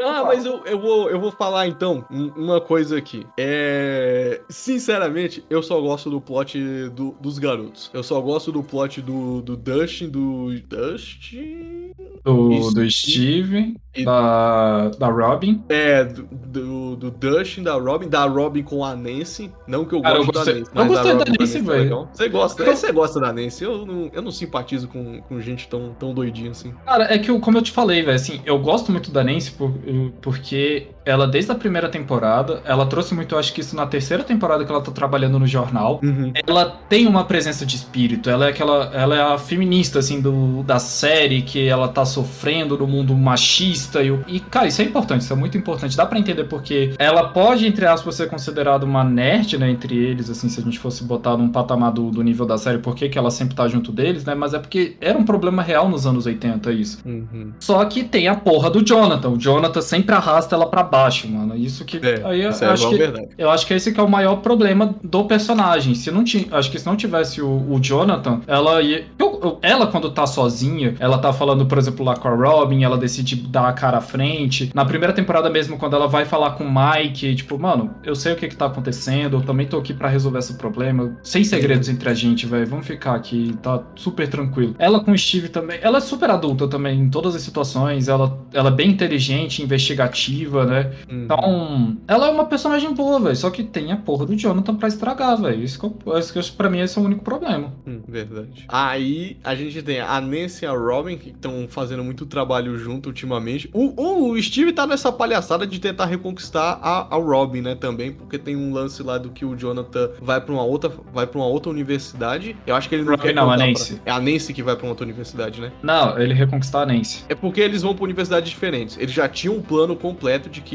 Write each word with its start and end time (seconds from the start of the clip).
Ah, 0.00 0.24
mas 0.24 0.44
eu, 0.44 0.64
eu, 0.64 0.80
vou, 0.80 1.10
eu 1.10 1.20
vou 1.20 1.30
falar 1.30 1.66
então 1.66 2.04
uma 2.10 2.60
coisa 2.60 2.96
aqui. 2.96 3.26
É. 3.36 4.40
Sinceramente, 4.48 5.44
eu 5.50 5.62
só 5.62 5.80
gosto 5.80 6.08
do 6.08 6.20
plot 6.20 6.58
do, 6.90 7.14
dos 7.20 7.38
garotos. 7.38 7.90
Eu 7.92 8.02
só 8.02 8.20
gosto 8.20 8.50
do 8.50 8.62
plot 8.62 9.00
do, 9.00 9.42
do 9.42 9.56
Dustin, 9.56 10.08
do. 10.08 10.52
Dustin. 10.60 11.92
Do, 12.24 12.70
do 12.70 12.88
Steve, 12.88 13.74
e... 13.94 14.04
da, 14.04 14.90
da 14.90 15.08
Robin. 15.08 15.62
É, 15.68 16.04
do, 16.04 16.22
do, 16.22 16.96
do, 16.96 17.10
Dustin, 17.10 17.64
da 17.64 17.74
Robin, 17.74 18.08
da 18.08 18.24
Robin 18.26 18.62
com 18.62 18.84
a 18.84 18.94
Nancy. 18.94 19.50
Não 19.66 19.84
que 19.84 19.94
eu 19.94 20.00
goste 20.00 20.32
da 20.32 20.44
Nancy. 20.44 20.70
Eu 20.72 20.86
gostei 20.86 21.14
da 21.14 21.24
Nancy, 21.24 21.58
é 21.58 21.62
velho. 21.62 22.08
Você 22.12 22.28
gosta, 22.28 22.62
eu... 22.62 22.76
você 22.76 22.92
gosta 22.92 23.20
da 23.20 23.32
Nancy. 23.32 23.64
Eu 23.64 23.84
não, 23.84 24.10
eu 24.12 24.22
não 24.22 24.30
simpatizo 24.30 24.86
com, 24.88 25.20
com 25.22 25.40
gente 25.40 25.68
tão, 25.68 25.94
tão 25.98 26.14
doidinha 26.14 26.52
assim. 26.52 26.72
Cara, 26.84 27.12
é 27.12 27.18
que, 27.18 27.30
eu, 27.30 27.40
como 27.40 27.58
eu 27.58 27.62
te 27.62 27.72
falei, 27.72 28.02
velho, 28.02 28.14
assim, 28.14 28.40
eu 28.46 28.58
gosto 28.58 28.92
muito 28.92 29.10
da 29.10 29.24
Nancy 29.24 29.50
por, 29.50 29.72
porque 30.20 30.88
ela, 31.04 31.26
desde 31.26 31.50
a 31.52 31.54
primeira 31.54 31.88
temporada, 31.88 32.60
ela 32.64 32.86
trouxe 32.86 33.14
muito, 33.14 33.34
eu 33.34 33.38
acho 33.38 33.52
que 33.52 33.60
isso 33.60 33.74
na 33.74 33.86
terceira 33.86 34.22
temporada 34.22 34.64
que 34.64 34.70
ela 34.70 34.80
tá 34.80 34.90
trabalhando 34.90 35.38
no 35.38 35.46
jornal. 35.46 36.00
Uhum. 36.02 36.32
Ela 36.46 36.66
tem 36.88 37.06
uma 37.06 37.24
presença 37.24 37.66
de 37.66 37.76
espírito. 37.76 38.30
Ela 38.30 38.46
é 38.46 38.50
aquela. 38.50 38.90
Ela 38.94 39.16
é 39.16 39.22
a 39.22 39.38
feminista, 39.38 39.98
assim, 39.98 40.20
do, 40.20 40.62
da 40.62 40.78
série, 40.78 41.42
que 41.42 41.66
ela 41.66 41.88
tá 41.88 42.04
sofrendo 42.04 42.76
no 42.78 42.86
mundo 42.86 43.14
machista. 43.14 44.02
E, 44.02 44.18
e, 44.28 44.40
cara, 44.40 44.66
isso 44.66 44.80
é 44.82 44.84
importante, 44.84 45.22
isso 45.22 45.32
é 45.32 45.36
muito 45.36 45.56
importante. 45.56 45.96
Dá 45.96 46.06
para 46.06 46.18
entender 46.18 46.44
porque 46.44 46.94
ela 46.98 47.28
pode, 47.28 47.66
entre 47.66 47.86
aspas, 47.86 48.14
ser 48.14 48.28
considerada 48.28 48.84
uma 48.84 49.04
nerd, 49.04 49.58
né, 49.58 49.70
entre 49.70 49.96
eles, 49.96 50.30
assim, 50.30 50.48
se 50.48 50.60
a 50.60 50.62
gente 50.62 50.78
fosse 50.78 51.04
botar 51.04 51.36
num 51.36 51.48
patamar 51.48 51.92
do, 51.92 52.10
do 52.10 52.22
nível 52.22 52.46
da 52.46 52.58
série, 52.58 52.78
por 52.78 52.94
que 52.94 53.18
ela 53.18 53.30
sempre 53.30 53.54
tá 53.54 53.66
junto 53.68 53.90
deles, 53.90 54.24
né? 54.24 54.34
Mas 54.34 54.54
é 54.54 54.58
porque 54.58 54.96
era 55.00 55.18
um 55.18 55.24
problema 55.24 55.62
real 55.62 55.88
nos 55.88 56.06
anos 56.06 56.26
80 56.26 56.72
isso. 56.72 56.98
Uhum. 57.04 57.52
Só 57.58 57.84
que 57.84 58.04
tem 58.04 58.28
a 58.28 58.34
porra 58.34 58.70
do 58.70 58.84
Jonathan. 58.84 59.30
O 59.30 59.38
Jonathan 59.38 59.80
sempre 59.80 60.14
arrasta 60.14 60.54
ela 60.54 60.66
para 60.66 60.82
baixo, 60.92 61.26
mano. 61.26 61.56
Isso 61.56 61.86
que. 61.86 61.96
É, 61.96 62.20
aí 62.22 62.42
eu, 62.42 62.50
é 62.50 62.64
acho 62.66 62.90
que 62.90 62.98
verdade. 62.98 63.28
eu 63.38 63.50
acho 63.50 63.66
que 63.66 63.72
esse 63.72 63.92
que 63.92 63.98
é 63.98 64.02
o 64.02 64.10
maior 64.10 64.36
problema 64.36 64.94
do 65.02 65.24
personagem. 65.24 65.94
Se 65.94 66.10
não 66.10 66.22
tinha. 66.22 66.44
Acho 66.50 66.70
que 66.70 66.78
se 66.78 66.84
não 66.84 66.96
tivesse 66.96 67.40
o, 67.40 67.48
o 67.48 67.80
Jonathan, 67.80 68.40
ela 68.46 68.82
ia. 68.82 69.06
Eu, 69.18 69.40
eu, 69.42 69.58
ela, 69.62 69.86
quando 69.86 70.10
tá 70.10 70.26
sozinha, 70.26 70.94
ela 71.00 71.16
tá 71.16 71.32
falando, 71.32 71.64
por 71.64 71.78
exemplo, 71.78 72.04
lá 72.04 72.14
com 72.14 72.28
a 72.28 72.34
Robin, 72.34 72.84
ela 72.84 72.98
decide 72.98 73.36
dar 73.36 73.68
a 73.68 73.72
cara 73.72 73.98
à 73.98 74.00
frente. 74.02 74.70
Na 74.74 74.84
primeira 74.84 75.14
temporada 75.14 75.48
mesmo, 75.48 75.78
quando 75.78 75.96
ela 75.96 76.06
vai 76.06 76.26
falar 76.26 76.50
com 76.50 76.64
o 76.64 76.70
Mike, 76.70 77.34
tipo, 77.36 77.58
mano, 77.58 77.94
eu 78.04 78.14
sei 78.14 78.34
o 78.34 78.36
que 78.36 78.48
que 78.48 78.56
tá 78.56 78.66
acontecendo, 78.66 79.38
eu 79.38 79.40
também 79.40 79.66
tô 79.66 79.78
aqui 79.78 79.94
para 79.94 80.08
resolver 80.08 80.40
esse 80.40 80.54
problema. 80.54 81.16
Sem 81.22 81.42
segredos 81.42 81.88
entre 81.88 82.10
a 82.10 82.14
gente, 82.14 82.44
velho. 82.44 82.66
Vamos 82.66 82.86
ficar 82.86 83.14
aqui, 83.14 83.54
tá 83.62 83.82
super 83.94 84.28
tranquilo. 84.28 84.74
Ela 84.78 85.00
com 85.00 85.12
o 85.12 85.18
Steve 85.18 85.48
também. 85.48 85.78
Ela 85.80 85.98
é 85.98 86.00
super 86.02 86.28
adulta 86.28 86.68
também 86.68 87.00
em 87.00 87.08
todas 87.08 87.34
as 87.34 87.40
situações. 87.40 88.08
Ela, 88.08 88.38
ela 88.52 88.68
é 88.68 88.72
bem 88.72 88.90
inteligente, 88.90 89.62
investigativa, 89.62 90.66
né? 90.66 90.81
Uhum. 91.10 91.24
Então, 91.24 91.96
ela 92.06 92.28
é 92.28 92.30
uma 92.30 92.46
personagem 92.46 92.92
boa, 92.94 93.20
velho. 93.20 93.36
Só 93.36 93.50
que 93.50 93.62
tem 93.62 93.92
a 93.92 93.96
porra 93.96 94.26
do 94.26 94.36
Jonathan 94.36 94.74
pra 94.74 94.88
estragar, 94.88 95.40
velho. 95.40 95.62
Isso, 95.62 95.78
que 95.78 95.84
eu, 95.84 96.18
isso 96.18 96.32
que 96.32 96.52
pra 96.52 96.70
mim 96.70 96.80
esse 96.80 96.98
é 96.98 97.02
o 97.02 97.04
único 97.04 97.22
problema. 97.24 97.72
Hum, 97.86 98.00
verdade. 98.06 98.64
Aí 98.68 99.36
a 99.42 99.54
gente 99.54 99.82
tem 99.82 100.00
a 100.00 100.20
Nancy 100.20 100.64
e 100.64 100.66
a 100.66 100.72
Robin, 100.72 101.16
que 101.16 101.30
estão 101.30 101.66
fazendo 101.68 102.04
muito 102.04 102.26
trabalho 102.26 102.76
junto 102.78 103.06
ultimamente. 103.06 103.70
O, 103.72 104.30
o 104.30 104.42
Steve 104.42 104.72
tá 104.72 104.86
nessa 104.86 105.12
palhaçada 105.12 105.66
de 105.66 105.78
tentar 105.78 106.06
reconquistar 106.06 106.78
a, 106.82 107.14
a 107.14 107.18
Robin, 107.18 107.60
né? 107.60 107.74
Também, 107.74 108.12
porque 108.12 108.38
tem 108.38 108.56
um 108.56 108.72
lance 108.72 109.02
lá 109.02 109.18
do 109.18 109.30
que 109.30 109.44
o 109.44 109.56
Jonathan 109.56 110.10
vai 110.20 110.40
pra 110.40 110.52
uma 110.52 110.64
outra, 110.64 110.90
vai 111.12 111.26
pra 111.26 111.38
uma 111.38 111.46
outra 111.46 111.70
universidade. 111.70 112.56
Eu 112.66 112.74
acho 112.74 112.88
que 112.88 112.94
ele 112.94 113.04
não 113.04 113.12
Robin, 113.12 113.22
quer. 113.22 113.34
Não, 113.34 113.50
a 113.50 113.56
Nancy. 113.56 113.94
Pra... 113.96 114.12
É 114.12 114.16
a 114.16 114.20
Nancy 114.20 114.52
que 114.52 114.62
vai 114.62 114.76
pra 114.76 114.84
uma 114.84 114.90
outra 114.90 115.04
universidade, 115.04 115.60
né? 115.60 115.72
Não, 115.82 116.18
ele 116.18 116.34
reconquistar 116.34 116.82
a 116.82 116.86
Nancy. 116.86 117.24
É 117.28 117.34
porque 117.34 117.60
eles 117.60 117.82
vão 117.82 117.94
pra 117.94 118.04
universidades 118.04 118.50
diferentes. 118.50 118.96
Eles 118.98 119.12
já 119.12 119.28
tinham 119.28 119.56
um 119.56 119.62
plano 119.62 119.96
completo 119.96 120.48
de 120.48 120.60
que 120.60 120.71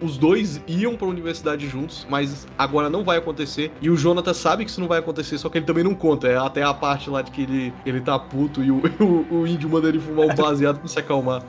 os 0.00 0.16
dois 0.16 0.60
iam 0.66 0.96
pra 0.96 1.06
universidade 1.06 1.68
juntos, 1.68 2.06
mas 2.08 2.46
agora 2.56 2.88
não 2.90 3.04
vai 3.04 3.18
acontecer. 3.18 3.72
E 3.80 3.90
o 3.90 3.96
Jonathan 3.96 4.34
sabe 4.34 4.64
que 4.64 4.70
isso 4.70 4.80
não 4.80 4.88
vai 4.88 4.98
acontecer, 4.98 5.38
só 5.38 5.48
que 5.48 5.58
ele 5.58 5.66
também 5.66 5.84
não 5.84 5.94
conta. 5.94 6.28
É 6.28 6.36
até 6.36 6.62
a 6.62 6.74
parte 6.74 7.10
lá 7.10 7.22
de 7.22 7.30
que 7.30 7.42
ele, 7.42 7.72
ele 7.84 8.00
tá 8.00 8.18
puto 8.18 8.62
e 8.62 8.70
o, 8.70 8.82
o, 9.00 9.40
o 9.40 9.46
índio 9.46 9.68
manda 9.68 9.88
ele 9.88 9.98
fumar 9.98 10.26
um 10.26 10.34
baseado 10.34 10.78
pra 10.78 10.88
se 10.88 10.98
acalmar. 10.98 11.42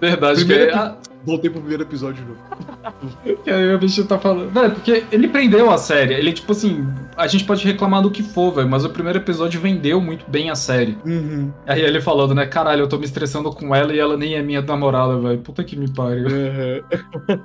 Verdade, 0.00 0.44
Primeiro, 0.44 0.72
que 0.72 0.78
é... 0.78 1.14
Voltei 1.24 1.48
pro 1.48 1.60
primeiro 1.60 1.82
episódio 1.84 2.22
de 2.22 2.30
novo. 2.30 3.38
que 3.42 3.50
aí 3.50 3.74
o 3.74 3.78
bicho 3.78 4.04
tá 4.04 4.18
falando. 4.18 4.50
Velho, 4.50 4.72
porque 4.72 5.04
ele 5.10 5.28
prendeu 5.28 5.70
a 5.70 5.78
série. 5.78 6.12
Ele, 6.14 6.32
tipo 6.32 6.52
assim, 6.52 6.86
a 7.16 7.26
gente 7.26 7.44
pode 7.44 7.64
reclamar 7.64 8.02
do 8.02 8.10
que 8.10 8.22
for, 8.22 8.52
velho, 8.52 8.68
mas 8.68 8.84
o 8.84 8.90
primeiro 8.90 9.18
episódio 9.18 9.58
vendeu 9.58 10.00
muito 10.00 10.26
bem 10.28 10.50
a 10.50 10.54
série. 10.54 10.98
Uhum. 11.04 11.50
Aí 11.66 11.80
ele 11.80 12.00
falando, 12.00 12.34
né, 12.34 12.44
caralho, 12.44 12.82
eu 12.82 12.88
tô 12.88 12.98
me 12.98 13.06
estressando 13.06 13.50
com 13.50 13.74
ela 13.74 13.94
e 13.94 13.98
ela 13.98 14.16
nem 14.16 14.34
é 14.34 14.42
minha 14.42 14.60
namorada, 14.60 15.18
velho. 15.18 15.38
Puta 15.38 15.64
que 15.64 15.76
me 15.76 15.90
pariu. 15.90 16.26
Uhum. 16.26 16.82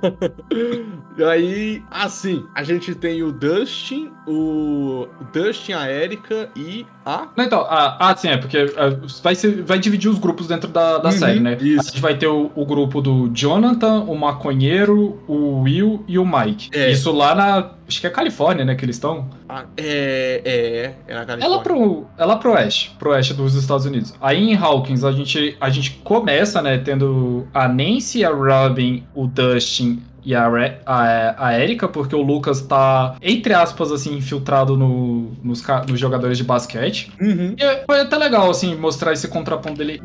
e 1.16 1.24
aí, 1.24 1.84
assim, 1.90 2.46
a 2.54 2.62
gente 2.62 2.94
tem 2.94 3.22
o 3.22 3.30
Dustin, 3.30 4.12
o 4.26 5.06
Dustin, 5.32 5.72
a 5.72 5.90
Erika 5.90 6.50
e 6.56 6.86
a. 7.10 7.28
Não, 7.36 7.44
então, 7.44 7.66
ah, 7.68 7.96
ah, 7.98 8.16
sim, 8.16 8.28
é, 8.28 8.36
porque 8.36 8.64
uh, 8.64 9.22
vai, 9.22 9.34
ser, 9.34 9.62
vai 9.62 9.78
dividir 9.78 10.08
os 10.08 10.18
grupos 10.18 10.46
dentro 10.46 10.68
da, 10.68 10.98
da 10.98 11.10
uhum, 11.10 11.18
série, 11.18 11.40
né? 11.40 11.56
Isso. 11.60 11.80
A 11.80 11.90
gente 11.90 12.00
vai 12.00 12.16
ter 12.16 12.26
o, 12.26 12.50
o 12.54 12.64
grupo 12.64 13.00
do 13.00 13.28
Jonathan, 13.34 14.00
o 14.02 14.16
maconheiro, 14.16 15.20
o 15.26 15.62
Will 15.62 16.04
e 16.06 16.18
o 16.18 16.24
Mike. 16.26 16.70
É. 16.72 16.90
Isso 16.90 17.12
lá 17.12 17.34
na. 17.34 17.70
Acho 17.88 18.00
que 18.00 18.06
é 18.06 18.10
Califórnia, 18.10 18.64
né? 18.64 18.74
Que 18.76 18.84
eles 18.84 18.96
estão. 18.96 19.28
Ah, 19.48 19.64
é, 19.76 20.42
é, 20.44 20.94
é 21.08 21.14
na 21.14 21.26
Califórnia. 21.26 21.44
Ela 21.44 21.62
pro, 21.62 22.06
ela 22.16 22.36
pro 22.36 22.52
oeste, 22.52 22.94
pro 22.98 23.10
oeste 23.10 23.34
dos 23.34 23.54
Estados 23.54 23.84
Unidos. 23.84 24.14
Aí 24.20 24.50
em 24.50 24.56
Hawkins 24.56 25.02
a 25.02 25.10
gente, 25.10 25.56
a 25.60 25.68
gente 25.70 26.00
começa, 26.04 26.62
né, 26.62 26.78
tendo 26.78 27.48
a 27.52 27.66
Nancy, 27.66 28.24
a 28.24 28.30
Robin, 28.30 29.04
o 29.14 29.26
Dustin, 29.26 30.02
e 30.24 30.34
a, 30.34 30.48
a, 30.86 31.46
a 31.48 31.60
Erika, 31.60 31.88
porque 31.88 32.14
o 32.14 32.22
Lucas 32.22 32.60
tá, 32.62 33.16
entre 33.22 33.54
aspas, 33.54 33.92
assim, 33.92 34.16
infiltrado 34.16 34.76
no, 34.76 35.32
nos, 35.42 35.64
nos 35.88 35.98
jogadores 35.98 36.38
de 36.38 36.44
basquete. 36.44 37.12
Uhum. 37.20 37.54
E 37.58 37.84
foi 37.86 38.00
até 38.00 38.16
legal, 38.16 38.50
assim, 38.50 38.74
mostrar 38.74 39.12
esse 39.12 39.28
contraponto 39.28 39.78
dele. 39.78 40.00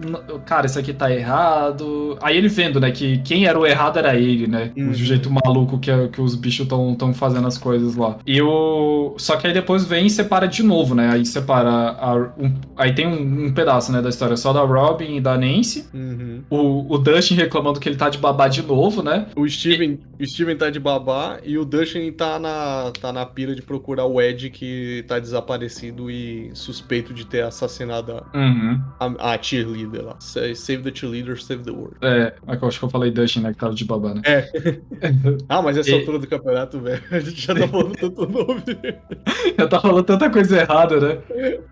Cara, 0.45 0.65
isso 0.65 0.79
aqui 0.79 0.93
tá 0.93 1.11
errado. 1.11 2.17
Aí 2.21 2.37
ele 2.37 2.47
vendo, 2.47 2.79
né, 2.79 2.91
que 2.91 3.19
quem 3.19 3.45
era 3.45 3.59
o 3.59 3.65
errado 3.65 3.97
era 3.97 4.15
ele, 4.15 4.47
né? 4.47 4.71
Uhum. 4.75 4.87
Do 4.87 4.93
jeito 4.93 5.29
maluco 5.29 5.79
que, 5.79 5.91
que 6.09 6.21
os 6.21 6.35
bichos 6.35 6.65
estão 6.65 7.13
fazendo 7.13 7.47
as 7.47 7.57
coisas 7.57 7.95
lá. 7.95 8.17
E 8.25 8.41
o. 8.41 9.15
Só 9.17 9.35
que 9.35 9.47
aí 9.47 9.53
depois 9.53 9.85
vem 9.85 10.05
e 10.05 10.09
separa 10.09 10.47
de 10.47 10.63
novo, 10.63 10.95
né? 10.95 11.09
Aí 11.11 11.25
separa. 11.25 11.69
A, 11.69 12.15
um, 12.37 12.53
aí 12.77 12.93
tem 12.93 13.07
um, 13.07 13.45
um, 13.45 13.53
pedaço, 13.53 13.91
né, 13.91 14.01
da 14.01 14.09
história 14.09 14.37
só 14.37 14.53
da 14.53 14.61
Robin 14.61 15.17
e 15.17 15.21
da 15.21 15.37
Nancy. 15.37 15.85
Uhum. 15.93 16.41
O, 16.49 16.95
o 16.95 16.97
Dustin 16.97 17.35
reclamando 17.35 17.79
que 17.79 17.89
ele 17.89 17.97
tá 17.97 18.09
de 18.09 18.17
babá 18.17 18.47
de 18.47 18.61
novo, 18.61 19.01
né? 19.01 19.27
O 19.35 19.47
Steven. 19.47 19.99
O 20.19 20.25
Steven 20.25 20.55
tá 20.55 20.69
de 20.69 20.79
babá 20.79 21.39
e 21.43 21.57
o 21.57 21.65
Dustin 21.65 22.11
tá 22.11 22.39
na, 22.39 22.91
tá 22.99 23.11
na 23.11 23.25
pira 23.25 23.55
de 23.55 23.61
procurar 23.61 24.05
o 24.05 24.21
Ed 24.21 24.49
que 24.49 25.03
tá 25.07 25.19
desaparecido 25.19 26.09
e 26.09 26.51
suspeito 26.53 27.13
de 27.13 27.25
ter 27.25 27.43
assassinado 27.43 28.13
a, 28.13 28.37
uhum. 28.37 28.81
a, 28.99 29.33
a, 29.33 29.41
cheerleader 29.41 30.05
lá. 30.05 30.15
Save 30.19 30.83
the 30.83 30.91
cheerleader, 30.93 31.41
save 31.41 31.63
the 31.63 31.71
world. 31.71 31.97
É, 32.01 32.33
eu 32.47 32.67
acho 32.67 32.79
que 32.79 32.85
eu 32.85 32.89
falei 32.89 33.11
Dustin, 33.11 33.41
né? 33.41 33.53
Que 33.53 33.59
tava 33.59 33.73
de 33.73 33.85
babá, 33.85 34.13
né? 34.13 34.21
É. 34.25 34.49
ah, 35.49 35.61
mas 35.61 35.77
essa 35.77 35.91
e... 35.91 35.93
altura 35.93 36.19
do 36.19 36.27
campeonato, 36.27 36.79
velho, 36.79 37.03
a 37.11 37.19
gente 37.19 37.41
já 37.41 37.53
tá 37.55 37.67
falando 37.67 37.95
tanto 37.95 38.27
nome. 38.27 38.63
já 39.57 39.67
tá 39.67 39.79
falando 39.79 40.03
tanta 40.03 40.29
coisa 40.29 40.61
errada, 40.61 40.99
né? 40.99 41.17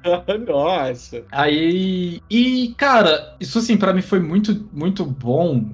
Nossa. 0.48 1.24
Aí. 1.32 2.22
E, 2.30 2.74
cara, 2.78 3.36
isso 3.40 3.60
assim, 3.60 3.78
pra 3.78 3.94
mim 3.94 4.02
foi 4.02 4.20
muito, 4.20 4.68
muito 4.72 5.06
bom, 5.06 5.66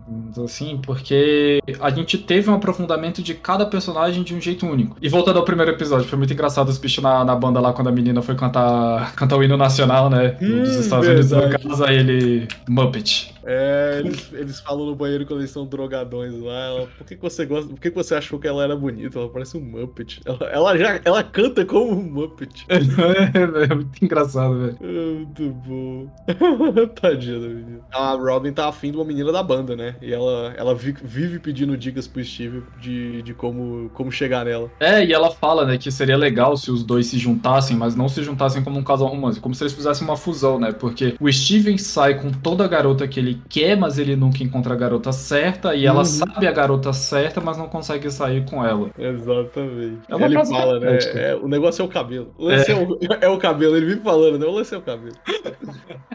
assim, 0.43 0.79
porque 0.83 1.59
a 1.79 1.89
gente 1.89 2.17
teve 2.17 2.49
uma 2.49 2.58
aprofundamento 2.59 3.21
de 3.21 3.33
cada 3.33 3.65
personagem 3.65 4.23
de 4.23 4.35
um 4.35 4.41
jeito 4.41 4.65
único. 4.65 4.95
E 5.01 5.09
voltando 5.09 5.39
ao 5.39 5.45
primeiro 5.45 5.71
episódio, 5.71 6.07
foi 6.07 6.17
muito 6.17 6.31
engraçado 6.31 6.69
os 6.69 6.77
bichos 6.77 7.03
na, 7.03 7.25
na 7.25 7.35
banda 7.35 7.59
lá 7.59 7.73
quando 7.73 7.87
a 7.87 7.91
menina 7.91 8.21
foi 8.21 8.35
cantar, 8.35 9.13
cantar 9.15 9.37
o 9.37 9.43
hino 9.43 9.57
nacional, 9.57 10.09
né? 10.09 10.37
Hum, 10.41 10.63
dos 10.63 10.75
Estados 10.75 11.07
Unidos, 11.07 11.31
no 11.31 11.49
caso, 11.49 11.83
aí 11.83 11.97
ele. 11.97 12.47
Muppet. 12.67 13.33
É, 13.51 14.01
eles, 14.05 14.31
eles 14.31 14.59
falam 14.59 14.85
no 14.85 14.95
banheiro 14.95 15.25
quando 15.25 15.39
eles 15.39 15.49
são 15.49 15.65
drogadões 15.65 16.39
lá. 16.39 16.65
Ela, 16.65 16.87
por 16.87 17.07
que, 17.07 17.15
que 17.15 17.21
você 17.21 17.47
gosta? 17.47 17.67
Por 17.67 17.79
que, 17.79 17.89
que 17.89 17.95
você 17.95 18.13
achou 18.13 18.37
que 18.37 18.47
ela 18.47 18.63
era 18.63 18.75
bonita? 18.75 19.17
Ela 19.17 19.27
parece 19.27 19.57
um 19.57 19.61
Muppet. 19.61 20.21
Ela, 20.23 20.49
ela 20.51 20.77
já 20.77 21.01
ela 21.03 21.23
canta 21.23 21.65
como 21.65 21.93
um 21.93 22.03
Muppet. 22.03 22.67
É, 23.09 23.63
é 23.71 23.75
muito 23.75 24.03
engraçado, 24.03 24.59
velho. 24.59 24.77
É 24.81 25.13
muito 25.15 25.49
bom. 25.49 26.07
Tadinha 27.01 27.39
da 27.39 27.47
menina. 27.47 27.79
A 27.91 28.13
Robin 28.13 28.51
tá 28.51 28.67
afim 28.67 28.91
de 28.91 28.97
uma 28.97 29.05
menina 29.05 29.31
da 29.31 29.41
banda, 29.41 29.75
né? 29.75 29.95
E 30.01 30.13
ela, 30.13 30.53
ela 30.55 30.75
vive 30.75 31.39
pedindo 31.39 31.77
dicas 31.77 32.07
pro 32.07 32.23
Steve 32.23 32.63
de, 32.79 33.21
de 33.21 33.33
como, 33.33 33.89
como 33.93 34.11
chegar 34.11 34.45
nela. 34.45 34.69
É, 34.79 35.03
e 35.03 35.11
ela 35.13 35.31
fala, 35.31 35.65
né, 35.65 35.77
que 35.77 35.91
seria 35.91 36.17
legal 36.17 36.55
se 36.57 36.69
os 36.69 36.83
dois 36.83 37.07
se 37.07 37.17
juntassem, 37.17 37.75
mas 37.75 37.95
não 37.95 38.07
se 38.07 38.21
juntassem 38.23 38.63
como 38.63 38.77
um 38.77 38.83
casal 38.83 39.07
romântico, 39.07 39.41
como 39.41 39.55
se 39.55 39.63
eles 39.63 39.73
fizessem 39.73 40.07
uma 40.07 40.17
fusão, 40.17 40.59
né? 40.59 40.71
Porque 40.71 41.15
o 41.19 41.31
Steven 41.31 41.77
sai 41.77 42.19
com 42.19 42.31
toda 42.31 42.63
a 42.65 42.67
garota 42.67 43.07
que 43.07 43.19
ele 43.19 43.38
quer, 43.47 43.77
mas 43.77 43.97
ele 43.97 44.15
nunca 44.15 44.43
encontra 44.43 44.73
a 44.73 44.77
garota 44.77 45.11
certa, 45.11 45.75
e 45.75 45.85
ela 45.85 45.99
uhum. 45.99 46.05
sabe 46.05 46.47
a 46.47 46.51
garota 46.51 46.91
certa, 46.93 47.39
mas 47.39 47.57
não 47.57 47.67
consegue 47.67 48.09
sair 48.11 48.45
com 48.45 48.65
ela. 48.65 48.89
Exatamente. 48.97 49.99
É 50.09 50.25
ele 50.25 50.45
fala, 50.45 50.79
né? 50.79 50.97
É, 51.15 51.35
o 51.35 51.47
negócio 51.47 51.81
é 51.81 51.85
o 51.85 51.87
cabelo. 51.87 52.33
O 52.37 52.45
lance 52.45 52.71
é. 52.71 52.73
É, 52.73 52.77
o, 52.77 52.97
é. 53.21 53.29
o, 53.29 53.37
cabelo, 53.37 53.77
ele 53.77 53.85
vive 53.85 54.01
falando, 54.01 54.39
né? 54.39 54.45
O 54.45 54.51
lance 54.51 54.73
é 54.73 54.77
o 54.77 54.81
cabelo. 54.81 55.15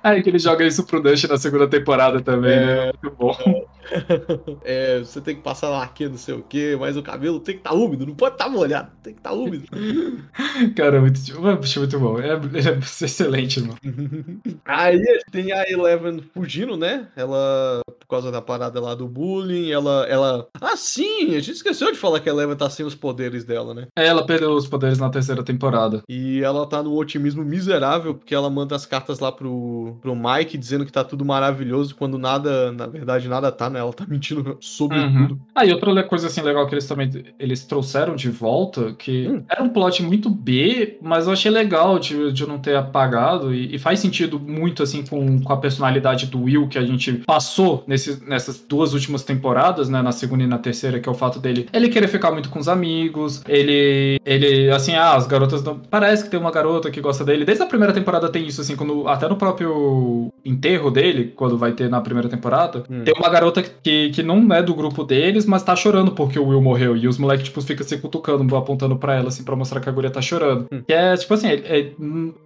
Aí 0.03 0.23
que 0.23 0.31
ele 0.31 0.39
joga 0.39 0.65
isso 0.65 0.85
pro 0.85 1.03
Dust 1.03 1.25
na 1.29 1.39
segunda 1.39 1.69
temporada 1.69 2.21
também, 2.21 2.57
né? 2.57 2.63
é. 2.63 2.87
né? 2.87 2.93
Muito 3.03 3.17
bom. 3.17 3.67
é, 4.65 4.99
você 4.99 5.21
tem 5.21 5.37
que 5.37 5.43
passar 5.43 5.69
laque, 5.69 6.09
não 6.09 6.17
sei 6.17 6.35
o 6.35 6.43
quê, 6.43 6.77
mas 6.79 6.97
o 6.97 7.03
cabelo 7.03 7.41
tem 7.41 7.55
que 7.55 7.61
estar 7.61 7.71
tá 7.71 7.77
úmido, 7.77 8.07
não 8.07 8.15
pode 8.15 8.35
estar 8.35 8.45
tá 8.45 8.51
molhado, 8.51 8.91
tem 9.03 9.13
que 9.13 9.21
estar 9.21 9.31
tá 9.31 9.37
úmido. 9.37 9.67
Cara, 10.77 11.01
muito, 11.01 11.21
muito 11.41 12.01
bom. 12.01 12.19
É, 12.19 12.33
é 12.33 12.79
excelente, 12.79 13.61
mano. 13.61 13.79
Aí 14.65 15.03
tem 15.31 15.53
a 15.53 15.69
Eleven 15.71 16.23
fugindo, 16.33 16.77
né? 16.77 17.09
Ela, 17.17 17.81
por 17.87 18.07
causa 18.09 18.31
da 18.31 18.41
parada 18.41 18.81
lá 18.81 18.95
do 18.95 19.07
bullying, 19.07 19.71
ela. 19.71 20.07
ela... 20.09 20.49
Ah, 20.61 20.77
sim! 20.77 21.37
A 21.37 21.41
gente 21.41 21.53
esqueceu 21.53 21.93
de 21.93 21.99
falar 21.99 22.21
que 22.21 22.29
a 22.29 22.33
Eleven 22.33 22.57
tá 22.57 22.69
sem 22.71 22.85
os 22.85 22.95
poderes 22.95 23.45
dela, 23.45 23.75
né? 23.75 23.87
É, 23.97 24.07
ela 24.07 24.27
perdeu 24.27 24.53
os 24.53 24.67
poderes 24.67 24.99
na 24.99 25.11
terceira 25.11 25.43
temporada. 25.43 26.03
E 26.09 26.43
ela 26.43 26.67
tá 26.67 26.83
no 26.83 26.95
otimismo 26.97 27.45
miserável, 27.45 28.15
porque 28.15 28.35
ela 28.35 28.51
manda 28.51 28.75
as 28.75 28.87
cartas 28.87 29.19
lá 29.19 29.31
pro, 29.31 29.97
pro 30.01 30.17
Mike 30.17 30.59
dizendo 30.59 30.87
que 30.87 30.93
tá 30.93 31.05
tudo 31.05 31.25
maravilhoso, 31.25 31.95
quando 31.95 32.19
nada, 32.19 32.73
na 32.73 32.87
verdade, 32.87 33.29
nada 33.29 33.51
tá, 33.51 33.69
né? 33.75 33.81
Ela 33.81 33.93
tá 33.93 34.07
mentindo 34.09 34.57
sobre 34.61 34.99
uhum. 34.99 35.27
tudo. 35.27 35.41
Ah, 35.55 35.67
e 35.67 35.73
outra 35.73 36.03
coisa 36.05 36.29
assim 36.29 36.41
legal 36.41 36.67
que 36.67 36.75
eles 36.75 36.87
também 36.87 37.11
eles 37.39 37.65
trouxeram 37.65 38.17
de 38.17 38.31
volta, 38.31 38.95
que 38.95 39.29
hum. 39.29 39.45
era 39.49 39.63
um 39.63 39.69
plot 39.69 40.03
muito 40.03 40.31
B, 40.31 40.99
mas 41.03 41.27
eu 41.27 41.33
achei 41.33 41.51
legal 41.51 41.99
de, 41.99 42.33
de 42.33 42.47
não 42.47 42.59
ter 42.59 42.77
apagado, 42.77 43.55
e, 43.55 43.75
e 43.75 43.79
faz 43.79 44.01
sentido 44.01 44.41
muito 44.41 44.83
assim 44.83 45.05
com, 45.05 45.41
com 45.41 45.53
a 45.53 45.57
personalidade 45.57 46.27
do 46.27 46.43
Will 46.43 46.69
que 46.69 46.79
a 46.79 46.85
gente 46.85 47.13
passou 47.27 47.85
nesse, 47.87 48.25
nessas 48.27 48.65
duas 48.67 48.95
últimas 48.95 49.23
temporadas, 49.23 49.89
né? 49.89 50.01
Na 50.01 50.13
segunda 50.13 50.43
e 50.43 50.47
na 50.47 50.59
terceira, 50.59 50.99
que 50.99 51.09
é 51.09 51.13
o 51.13 51.15
fato 51.15 51.39
dele 51.39 51.69
ele 51.73 51.89
querer 51.89 52.09
ficar 52.09 52.31
muito 52.31 52.49
com 52.49 52.59
os 52.59 52.69
amigos, 52.69 53.43
ele. 53.49 54.21
ele, 54.25 54.71
assim, 54.71 54.95
ah, 54.95 55.15
as 55.15 55.27
garotas 55.27 55.63
não. 55.63 55.79
Parece 55.79 56.25
que 56.25 56.31
tem 56.31 56.39
uma 56.39 56.51
garota 56.51 56.91
que 56.91 57.01
gosta 57.01 57.25
dele. 57.25 57.45
Desde 57.45 57.63
a 57.63 57.67
primeira 57.67 57.93
temporada 57.93 58.29
tem 58.29 58.47
isso, 58.47 58.61
assim, 58.61 58.77
quando. 58.77 59.09
Até 59.09 59.29
no 59.29 59.37
próprio 59.37 60.33
enterro 60.45 60.91
dele, 60.91 61.33
quando 61.35 61.59
vai 61.59 61.73
ter 61.73 61.89
na 61.89 62.01
primeira 62.01 62.29
temporada, 62.29 62.85
hum. 62.89 63.03
tem 63.05 63.15
uma 63.17 63.29
garota 63.29 63.63
que, 63.83 64.11
que 64.11 64.23
não 64.23 64.53
é 64.53 64.63
do 64.63 64.75
grupo 64.75 65.05
deles, 65.05 65.47
mas 65.47 65.63
tá 65.63 65.75
chorando 65.75 66.13
porque 66.13 66.39
o 66.39 66.49
Will 66.49 66.61
morreu. 66.61 66.97
E 66.97 67.09
os 67.09 67.19
moleques, 67.19 67.47
tipo, 67.47 67.61
ficam 67.61 67.87
se 67.87 67.99
cutucando, 67.99 68.57
apontando 68.57 68.97
pra 68.97 69.15
ela, 69.15 69.29
assim, 69.29 69.45
pra 69.45 69.57
mostrar 69.57 69.81
que 69.81 69.89
a 69.89 69.93
guria 69.93 70.11
tá 70.11 70.21
chorando. 70.21 70.67
Hum. 70.73 70.83
Que 70.87 70.93
é, 70.93 71.17
tipo 71.17 71.35
assim, 71.35 71.49
é, 71.49 71.93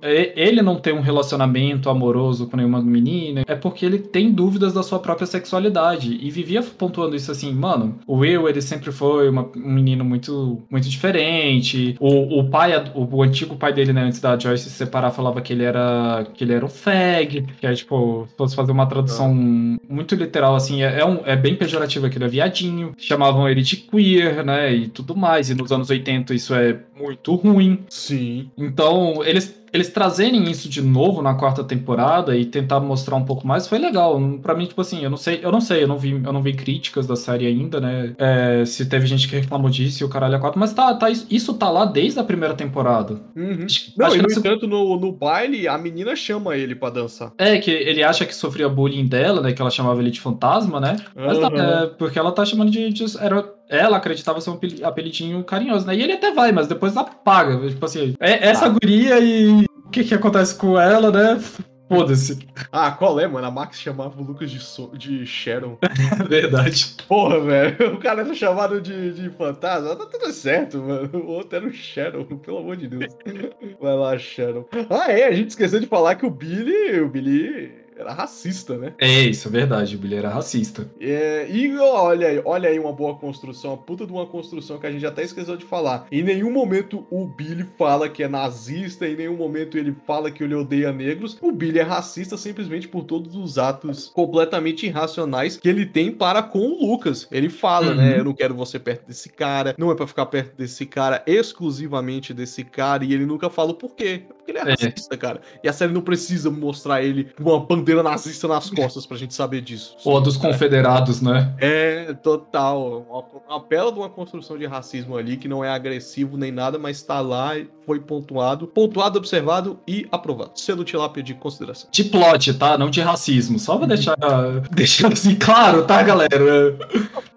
é, 0.02 0.32
ele 0.36 0.62
não 0.62 0.76
tem 0.76 0.92
um 0.92 1.00
relacionamento 1.00 1.90
amoroso 1.90 2.46
com 2.48 2.56
nenhuma 2.56 2.80
menina, 2.80 3.44
é 3.46 3.54
porque 3.54 3.84
ele 3.84 3.98
tem 3.98 4.32
dúvidas 4.32 4.72
da 4.72 4.82
sua 4.82 4.98
própria 4.98 5.26
sexualidade. 5.26 6.18
E 6.20 6.30
vivia 6.30 6.62
pontuando 6.62 7.16
isso 7.16 7.30
assim, 7.30 7.52
mano, 7.52 7.98
o 8.06 8.18
Will, 8.18 8.48
ele 8.48 8.62
sempre 8.62 8.92
foi 8.92 9.28
uma, 9.28 9.48
um 9.56 9.72
menino 9.72 10.04
muito, 10.04 10.62
muito 10.70 10.88
diferente. 10.88 11.96
O, 12.00 12.40
o 12.40 12.48
pai, 12.48 12.72
o, 12.94 13.16
o, 13.16 13.22
antigo 13.22 13.56
pai 13.56 13.72
dele, 13.72 13.92
né, 13.92 14.02
antes 14.02 14.20
da 14.20 14.38
Joyce 14.38 14.64
se 14.64 14.70
separar, 14.70 15.10
falava 15.10 15.40
que 15.40 15.52
ele 15.52 15.64
era, 15.64 16.26
que 16.34 16.44
ele 16.44 16.52
era 16.52 16.64
um 16.64 16.68
fag, 16.68 17.42
que 17.60 17.66
é, 17.66 17.72
tipo, 17.72 18.26
se 18.28 18.36
fosse 18.36 18.56
fazer 18.56 18.72
uma 18.72 18.86
tradução 18.86 19.30
ah. 19.30 19.92
muito 19.92 20.14
literal, 20.14 20.54
assim, 20.54 20.82
é, 20.82 21.00
é, 21.00 21.04
um, 21.08 21.20
é 21.24 21.34
bem 21.34 21.56
pejorativo 21.56 22.08
que 22.08 22.18
ele 22.18 22.24
é 22.24 22.28
viadinho. 22.28 22.94
Chamavam 22.96 23.48
ele 23.48 23.62
de 23.62 23.76
queer, 23.76 24.44
né, 24.44 24.72
e 24.72 24.88
tudo 24.88 25.16
mais. 25.16 25.50
E 25.50 25.54
nos 25.54 25.72
anos 25.72 25.90
80 25.90 26.34
isso 26.34 26.54
é 26.54 26.78
muito 26.96 27.34
ruim. 27.34 27.84
Sim. 27.88 28.50
Então, 28.56 29.24
eles 29.24 29.57
eles 29.72 29.88
trazerem 29.90 30.50
isso 30.50 30.68
de 30.68 30.82
novo 30.82 31.22
na 31.22 31.34
quarta 31.34 31.62
temporada 31.64 32.36
e 32.36 32.44
tentar 32.44 32.80
mostrar 32.80 33.16
um 33.16 33.24
pouco 33.24 33.46
mais 33.46 33.66
foi 33.66 33.78
legal. 33.78 34.20
Para 34.42 34.54
mim, 34.54 34.66
tipo 34.66 34.80
assim, 34.80 35.02
eu 35.02 35.10
não 35.10 35.16
sei, 35.16 35.40
eu 35.42 35.52
não 35.52 35.60
sei, 35.60 35.82
eu 35.82 35.88
não 35.88 35.98
vi, 35.98 36.12
eu 36.12 36.32
não 36.32 36.42
vi 36.42 36.52
críticas 36.52 37.06
da 37.06 37.16
série 37.16 37.46
ainda, 37.46 37.80
né? 37.80 38.14
É, 38.18 38.64
se 38.64 38.86
teve 38.86 39.06
gente 39.06 39.28
que 39.28 39.36
reclamou 39.36 39.70
disso 39.70 40.02
e 40.02 40.06
o 40.06 40.08
caralho 40.08 40.34
é 40.34 40.38
quatro, 40.38 40.58
mas 40.58 40.72
tá, 40.72 40.94
tá, 40.94 41.08
isso 41.10 41.54
tá 41.54 41.70
lá 41.70 41.84
desde 41.84 42.18
a 42.18 42.24
primeira 42.24 42.54
temporada. 42.54 43.20
Uhum. 43.36 43.66
Não, 43.96 44.06
Acho 44.06 44.16
e 44.16 44.22
no 44.22 44.30
entanto, 44.30 44.66
no, 44.66 44.98
no 44.98 45.12
baile, 45.12 45.68
a 45.68 45.76
menina 45.76 46.14
chama 46.16 46.56
ele 46.56 46.74
para 46.74 46.94
dançar. 46.94 47.32
É, 47.38 47.58
que 47.58 47.70
ele 47.70 48.02
acha 48.02 48.24
que 48.24 48.34
sofria 48.34 48.68
bullying 48.68 49.06
dela, 49.06 49.40
né? 49.40 49.52
Que 49.52 49.60
ela 49.60 49.70
chamava 49.70 50.00
ele 50.00 50.10
de 50.10 50.20
fantasma, 50.20 50.80
né? 50.80 50.96
Mas 51.14 51.38
uhum. 51.38 51.50
tá, 51.50 51.56
é, 51.56 51.86
porque 51.86 52.18
ela 52.18 52.32
tá 52.32 52.44
chamando 52.44 52.70
de, 52.70 52.90
de 52.92 53.04
era, 53.18 53.44
ela 53.68 53.98
acreditava 53.98 54.40
ser 54.40 54.50
um 54.50 54.58
apelidinho 54.82 55.44
carinhoso, 55.44 55.86
né? 55.86 55.94
E 55.94 56.02
ele 56.02 56.14
até 56.14 56.32
vai, 56.32 56.52
mas 56.52 56.66
depois 56.66 56.96
apaga. 56.96 57.68
Tipo 57.68 57.84
assim, 57.84 58.14
é 58.18 58.48
essa 58.48 58.66
ah. 58.66 58.68
guria 58.68 59.18
e 59.20 59.64
o 59.64 59.90
que 59.90 60.04
que 60.04 60.14
acontece 60.14 60.54
com 60.54 60.78
ela, 60.78 61.10
né? 61.10 61.40
Foda-se. 61.88 62.38
Ah, 62.70 62.90
qual 62.90 63.18
é, 63.18 63.26
mano? 63.26 63.46
A 63.46 63.50
Max 63.50 63.80
chamava 63.80 64.20
o 64.20 64.22
Lucas 64.22 64.50
de, 64.50 64.60
so 64.60 64.90
de 64.94 65.24
Sharon. 65.24 65.78
Verdade. 66.28 66.94
Porra, 67.08 67.40
velho. 67.40 67.94
O 67.94 67.98
cara 67.98 68.20
era 68.20 68.34
chamado 68.34 68.78
de, 68.78 69.12
de 69.14 69.30
fantasma. 69.30 69.96
Tá 69.96 70.04
tudo 70.04 70.30
certo, 70.30 70.78
mano. 70.78 71.10
O 71.14 71.28
outro 71.28 71.56
era 71.56 71.66
o 71.66 71.72
Sharon, 71.72 72.24
pelo 72.24 72.58
amor 72.58 72.76
de 72.76 72.88
Deus. 72.88 73.16
Vai 73.80 73.96
lá, 73.96 74.18
Sharon. 74.18 74.66
Ah, 74.90 75.10
é. 75.10 75.24
A 75.24 75.32
gente 75.32 75.48
esqueceu 75.48 75.80
de 75.80 75.86
falar 75.86 76.16
que 76.16 76.26
o 76.26 76.30
Billy. 76.30 77.00
O 77.00 77.08
Billy 77.08 77.87
era 77.98 78.12
racista, 78.12 78.76
né? 78.76 78.94
É, 78.98 79.22
isso 79.22 79.48
é 79.48 79.50
verdade, 79.50 79.96
o 79.96 79.98
Billy 79.98 80.16
era 80.16 80.28
racista. 80.28 80.88
É, 81.00 81.48
e 81.50 81.76
olha 81.78 82.28
aí, 82.28 82.42
olha 82.44 82.68
aí 82.68 82.78
uma 82.78 82.92
boa 82.92 83.16
construção, 83.16 83.72
a 83.72 83.76
puta 83.76 84.06
de 84.06 84.12
uma 84.12 84.26
construção 84.26 84.78
que 84.78 84.86
a 84.86 84.90
gente 84.90 85.04
até 85.04 85.22
esqueceu 85.22 85.56
de 85.56 85.64
falar. 85.64 86.06
Em 86.10 86.22
nenhum 86.22 86.50
momento 86.50 87.06
o 87.10 87.26
Billy 87.26 87.66
fala 87.76 88.08
que 88.08 88.22
é 88.22 88.28
nazista, 88.28 89.06
em 89.06 89.16
nenhum 89.16 89.36
momento 89.36 89.76
ele 89.76 89.94
fala 90.06 90.30
que 90.30 90.42
ele 90.42 90.54
odeia 90.54 90.92
negros. 90.92 91.36
O 91.40 91.50
Billy 91.50 91.78
é 91.78 91.82
racista 91.82 92.36
simplesmente 92.36 92.88
por 92.88 93.04
todos 93.04 93.34
os 93.34 93.58
atos 93.58 94.10
completamente 94.14 94.86
irracionais 94.86 95.56
que 95.56 95.68
ele 95.68 95.86
tem 95.86 96.12
para 96.12 96.42
com 96.42 96.60
o 96.60 96.90
Lucas. 96.90 97.26
Ele 97.30 97.48
fala, 97.48 97.94
né, 97.94 98.02
uhum. 98.02 98.10
né? 98.10 98.20
Eu 98.20 98.24
não 98.24 98.34
quero 98.34 98.54
você 98.54 98.78
perto 98.78 99.06
desse 99.06 99.28
cara, 99.28 99.74
não 99.78 99.90
é 99.90 99.94
para 99.94 100.06
ficar 100.06 100.26
perto 100.26 100.56
desse 100.56 100.86
cara, 100.86 101.22
exclusivamente 101.26 102.32
desse 102.32 102.64
cara, 102.64 103.04
e 103.04 103.12
ele 103.12 103.26
nunca 103.26 103.50
fala 103.50 103.70
o 103.70 103.74
porquê. 103.74 104.22
Porque 104.28 104.52
ele 104.52 104.58
é, 104.58 104.62
é. 104.62 104.86
racista, 104.86 105.16
cara. 105.16 105.40
E 105.62 105.68
a 105.68 105.72
série 105.72 105.92
não 105.92 106.00
precisa 106.00 106.50
mostrar 106.50 107.02
ele 107.02 107.24
com 107.36 107.42
uma 107.50 107.66
bandeira 107.88 108.02
nazista 108.02 108.46
nas 108.46 108.68
costas 108.68 109.06
pra 109.06 109.16
gente 109.16 109.34
saber 109.34 109.62
disso. 109.62 109.96
Ou 110.04 110.20
dos 110.20 110.36
confederados, 110.36 111.22
né? 111.22 111.54
É, 111.58 112.12
total. 112.22 113.06
Uma, 113.08 113.24
uma 113.56 113.64
bela 113.64 113.90
de 113.90 113.98
uma 113.98 114.10
construção 114.10 114.58
de 114.58 114.66
racismo 114.66 115.16
ali, 115.16 115.36
que 115.36 115.48
não 115.48 115.64
é 115.64 115.70
agressivo 115.70 116.36
nem 116.36 116.52
nada, 116.52 116.78
mas 116.78 117.02
tá 117.02 117.20
lá, 117.20 117.52
foi 117.86 118.00
pontuado, 118.00 118.66
pontuado, 118.66 119.18
observado 119.18 119.78
e 119.88 120.06
aprovado. 120.12 120.50
Selo 120.56 120.84
tilápia 120.84 121.22
de 121.22 121.34
consideração. 121.34 121.88
De 121.90 122.04
plot, 122.04 122.54
tá? 122.54 122.76
Não 122.76 122.90
de 122.90 123.00
racismo. 123.00 123.58
Só 123.58 123.78
pra 123.78 123.86
deixar, 123.86 124.16
deixar 124.70 125.12
assim 125.12 125.34
claro, 125.34 125.84
tá, 125.84 126.02
galera? 126.02 126.76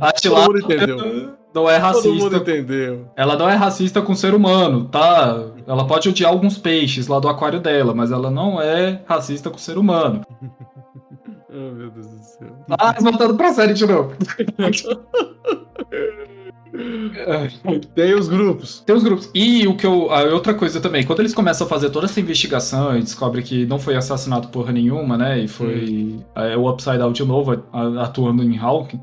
A 0.00 0.12
tilápia 0.12 0.58
entendeu. 0.58 1.36
não 1.54 1.70
é 1.70 1.76
racista. 1.76 2.08
Todo 2.08 2.18
mundo 2.18 2.36
entendeu. 2.36 3.08
Ela 3.16 3.36
não 3.36 3.48
é 3.48 3.54
racista 3.54 4.02
com 4.02 4.12
o 4.12 4.16
ser 4.16 4.34
humano, 4.34 4.86
tá? 4.86 5.44
Ela 5.66 5.86
pode 5.86 6.08
odiar 6.08 6.30
alguns 6.30 6.58
peixes 6.58 7.06
lá 7.08 7.18
do 7.18 7.28
aquário 7.28 7.60
dela, 7.60 7.94
mas 7.94 8.10
ela 8.10 8.30
não 8.30 8.60
é 8.60 9.02
racista 9.06 9.50
com 9.50 9.56
o 9.56 9.60
ser 9.60 9.78
humano. 9.78 10.22
oh, 11.50 11.74
meu 11.74 11.90
Deus 11.90 12.06
do 12.06 12.22
céu. 12.22 12.56
Ah, 12.78 12.94
voltando 13.00 13.36
pra 13.36 13.52
série 13.52 13.74
de 13.74 13.86
novo. 13.86 14.14
Tem 17.94 18.14
os 18.14 18.28
grupos. 18.28 18.80
Tem 18.80 18.94
os 18.94 19.02
grupos. 19.02 19.30
E 19.34 19.66
o 19.66 19.76
que 19.76 19.86
eu. 19.86 20.10
A 20.12 20.22
outra 20.24 20.52
coisa 20.54 20.80
também, 20.80 21.04
quando 21.04 21.20
eles 21.20 21.34
começam 21.34 21.66
a 21.66 21.70
fazer 21.70 21.90
toda 21.90 22.06
essa 22.06 22.20
investigação 22.20 22.96
e 22.96 23.00
descobre 23.00 23.42
que 23.42 23.64
não 23.66 23.78
foi 23.78 23.96
assassinado 23.96 24.48
porra 24.48 24.72
nenhuma, 24.72 25.16
né? 25.16 25.40
E 25.40 25.48
foi 25.48 26.18
hum. 26.18 26.24
é, 26.34 26.56
o 26.56 26.68
Upside 26.68 26.98
Down 26.98 27.12
de 27.12 27.24
novo 27.24 27.62
atuando 28.00 28.42
em 28.42 28.58
Hawking 28.58 29.00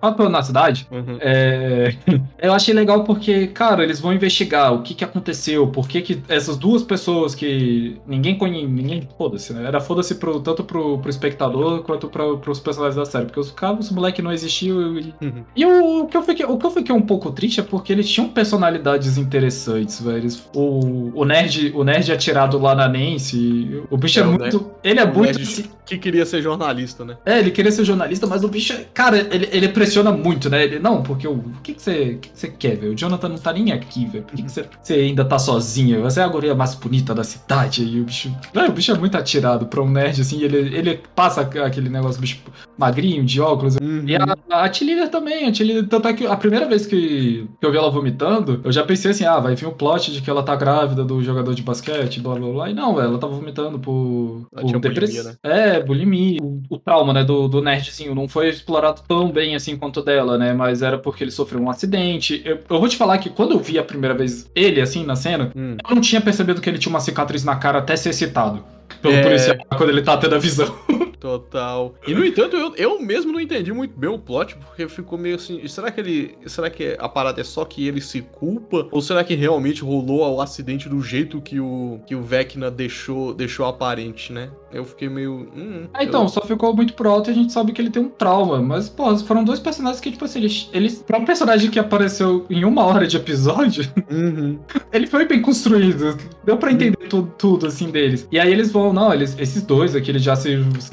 atuando 0.00 0.30
na 0.30 0.42
cidade, 0.42 0.86
uhum. 0.90 1.18
é, 1.20 1.94
eu 2.38 2.52
achei 2.52 2.74
legal 2.74 3.04
porque, 3.04 3.46
cara, 3.48 3.82
eles 3.82 4.00
vão 4.00 4.12
investigar 4.12 4.72
o 4.72 4.82
que 4.82 4.94
que 4.94 5.04
aconteceu, 5.04 5.66
por 5.68 5.88
que 5.88 6.02
que 6.02 6.22
essas 6.28 6.56
duas 6.56 6.82
pessoas 6.82 7.34
que 7.34 8.00
ninguém 8.06 8.36
conhece, 8.36 8.66
ninguém, 8.66 9.08
foda-se, 9.16 9.52
né? 9.52 9.66
Era 9.66 9.80
foda-se 9.80 10.16
pro, 10.16 10.40
tanto 10.40 10.64
pro, 10.64 10.98
pro 10.98 11.10
espectador 11.10 11.82
quanto 11.82 12.08
pro, 12.08 12.38
pros 12.38 12.60
personagens 12.60 12.96
da 12.96 13.04
série, 13.04 13.26
porque 13.26 13.40
os 13.40 13.50
caras, 13.50 13.86
os 13.86 13.90
moleque 13.90 14.22
não 14.22 14.32
existiam 14.32 14.98
e, 14.98 15.14
uhum. 15.20 15.44
e 15.54 15.64
o, 15.64 16.00
o, 16.00 16.06
que 16.06 16.16
eu 16.16 16.22
fiquei, 16.22 16.46
o 16.46 16.58
que 16.58 16.66
eu 16.66 16.70
fiquei 16.70 16.94
um 16.94 17.02
pouco 17.02 17.30
triste 17.30 17.60
é 17.60 17.62
porque 17.62 17.92
eles 17.92 18.08
tinham 18.08 18.28
personalidades 18.28 19.16
interessantes, 19.18 20.00
velho. 20.00 20.28
O, 20.54 21.20
o 21.20 21.24
nerd, 21.24 21.72
o 21.74 21.84
nerd 21.84 22.10
atirado 22.12 22.58
lá 22.58 22.74
na 22.74 22.88
Nancy, 22.88 23.82
o 23.90 23.96
bicho 23.96 24.18
é, 24.18 24.22
é 24.22 24.26
muito, 24.26 24.70
ele 24.82 25.00
é 25.00 25.06
muito... 25.06 25.40
Assim, 25.40 25.64
que 25.84 25.98
queria 25.98 26.24
ser 26.24 26.40
jornalista, 26.40 27.04
né? 27.04 27.16
É, 27.24 27.38
ele 27.38 27.50
queria 27.50 27.70
ser 27.70 27.84
jornalista, 27.84 28.26
mas 28.26 28.42
o 28.42 28.48
bicho, 28.48 28.74
cara, 28.94 29.18
ele, 29.30 29.43
ele 29.52 29.68
pressiona 29.68 30.10
muito, 30.12 30.48
né? 30.48 30.64
Ele, 30.64 30.78
não, 30.78 31.02
porque 31.02 31.26
o, 31.26 31.32
o 31.32 31.52
que, 31.62 31.74
que, 31.74 31.82
você, 31.82 32.18
que, 32.20 32.28
que 32.30 32.38
você 32.38 32.48
quer, 32.48 32.76
velho? 32.76 32.92
O 32.92 32.96
Jonathan 32.96 33.28
não 33.28 33.38
tá 33.38 33.52
nem 33.52 33.72
aqui, 33.72 34.06
velho. 34.06 34.24
Por 34.24 34.36
que, 34.36 34.42
que 34.42 34.50
você, 34.50 34.68
você, 34.80 34.94
ainda 34.94 35.24
tá 35.24 35.38
sozinha? 35.38 36.00
Você 36.00 36.20
é 36.20 36.22
a 36.22 36.28
guria 36.28 36.54
mais 36.54 36.74
bonita 36.74 37.14
da 37.14 37.24
cidade. 37.24 37.84
E 37.84 38.00
o 38.00 38.04
bicho. 38.04 38.34
Véio, 38.52 38.70
o 38.70 38.72
bicho 38.72 38.92
é 38.92 38.98
muito 38.98 39.16
atirado 39.16 39.66
pra 39.66 39.82
um 39.82 39.90
nerd, 39.90 40.20
assim. 40.20 40.42
Ele, 40.42 40.56
ele 40.76 41.00
passa 41.14 41.40
aquele 41.40 41.88
negócio, 41.88 42.20
bicho 42.20 42.40
magrinho, 42.76 43.24
de 43.24 43.40
óculos. 43.40 43.76
Uhum. 43.76 44.04
E 44.06 44.16
a, 44.16 44.24
a 44.50 45.08
também. 45.08 45.48
A 45.48 45.52
T-Líder, 45.52 45.86
tanto 45.88 46.08
é 46.08 46.12
que 46.12 46.26
a 46.26 46.36
primeira 46.36 46.66
vez 46.66 46.86
que, 46.86 47.46
que 47.60 47.66
eu 47.66 47.70
vi 47.70 47.76
ela 47.76 47.90
vomitando, 47.90 48.60
eu 48.64 48.72
já 48.72 48.84
pensei 48.84 49.10
assim, 49.10 49.24
ah, 49.24 49.38
vai 49.38 49.54
vir 49.54 49.66
um 49.66 49.72
plot 49.72 50.12
de 50.12 50.20
que 50.20 50.30
ela 50.30 50.42
tá 50.42 50.54
grávida 50.56 51.04
do 51.04 51.22
jogador 51.22 51.54
de 51.54 51.62
basquete, 51.62 52.20
blá 52.20 52.34
blá 52.34 52.48
blá. 52.48 52.70
E 52.70 52.74
não, 52.74 53.00
ela 53.00 53.18
tava 53.18 53.34
vomitando 53.34 53.78
por, 53.78 54.46
por 54.50 54.80
depressão. 54.80 55.24
Né? 55.24 55.36
É, 55.42 55.82
bulimia. 55.82 56.38
O, 56.42 56.62
o 56.68 56.78
trauma, 56.78 57.12
né, 57.12 57.24
do, 57.24 57.48
do 57.48 57.62
nerdzinho 57.62 58.14
não 58.14 58.28
foi 58.28 58.48
explorado 58.48 59.02
tão 59.06 59.30
bem 59.34 59.54
assim 59.54 59.76
quanto 59.76 60.02
dela, 60.02 60.38
né? 60.38 60.54
Mas 60.54 60.80
era 60.80 60.96
porque 60.96 61.24
ele 61.24 61.30
sofreu 61.30 61.60
um 61.60 61.68
acidente. 61.68 62.40
Eu, 62.44 62.60
eu 62.70 62.80
vou 62.80 62.88
te 62.88 62.96
falar 62.96 63.18
que 63.18 63.28
quando 63.28 63.52
eu 63.52 63.58
vi 63.58 63.78
a 63.78 63.82
primeira 63.82 64.14
vez 64.14 64.50
ele, 64.54 64.80
assim, 64.80 65.04
na 65.04 65.16
cena, 65.16 65.50
hum. 65.54 65.76
eu 65.88 65.94
não 65.94 66.00
tinha 66.00 66.20
percebido 66.20 66.60
que 66.60 66.70
ele 66.70 66.78
tinha 66.78 66.90
uma 66.90 67.00
cicatriz 67.00 67.44
na 67.44 67.56
cara 67.56 67.80
até 67.80 67.96
ser 67.96 68.12
citado 68.12 68.64
pelo 69.02 69.14
é... 69.14 69.22
policial 69.22 69.56
quando 69.76 69.90
ele 69.90 70.02
tá 70.02 70.16
tendo 70.16 70.34
a 70.36 70.38
visão. 70.38 70.74
Total. 71.24 71.94
E 72.06 72.12
no 72.12 72.22
entanto, 72.22 72.54
eu, 72.54 72.76
eu 72.76 73.00
mesmo 73.00 73.32
não 73.32 73.40
entendi 73.40 73.72
muito 73.72 73.98
bem 73.98 74.10
o 74.10 74.18
plot, 74.18 74.56
porque 74.56 74.86
ficou 74.86 75.18
meio 75.18 75.36
assim. 75.36 75.66
Será 75.66 75.90
que 75.90 75.98
ele. 75.98 76.36
Será 76.44 76.68
que 76.68 76.98
a 77.00 77.08
parada 77.08 77.40
é 77.40 77.44
só 77.44 77.64
que 77.64 77.88
ele 77.88 78.02
se 78.02 78.20
culpa? 78.20 78.86
Ou 78.90 79.00
será 79.00 79.24
que 79.24 79.34
realmente 79.34 79.82
rolou 79.82 80.20
o 80.34 80.42
acidente 80.42 80.86
do 80.86 81.00
jeito 81.00 81.40
que 81.40 81.58
o, 81.58 81.98
que 82.06 82.14
o 82.14 82.20
Vecna 82.20 82.70
deixou, 82.70 83.32
deixou 83.32 83.64
aparente, 83.64 84.34
né? 84.34 84.50
Eu 84.70 84.84
fiquei 84.84 85.08
meio. 85.08 85.48
Hum, 85.56 85.86
é, 85.94 86.04
então, 86.04 86.24
eu... 86.24 86.28
só 86.28 86.42
ficou 86.42 86.74
muito 86.74 86.92
pro 86.92 87.08
alto 87.08 87.30
e 87.30 87.32
a 87.32 87.34
gente 87.34 87.52
sabe 87.54 87.72
que 87.72 87.80
ele 87.80 87.90
tem 87.90 88.02
um 88.02 88.10
trauma. 88.10 88.60
Mas, 88.60 88.90
pô, 88.90 89.16
foram 89.18 89.44
dois 89.44 89.60
personagens 89.60 90.00
que, 90.02 90.10
tipo 90.10 90.26
assim, 90.26 90.40
eles. 90.40 90.68
eles 90.74 91.02
pra 91.02 91.16
um 91.16 91.24
personagem 91.24 91.70
que 91.70 91.78
apareceu 91.78 92.44
em 92.50 92.66
uma 92.66 92.84
hora 92.84 93.06
de 93.06 93.16
episódio, 93.16 93.90
uhum. 94.10 94.58
ele 94.92 95.06
foi 95.06 95.24
bem 95.26 95.40
construído. 95.40 96.18
Deu 96.44 96.58
pra 96.58 96.70
entender 96.70 96.98
uhum. 97.00 97.08
tudo, 97.08 97.34
tudo, 97.38 97.66
assim, 97.68 97.90
deles. 97.90 98.28
E 98.30 98.38
aí 98.38 98.52
eles 98.52 98.70
vão, 98.70 98.92
não, 98.92 99.14
eles, 99.14 99.34
esses 99.38 99.62
dois 99.62 99.96
aqui, 99.96 100.10
eles 100.10 100.22
já 100.22 100.36
se, 100.36 100.58
se, 100.80 100.90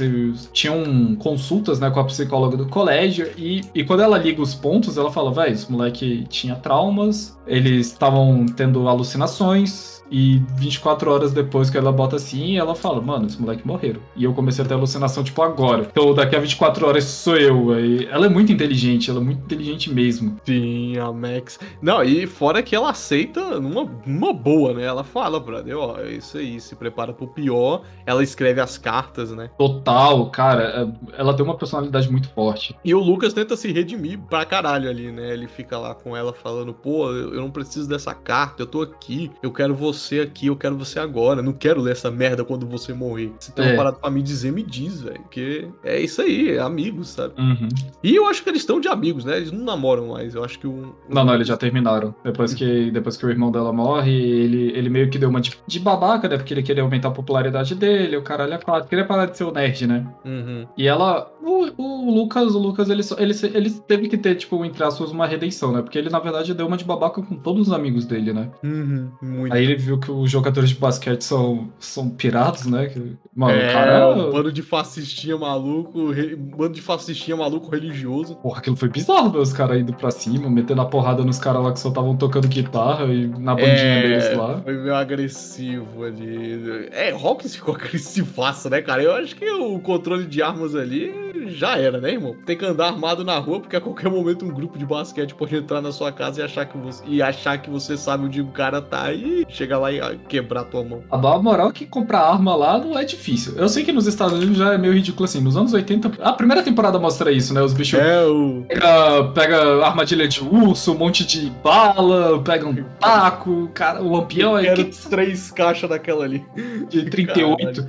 tinham 0.51 1.15
consultas, 1.15 1.79
né, 1.79 1.89
com 1.89 1.99
a 1.99 2.03
psicóloga 2.05 2.57
do 2.57 2.67
colégio. 2.67 3.31
E, 3.37 3.61
e 3.73 3.83
quando 3.83 4.01
ela 4.01 4.17
liga 4.17 4.41
os 4.41 4.53
pontos, 4.53 4.97
ela 4.97 5.11
fala, 5.11 5.31
vai, 5.31 5.51
esse 5.51 5.71
moleque 5.71 6.25
tinha 6.29 6.55
traumas, 6.55 7.37
eles 7.47 7.87
estavam 7.87 8.45
tendo 8.45 8.87
alucinações 8.87 10.00
e 10.11 10.41
24 10.57 11.09
horas 11.09 11.31
depois 11.31 11.69
que 11.69 11.77
ela 11.77 11.91
bota 11.91 12.17
assim, 12.17 12.57
ela 12.57 12.75
fala, 12.75 13.01
mano, 13.01 13.27
esse 13.27 13.41
moleque 13.41 13.65
morreram. 13.65 14.01
E 14.15 14.25
eu 14.25 14.33
comecei 14.33 14.65
a 14.65 14.67
ter 14.67 14.73
alucinação, 14.73 15.23
tipo, 15.23 15.41
agora. 15.41 15.87
Então 15.89 16.13
daqui 16.13 16.35
a 16.35 16.39
24 16.39 16.85
horas 16.85 17.05
sou 17.05 17.37
eu. 17.37 17.71
Aí, 17.71 18.07
ela 18.11 18.25
é 18.25 18.29
muito 18.29 18.51
inteligente, 18.51 19.09
ela 19.09 19.21
é 19.21 19.23
muito 19.23 19.43
inteligente 19.43 19.91
mesmo. 19.91 20.35
Sim, 20.45 20.97
a 20.97 21.11
Max. 21.13 21.57
Não, 21.81 22.03
e 22.03 22.27
fora 22.27 22.61
que 22.61 22.75
ela 22.75 22.89
aceita 22.89 23.59
numa, 23.61 23.89
numa 24.05 24.33
boa, 24.33 24.73
né? 24.73 24.83
Ela 24.83 25.03
fala, 25.05 25.39
brother, 25.39 25.77
ó, 25.77 25.97
é 25.99 26.11
isso 26.11 26.37
aí, 26.37 26.59
se 26.59 26.75
prepara 26.75 27.13
pro 27.13 27.27
pior. 27.27 27.83
Ela 28.05 28.21
escreve 28.21 28.59
as 28.59 28.77
cartas, 28.77 29.31
né? 29.31 29.49
Total, 29.57 30.29
cara. 30.29 30.63
É, 30.63 31.19
ela 31.21 31.33
tem 31.33 31.45
uma 31.45 31.55
personalidade 31.55 32.11
muito 32.11 32.29
forte. 32.29 32.75
E 32.83 32.93
o 32.93 32.99
Lucas 32.99 33.33
tenta 33.33 33.55
se 33.55 33.71
redimir 33.71 34.19
pra 34.29 34.43
caralho 34.43 34.89
ali, 34.89 35.09
né? 35.09 35.31
Ele 35.31 35.47
fica 35.47 35.77
lá 35.77 35.95
com 35.95 36.17
ela 36.17 36.33
falando, 36.33 36.73
pô, 36.73 37.09
eu 37.11 37.39
não 37.39 37.49
preciso 37.49 37.87
dessa 37.87 38.13
carta, 38.13 38.63
eu 38.63 38.67
tô 38.67 38.81
aqui, 38.81 39.31
eu 39.41 39.51
quero 39.51 39.73
você 39.73 40.00
você 40.01 40.19
aqui, 40.19 40.47
eu 40.47 40.55
quero 40.55 40.77
você 40.77 40.99
agora. 40.99 41.41
Não 41.41 41.53
quero 41.53 41.81
ler 41.81 41.91
essa 41.91 42.09
merda 42.09 42.43
quando 42.43 42.65
você 42.65 42.93
morrer. 42.93 43.31
Se 43.39 43.51
tem 43.51 43.65
é. 43.65 43.67
uma 43.69 43.77
parada 43.77 43.97
pra 43.97 44.09
me 44.09 44.21
dizer, 44.21 44.51
me 44.51 44.63
diz, 44.63 45.01
velho. 45.01 45.21
Porque 45.21 45.67
é 45.83 45.99
isso 45.99 46.21
aí, 46.21 46.55
é 46.55 46.59
amigos, 46.59 47.09
sabe? 47.09 47.33
Uhum. 47.39 47.69
E 48.03 48.15
eu 48.15 48.27
acho 48.27 48.43
que 48.43 48.49
eles 48.49 48.61
estão 48.61 48.79
de 48.79 48.87
amigos, 48.87 49.25
né? 49.25 49.37
Eles 49.37 49.51
não 49.51 49.63
namoram 49.63 50.09
mais. 50.09 50.35
Eu 50.35 50.43
acho 50.43 50.59
que 50.59 50.67
o. 50.67 50.95
Não, 51.09 51.23
não, 51.23 51.35
eles 51.35 51.47
já 51.47 51.57
terminaram. 51.57 52.13
Depois 52.23 52.53
que, 52.53 52.91
depois 52.91 53.17
que 53.17 53.25
o 53.25 53.29
irmão 53.29 53.51
dela 53.51 53.71
morre, 53.71 54.11
ele, 54.11 54.71
ele 54.75 54.89
meio 54.89 55.09
que 55.09 55.17
deu 55.17 55.29
uma 55.29 55.41
de, 55.41 55.57
de 55.65 55.79
babaca, 55.79 56.27
né? 56.27 56.37
Porque 56.37 56.53
ele 56.53 56.63
queria 56.63 56.83
aumentar 56.83 57.09
a 57.09 57.11
popularidade 57.11 57.75
dele, 57.75 58.17
o 58.17 58.21
caralho 58.21 58.53
é 58.53 58.57
quatro. 58.57 58.89
Queria 58.89 59.05
parar 59.05 59.25
de 59.25 59.37
ser 59.37 59.43
o 59.43 59.51
nerd, 59.51 59.87
né? 59.87 60.07
Uhum. 60.25 60.67
E 60.77 60.87
ela. 60.87 61.31
O, 61.41 61.81
o 61.81 62.11
Lucas, 62.13 62.53
o 62.53 62.59
Lucas, 62.59 62.89
ele, 62.89 63.01
ele, 63.17 63.33
ele 63.53 63.69
teve 63.71 64.07
que 64.07 64.17
ter, 64.17 64.35
tipo, 64.35 64.63
entre 64.63 64.83
aspas, 64.83 65.11
uma 65.11 65.25
redenção, 65.25 65.71
né? 65.71 65.81
Porque 65.81 65.97
ele, 65.97 66.09
na 66.09 66.19
verdade, 66.19 66.53
deu 66.53 66.67
uma 66.67 66.77
de 66.77 66.85
babaca 66.85 67.21
com 67.21 67.35
todos 67.35 67.67
os 67.67 67.73
amigos 67.73 68.05
dele, 68.05 68.31
né? 68.33 68.49
Uhum. 68.63 69.09
Muito. 69.21 69.53
Aí 69.53 69.63
ele 69.63 69.75
viu 69.75 69.90
viu 69.91 69.99
que 69.99 70.11
os 70.11 70.31
jogadores 70.31 70.69
de 70.69 70.75
basquete 70.75 71.21
são, 71.21 71.69
são 71.79 72.09
piratas, 72.09 72.65
né? 72.65 72.87
Que, 72.87 73.17
mano, 73.35 73.53
é, 73.53 73.71
cara. 73.71 74.09
Um 74.15 74.31
bando 74.31 74.51
de 74.51 74.61
fascistinha 74.61 75.37
maluco, 75.37 76.11
re... 76.11 76.35
bando 76.35 76.73
de 76.73 76.81
fascistinha 76.81 77.35
maluco 77.35 77.69
religioso. 77.69 78.35
Porra, 78.35 78.59
aquilo 78.59 78.75
foi 78.75 78.89
bizarro 78.89 79.29
ver 79.29 79.39
os 79.39 79.53
caras 79.53 79.79
indo 79.79 79.93
pra 79.93 80.11
cima, 80.11 80.49
metendo 80.49 80.81
a 80.81 80.85
porrada 80.85 81.23
nos 81.23 81.39
caras 81.39 81.63
lá 81.63 81.73
que 81.73 81.79
só 81.79 81.89
estavam 81.89 82.15
tocando 82.15 82.47
guitarra 82.47 83.05
e 83.05 83.27
na 83.27 83.53
bandinha 83.53 83.75
é, 83.75 84.01
deles 84.01 84.37
lá. 84.37 84.61
Foi 84.61 84.73
meio 84.73 84.95
agressivo 84.95 86.03
ali. 86.03 86.89
É, 86.91 87.11
Hawkins 87.11 87.55
ficou 87.55 87.75
agressivaço, 87.75 88.69
né, 88.69 88.81
cara? 88.81 89.03
Eu 89.03 89.13
acho 89.15 89.35
que 89.35 89.49
o 89.49 89.79
controle 89.79 90.25
de 90.25 90.41
armas 90.41 90.75
ali 90.75 91.31
já 91.47 91.77
era, 91.77 91.99
né, 91.99 92.11
irmão? 92.11 92.35
Tem 92.45 92.57
que 92.57 92.65
andar 92.65 92.87
armado 92.87 93.23
na 93.23 93.37
rua, 93.37 93.59
porque 93.59 93.75
a 93.75 93.81
qualquer 93.81 94.09
momento 94.09 94.45
um 94.45 94.49
grupo 94.49 94.77
de 94.77 94.85
basquete 94.85 95.33
pode 95.35 95.55
entrar 95.55 95.81
na 95.81 95.91
sua 95.91 96.11
casa 96.11 96.41
e 96.41 96.43
achar 96.43 96.65
que 96.65 96.77
você, 96.77 97.03
e 97.07 97.21
achar 97.21 97.57
que 97.57 97.69
você 97.69 97.97
sabe 97.97 98.25
onde 98.25 98.41
o 98.41 98.47
cara 98.47 98.81
tá 98.81 99.11
e 99.11 99.45
chegar 99.49 99.79
lá 99.81 99.91
e 99.91 100.17
quebrar 100.29 100.63
tua 100.65 100.83
mão. 100.83 101.03
A 101.09 101.17
moral 101.17 101.69
é 101.69 101.71
que 101.71 101.85
comprar 101.85 102.21
arma 102.21 102.55
lá 102.55 102.77
não 102.77 102.97
é 102.97 103.03
difícil. 103.03 103.53
Eu 103.57 103.67
sei 103.67 103.83
que 103.83 103.91
nos 103.91 104.07
Estados 104.07 104.37
Unidos 104.37 104.57
já 104.57 104.73
é 104.73 104.77
meio 104.77 104.93
ridículo 104.93 105.25
assim. 105.25 105.41
Nos 105.41 105.57
anos 105.57 105.73
80, 105.73 106.11
a 106.21 106.33
primeira 106.33 106.63
temporada 106.63 106.99
mostra 106.99 107.31
isso, 107.31 107.53
né? 107.53 107.61
Os 107.61 107.73
bichos 107.73 107.99
é, 107.99 108.23
o... 108.25 108.63
pega, 108.67 109.23
pega 109.33 109.85
armadilha 109.85 110.27
de 110.27 110.43
urso, 110.43 110.93
um 110.93 110.97
monte 110.97 111.25
de 111.25 111.49
bala, 111.63 112.41
pega 112.41 112.67
um 112.67 112.83
taco, 112.99 113.69
cara, 113.73 114.01
o 114.01 114.11
lampião. 114.11 114.57
Eu 114.57 114.75
quero 114.75 114.85
que... 114.85 115.09
três 115.09 115.51
caixas 115.51 115.89
daquela 115.89 116.23
ali. 116.23 116.45
De 116.89 117.09
38. 117.09 117.87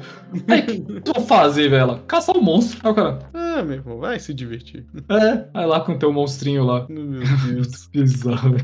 Aí, 0.49 0.61
o 0.61 0.95
que 0.95 1.01
tu 1.01 1.13
vou 1.15 1.25
fazer, 1.27 1.69
velho? 1.69 1.99
Caçar 2.07 2.37
um 2.37 2.43
monstro. 2.43 2.81
Aí 2.83 2.91
o 2.91 2.95
cara. 2.95 3.19
Ah, 3.35 3.63
meu 3.63 3.77
irmão, 3.77 3.99
vai 3.99 4.19
se 4.19 4.33
divertir. 4.33 4.87
É, 5.09 5.45
vai 5.53 5.67
lá 5.67 5.81
com 5.81 5.93
o 5.93 5.99
teu 5.99 6.13
monstrinho 6.13 6.65
lá. 6.65 6.87
Meu 6.89 7.23
Deus. 7.47 7.89
Bizarro. 7.93 8.57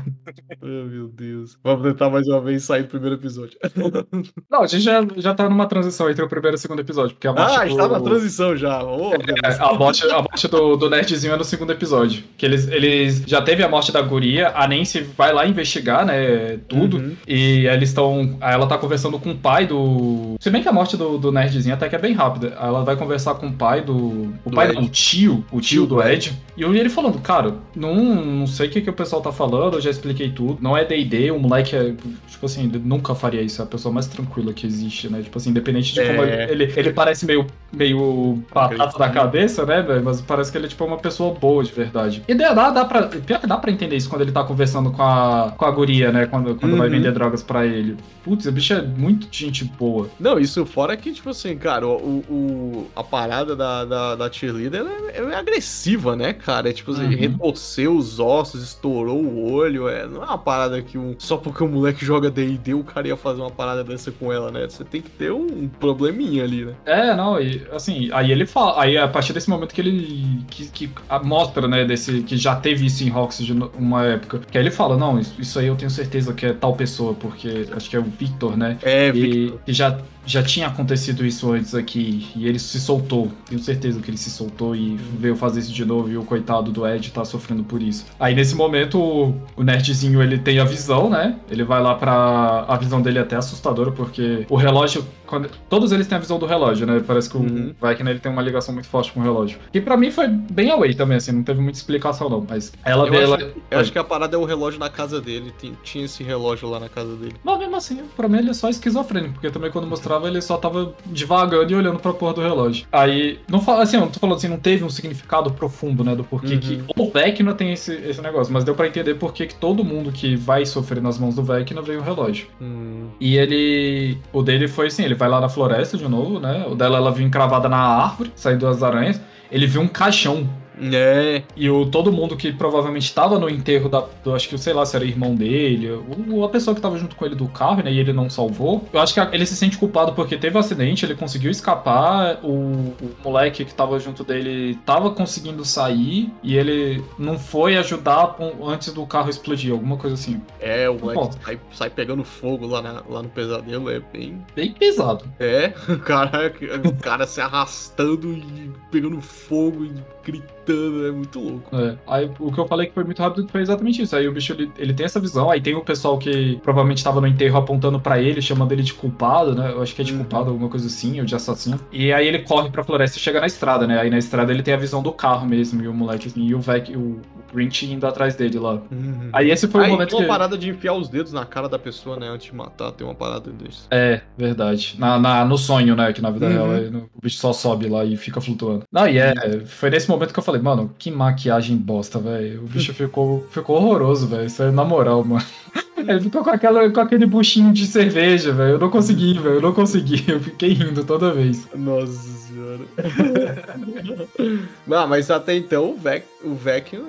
oh, 0.61 0.65
meu 0.65 1.07
Deus. 1.09 1.57
Vamos 1.63 1.87
tentar 1.87 2.09
mais 2.09 2.27
uma 2.27 2.41
vez 2.41 2.63
sair 2.63 2.83
do 2.83 2.89
primeiro 2.89 3.08
episódio. 3.13 3.57
Não, 4.49 4.63
a 4.63 4.67
gente 4.67 4.83
já, 4.83 5.05
já 5.17 5.33
tá 5.33 5.49
numa 5.49 5.65
transição 5.67 6.09
entre 6.09 6.23
o 6.23 6.29
primeiro 6.29 6.55
e 6.55 6.57
o 6.57 6.59
segundo 6.59 6.79
episódio. 6.79 7.15
Porque 7.15 7.27
a 7.27 7.33
morte 7.33 7.55
ah, 7.55 7.63
do... 7.65 7.69
está 7.69 7.87
na 7.87 7.99
transição 7.99 8.55
já. 8.57 8.83
Oh, 8.83 9.13
é, 9.13 9.57
a 9.59 9.73
morte, 9.73 10.03
a 10.09 10.21
morte 10.21 10.47
do, 10.47 10.75
do 10.75 10.89
nerdzinho 10.89 11.33
é 11.33 11.37
no 11.37 11.43
segundo 11.43 11.71
episódio. 11.71 12.23
Que 12.37 12.45
eles, 12.45 12.67
eles 12.67 13.23
já 13.25 13.41
teve 13.41 13.63
a 13.63 13.69
morte 13.69 13.91
da 13.91 14.01
guria, 14.01 14.51
a 14.55 14.67
Nancy 14.67 15.01
vai 15.17 15.31
lá 15.31 15.45
investigar, 15.45 16.05
né, 16.05 16.57
tudo. 16.67 16.97
Uhum. 16.97 17.15
E 17.27 17.67
eles 17.67 17.89
estão. 17.89 18.37
Ela 18.41 18.67
tá 18.67 18.77
conversando 18.77 19.19
com 19.19 19.31
o 19.31 19.37
pai 19.37 19.67
do. 19.67 20.35
Se 20.39 20.49
bem 20.49 20.61
que 20.61 20.69
a 20.69 20.73
morte 20.73 20.97
do, 20.97 21.17
do 21.17 21.31
nerdzinho 21.31 21.75
até 21.75 21.87
que 21.87 21.95
é 21.95 21.99
bem 21.99 22.13
rápida. 22.13 22.57
Ela 22.59 22.83
vai 22.83 22.95
conversar 22.95 23.35
com 23.35 23.47
o 23.47 23.53
pai 23.53 23.81
do. 23.81 24.33
O 24.43 24.49
do 24.49 24.55
pai 24.55 24.69
Ed. 24.69 24.75
não, 24.75 24.83
o 24.83 24.89
tio. 24.89 25.45
O 25.51 25.61
tio, 25.61 25.61
tio 25.61 25.85
do 25.85 26.01
Ed. 26.01 26.33
E 26.57 26.61
eu 26.61 26.73
ele 26.79 26.89
falando, 26.89 27.19
cara, 27.19 27.55
não, 27.75 27.95
não 27.95 28.47
sei 28.47 28.67
o 28.67 28.69
que, 28.69 28.81
que 28.81 28.89
o 28.89 28.93
pessoal 28.93 29.21
tá 29.21 29.31
falando, 29.31 29.75
eu 29.75 29.81
já 29.81 29.89
expliquei 29.89 30.29
tudo. 30.29 30.57
Não 30.61 30.75
é 30.75 30.83
DD, 30.83 31.31
o 31.31 31.39
moleque 31.39 31.75
é. 31.75 31.93
Tipo 32.27 32.45
assim, 32.45 32.67
nunca 32.99 33.15
faria 33.15 33.41
isso, 33.41 33.61
é 33.61 33.65
a 33.65 33.67
pessoa 33.67 33.93
mais 33.93 34.05
tranquila 34.05 34.53
que 34.53 34.67
existe, 34.67 35.09
né? 35.09 35.21
Tipo 35.21 35.37
assim, 35.37 35.49
independente 35.49 35.93
de 35.93 36.05
como 36.05 36.23
é... 36.23 36.51
ele, 36.51 36.71
ele 36.75 36.93
parece 36.93 37.25
meio, 37.25 37.47
meio 37.71 38.43
batata 38.53 38.97
da 38.97 39.09
cabeça, 39.09 39.65
né, 39.65 39.83
Mas 40.03 40.21
parece 40.21 40.51
que 40.51 40.57
ele 40.57 40.65
é 40.65 40.69
tipo 40.69 40.83
uma 40.85 40.97
pessoa 40.97 41.33
boa 41.33 41.63
de 41.63 41.71
verdade. 41.71 42.23
E 42.27 42.35
dá, 42.35 42.53
dá 42.69 42.85
pra. 42.85 43.03
Pior 43.03 43.39
que 43.39 43.47
dá 43.47 43.57
pra 43.57 43.71
entender 43.71 43.95
isso 43.95 44.09
quando 44.09 44.21
ele 44.21 44.31
tá 44.31 44.43
conversando 44.43 44.91
com 44.91 45.01
a, 45.01 45.53
com 45.57 45.65
a 45.65 45.71
guria, 45.71 46.11
né? 46.11 46.25
Quando, 46.25 46.55
quando 46.55 46.73
uhum. 46.73 46.77
vai 46.77 46.89
vender 46.89 47.11
drogas 47.11 47.41
pra 47.41 47.65
ele. 47.65 47.97
Putz, 48.23 48.45
o 48.45 48.51
bicho 48.51 48.73
é 48.73 48.81
muito 48.81 49.27
gente 49.31 49.63
boa. 49.63 50.09
Não, 50.19 50.37
isso 50.37 50.65
fora 50.65 50.95
que, 50.97 51.11
tipo 51.11 51.29
assim, 51.29 51.57
cara, 51.57 51.87
o, 51.87 52.23
o 52.29 52.87
a 52.95 53.03
parada 53.03 53.55
da, 53.55 53.85
da, 53.85 54.15
da 54.15 54.31
cheerleader 54.31 54.85
é, 55.13 55.19
é 55.19 55.35
agressiva, 55.35 56.15
né, 56.15 56.33
cara? 56.33 56.69
É 56.69 56.73
tipo 56.73 56.91
assim, 56.91 57.05
uhum. 57.05 57.15
retorceu 57.15 57.95
os 57.95 58.19
ossos, 58.19 58.63
estourou 58.63 59.21
o 59.21 59.51
olho. 59.51 59.87
É, 59.87 60.05
não 60.05 60.21
é 60.21 60.25
uma 60.25 60.37
parada 60.37 60.81
que 60.81 60.97
um. 60.97 61.15
Só 61.17 61.37
porque 61.37 61.63
o 61.63 61.67
moleque 61.67 62.05
joga 62.05 62.29
DD, 62.29 62.73
o 62.73 62.83
cara 62.89 63.07
ia 63.07 63.17
fazer 63.17 63.41
uma 63.41 63.51
parada 63.51 63.83
dessa 63.83 64.11
com 64.11 64.31
ela, 64.31 64.51
né? 64.51 64.67
Você 64.67 64.83
tem 64.83 65.01
que 65.01 65.09
ter 65.09 65.31
um 65.31 65.67
probleminha 65.67 66.43
ali, 66.43 66.65
né? 66.65 66.73
É, 66.85 67.15
não, 67.15 67.39
e 67.39 67.65
assim, 67.71 68.09
aí 68.11 68.31
ele 68.31 68.45
fala. 68.45 68.81
Aí 68.81 68.97
a 68.97 69.07
partir 69.07 69.33
desse 69.33 69.49
momento 69.49 69.73
que 69.73 69.81
ele. 69.81 70.43
que, 70.49 70.67
que 70.69 70.89
mostra, 71.23 71.67
né, 71.67 71.85
desse. 71.85 72.21
que 72.23 72.37
já 72.37 72.55
teve 72.55 72.85
isso 72.85 73.03
em 73.03 73.09
Roxy 73.09 73.51
uma 73.77 74.05
época. 74.05 74.39
Que 74.51 74.57
aí 74.57 74.63
ele 74.63 74.71
fala, 74.71 74.97
não, 74.97 75.19
isso 75.19 75.59
aí 75.59 75.67
eu 75.67 75.75
tenho 75.75 75.91
certeza 75.91 76.33
que 76.33 76.45
é 76.45 76.53
tal 76.53 76.75
pessoa, 76.75 77.13
porque 77.13 77.67
acho 77.71 77.89
que 77.89 77.95
é 77.95 77.99
o 77.99 78.03
Victor, 78.03 78.57
né? 78.57 78.77
É, 78.81 79.07
e, 79.07 79.11
Victor. 79.11 79.59
E 79.67 79.73
já 79.73 79.97
já 80.29 80.43
tinha 80.43 80.67
acontecido 80.67 81.25
isso 81.25 81.51
antes 81.51 81.73
aqui 81.73 82.27
e 82.35 82.47
ele 82.47 82.59
se 82.59 82.79
soltou. 82.79 83.31
Tenho 83.47 83.61
certeza 83.61 83.99
que 83.99 84.09
ele 84.09 84.17
se 84.17 84.29
soltou 84.29 84.75
e 84.75 84.95
veio 85.17 85.35
fazer 85.35 85.61
isso 85.61 85.73
de 85.73 85.83
novo 85.83 86.09
e 86.09 86.17
o 86.17 86.23
coitado 86.23 86.71
do 86.71 86.87
Ed 86.87 87.11
tá 87.11 87.25
sofrendo 87.25 87.63
por 87.63 87.81
isso. 87.81 88.05
Aí 88.19 88.35
nesse 88.35 88.55
momento 88.55 89.33
o 89.55 89.63
nerdzinho 89.63 90.21
ele 90.21 90.37
tem 90.37 90.59
a 90.59 90.65
visão, 90.65 91.09
né? 91.09 91.35
Ele 91.49 91.63
vai 91.63 91.81
lá 91.81 91.95
pra. 91.95 92.65
A 92.67 92.77
visão 92.77 93.01
dele 93.01 93.17
é 93.17 93.21
até 93.21 93.35
assustadora 93.35 93.91
porque 93.91 94.45
o 94.49 94.55
relógio 94.55 95.03
quando, 95.29 95.49
todos 95.69 95.91
eles 95.91 96.07
têm 96.07 96.17
a 96.17 96.21
visão 96.21 96.39
do 96.39 96.45
relógio, 96.45 96.87
né? 96.87 97.01
Parece 97.05 97.29
que 97.29 97.37
o 97.37 97.41
uhum. 97.41 97.73
Viking 97.81 98.09
ele 98.09 98.19
tem 98.19 98.31
uma 98.31 98.41
ligação 98.41 98.73
muito 98.73 98.87
forte 98.87 99.11
com 99.11 99.19
o 99.19 99.23
relógio. 99.23 99.59
E 99.73 99.79
para 99.79 99.95
mim 99.95 100.09
foi 100.09 100.27
bem 100.27 100.71
away 100.71 100.93
também, 100.95 101.17
assim, 101.17 101.31
não 101.31 101.43
teve 101.43 101.61
muita 101.61 101.77
explicação 101.77 102.29
não, 102.29 102.45
mas 102.47 102.73
ela 102.83 103.05
eu, 103.05 103.11
vê, 103.11 103.17
acho, 103.19 103.33
ela... 103.33 103.53
eu 103.71 103.79
acho 103.79 103.91
que 103.91 103.99
a 103.99 104.03
parada 104.03 104.35
é 104.35 104.39
o 104.39 104.45
relógio 104.45 104.79
na 104.79 104.89
casa 104.89 105.21
dele, 105.21 105.53
tinha, 105.59 105.73
tinha 105.83 106.05
esse 106.05 106.23
relógio 106.23 106.67
lá 106.67 106.79
na 106.79 106.89
casa 106.89 107.15
dele. 107.15 107.35
Mas 107.43 107.59
mesmo 107.59 107.75
assim, 107.75 108.01
pra 108.15 108.27
mim 108.27 108.39
ele 108.39 108.49
é 108.49 108.53
só 108.53 108.69
esquizofrênico, 108.69 109.33
porque 109.33 109.51
também 109.51 109.71
quando 109.71 109.87
mostrava 109.87 110.27
ele 110.27 110.41
só 110.41 110.57
tava 110.57 110.93
devagando 111.05 111.71
e 111.71 111.75
olhando 111.75 111.99
pra 111.99 112.13
porra 112.13 112.33
do 112.33 112.41
relógio. 112.41 112.87
Aí, 112.91 113.39
não 113.47 113.61
fala 113.61 113.83
assim, 113.83 113.97
eu 113.97 114.01
não 114.01 114.09
tô 114.09 114.19
falando 114.19 114.37
assim, 114.37 114.47
não 114.47 114.57
teve 114.57 114.83
um 114.83 114.89
significado 114.89 115.51
profundo, 115.51 116.03
né, 116.03 116.15
do 116.15 116.23
porquê 116.23 116.55
uhum. 116.55 116.59
que 116.59 116.83
o 116.97 117.09
Vecna 117.11 117.53
tem 117.53 117.73
esse, 117.73 117.93
esse 117.93 118.21
negócio, 118.21 118.51
mas 118.51 118.63
deu 118.63 118.73
para 118.73 118.87
entender 118.87 119.15
porquê 119.15 119.45
que 119.45 119.55
todo 119.55 119.83
mundo 119.83 120.11
que 120.11 120.35
vai 120.35 120.65
sofrer 120.65 121.01
nas 121.01 121.19
mãos 121.19 121.35
do 121.35 121.43
Vecna 121.43 121.81
veio 121.81 121.99
o 121.99 122.03
relógio. 122.03 122.47
Uhum. 122.59 123.09
E 123.19 123.37
ele, 123.37 124.17
o 124.33 124.41
dele 124.41 124.67
foi 124.67 124.87
assim, 124.87 125.03
ele 125.03 125.15
vai 125.19 125.29
lá 125.29 125.41
na 125.41 125.49
floresta 125.49 125.97
de 125.97 126.07
novo, 126.07 126.39
né? 126.39 126.65
O 126.67 126.73
dela 126.73 126.97
ela 126.97 127.11
viu 127.11 127.27
encravada 127.27 127.67
na 127.67 127.77
árvore, 127.77 128.31
saindo 128.35 128.65
das 128.65 128.81
aranhas. 128.81 129.21
Ele 129.51 129.67
viu 129.67 129.81
um 129.81 129.87
caixão 129.87 130.47
É. 130.81 131.43
E 131.55 131.69
o, 131.69 131.85
todo 131.85 132.11
mundo 132.11 132.35
que 132.37 132.51
provavelmente 132.51 133.13
tava 133.13 133.37
no 133.37 133.49
enterro 133.49 133.89
da. 133.89 134.05
Do, 134.23 134.33
acho 134.33 134.47
que, 134.47 134.57
sei 134.57 134.73
lá, 134.73 134.85
se 134.85 134.95
era 134.95 135.05
irmão 135.05 135.35
dele, 135.35 135.91
ou 136.29 136.45
a 136.45 136.49
pessoa 136.49 136.75
que 136.75 136.81
tava 136.81 136.97
junto 136.97 137.15
com 137.15 137.25
ele 137.25 137.35
do 137.35 137.47
carro, 137.47 137.83
né? 137.83 137.91
E 137.91 137.99
ele 137.99 138.13
não 138.13 138.29
salvou. 138.29 138.87
Eu 138.93 138.99
acho 138.99 139.13
que 139.13 139.19
ele 139.35 139.45
se 139.45 139.55
sente 139.55 139.77
culpado 139.77 140.13
porque 140.13 140.37
teve 140.37 140.55
um 140.55 140.59
acidente, 140.59 141.05
ele 141.05 141.15
conseguiu 141.15 141.51
escapar, 141.51 142.39
o, 142.43 142.49
o 142.49 143.11
moleque 143.23 143.65
que 143.65 143.73
tava 143.73 143.99
junto 143.99 144.23
dele 144.23 144.75
tava 144.85 145.11
conseguindo 145.11 145.65
sair 145.65 146.31
e 146.43 146.55
ele 146.55 147.03
não 147.17 147.37
foi 147.37 147.77
ajudar 147.77 148.37
antes 148.63 148.93
do 148.93 149.05
carro 149.05 149.29
explodir, 149.29 149.71
alguma 149.71 149.97
coisa 149.97 150.15
assim. 150.15 150.41
É, 150.59 150.89
o 150.89 150.97
moleque 150.99 151.35
sai, 151.43 151.59
sai, 151.73 151.89
pegando 151.89 152.23
fogo 152.23 152.65
lá, 152.67 152.81
na, 152.81 153.03
lá 153.07 153.23
no 153.23 153.29
pesadelo, 153.29 153.89
é 153.89 153.99
bem. 153.99 154.43
Bem 154.55 154.71
pesado. 154.71 155.25
É, 155.39 155.73
o 155.89 155.99
cara, 155.99 156.53
o 156.85 156.95
cara 156.95 157.27
se 157.27 157.41
arrastando 157.41 158.33
e 158.33 158.71
pegando 158.91 159.19
fogo 159.21 159.85
e 159.85 159.93
gritando, 160.31 161.07
é 161.07 161.11
muito 161.11 161.39
louco. 161.39 161.75
É. 161.75 161.95
Aí 162.07 162.31
o 162.39 162.51
que 162.51 162.59
eu 162.59 162.67
falei 162.67 162.87
que 162.87 162.93
foi 162.93 163.03
muito 163.03 163.21
rápido 163.21 163.47
foi 163.47 163.61
exatamente 163.61 164.01
isso. 164.01 164.15
Aí 164.15 164.27
o 164.27 164.31
bicho 164.31 164.53
ele, 164.53 164.71
ele 164.77 164.93
tem 164.93 165.05
essa 165.05 165.19
visão, 165.19 165.49
aí 165.49 165.61
tem 165.61 165.75
o 165.75 165.81
pessoal 165.81 166.17
que 166.17 166.59
provavelmente 166.63 167.03
tava 167.03 167.19
no 167.21 167.27
enterro 167.27 167.57
apontando 167.57 167.99
para 167.99 168.21
ele, 168.21 168.41
chamando 168.41 168.71
ele 168.71 168.83
de 168.83 168.93
culpado, 168.93 169.55
né? 169.55 169.71
Eu 169.71 169.81
acho 169.81 169.95
que 169.95 170.01
é 170.01 170.05
de 170.05 170.11
uhum. 170.11 170.19
culpado, 170.19 170.49
alguma 170.49 170.69
coisa 170.69 170.87
assim, 170.87 171.19
ou 171.19 171.25
de 171.25 171.35
assassino. 171.35 171.79
E 171.91 172.13
aí 172.13 172.27
ele 172.27 172.39
corre 172.39 172.69
pra 172.69 172.83
floresta 172.83 173.17
e 173.17 173.19
chega 173.19 173.39
na 173.39 173.47
estrada, 173.47 173.87
né? 173.87 173.99
Aí 173.99 174.09
na 174.09 174.17
estrada 174.17 174.51
ele 174.51 174.63
tem 174.63 174.73
a 174.73 174.77
visão 174.77 175.01
do 175.01 175.11
carro 175.11 175.47
mesmo, 175.47 175.81
e 175.83 175.87
o 175.87 175.93
moleque, 175.93 176.27
assim, 176.27 176.45
e 176.45 176.53
o 176.53 176.59
Vec, 176.59 176.95
o, 176.95 177.19
Grinch 177.53 177.85
indo 177.85 178.05
atrás 178.05 178.35
dele 178.35 178.59
lá. 178.59 178.81
Uhum. 178.91 179.29
Aí 179.33 179.51
esse 179.51 179.67
foi 179.67 179.83
aí, 179.83 179.89
o 179.89 179.93
momento 179.93 180.09
tem 180.09 180.19
uma 180.19 180.23
que... 180.23 180.29
parada 180.29 180.57
de 180.57 180.69
enfiar 180.69 180.93
os 180.93 181.09
dedos 181.09 181.33
na 181.33 181.45
cara 181.45 181.67
da 181.67 181.79
pessoa, 181.79 182.17
né? 182.17 182.27
Antes 182.27 182.47
de 182.47 182.55
matar, 182.55 182.91
tem 182.91 183.05
uma 183.05 183.15
parada 183.15 183.51
desse. 183.51 183.83
É, 183.91 184.21
verdade. 184.37 184.95
Na, 184.97 185.19
na 185.19 185.45
no 185.45 185.57
sonho, 185.57 185.95
né? 185.95 186.11
Que 186.13 186.21
na 186.21 186.31
vida 186.31 186.47
uhum. 186.47 186.51
real 186.51 186.73
é, 186.73 186.87
o 187.15 187.21
bicho 187.21 187.37
só 187.37 187.53
sobe 187.53 187.87
lá 187.87 188.03
e 188.05 188.17
fica 188.17 188.39
flutuando. 188.41 188.83
Não, 188.91 189.07
e 189.07 189.17
é, 189.17 189.33
foi 189.65 189.89
nesse 189.89 190.09
momento 190.09 190.33
que 190.33 190.39
eu 190.39 190.43
falei, 190.43 190.61
mano, 190.61 190.93
que 190.97 191.11
maquiagem 191.11 191.77
bosta, 191.77 192.19
velho. 192.19 192.63
O 192.63 192.67
bicho 192.67 192.93
ficou, 192.93 193.47
ficou 193.51 193.77
horroroso, 193.77 194.27
velho. 194.27 194.45
Isso 194.45 194.63
é 194.63 194.71
na 194.71 194.83
moral, 194.83 195.23
mano. 195.23 195.45
Ele 196.07 196.21
ficou 196.21 196.43
com, 196.43 196.49
aquela, 196.49 196.89
com 196.89 196.99
aquele 196.99 197.25
buchinho 197.25 197.73
de 197.73 197.85
cerveja, 197.85 198.53
velho. 198.53 198.71
Eu 198.71 198.79
não 198.79 198.89
consegui, 198.89 199.33
velho. 199.33 199.55
Eu 199.55 199.61
não 199.61 199.73
consegui. 199.73 200.23
Eu 200.29 200.39
fiquei 200.39 200.73
rindo 200.73 201.03
toda 201.03 201.33
vez. 201.33 201.67
Nossa 201.75 202.13
senhora. 202.13 202.83
não, 204.87 205.07
mas 205.07 205.29
até 205.29 205.55
então 205.55 205.91
o 205.91 205.97
Vec, 205.97 206.25
o 206.43 206.55
Vec 206.55 206.99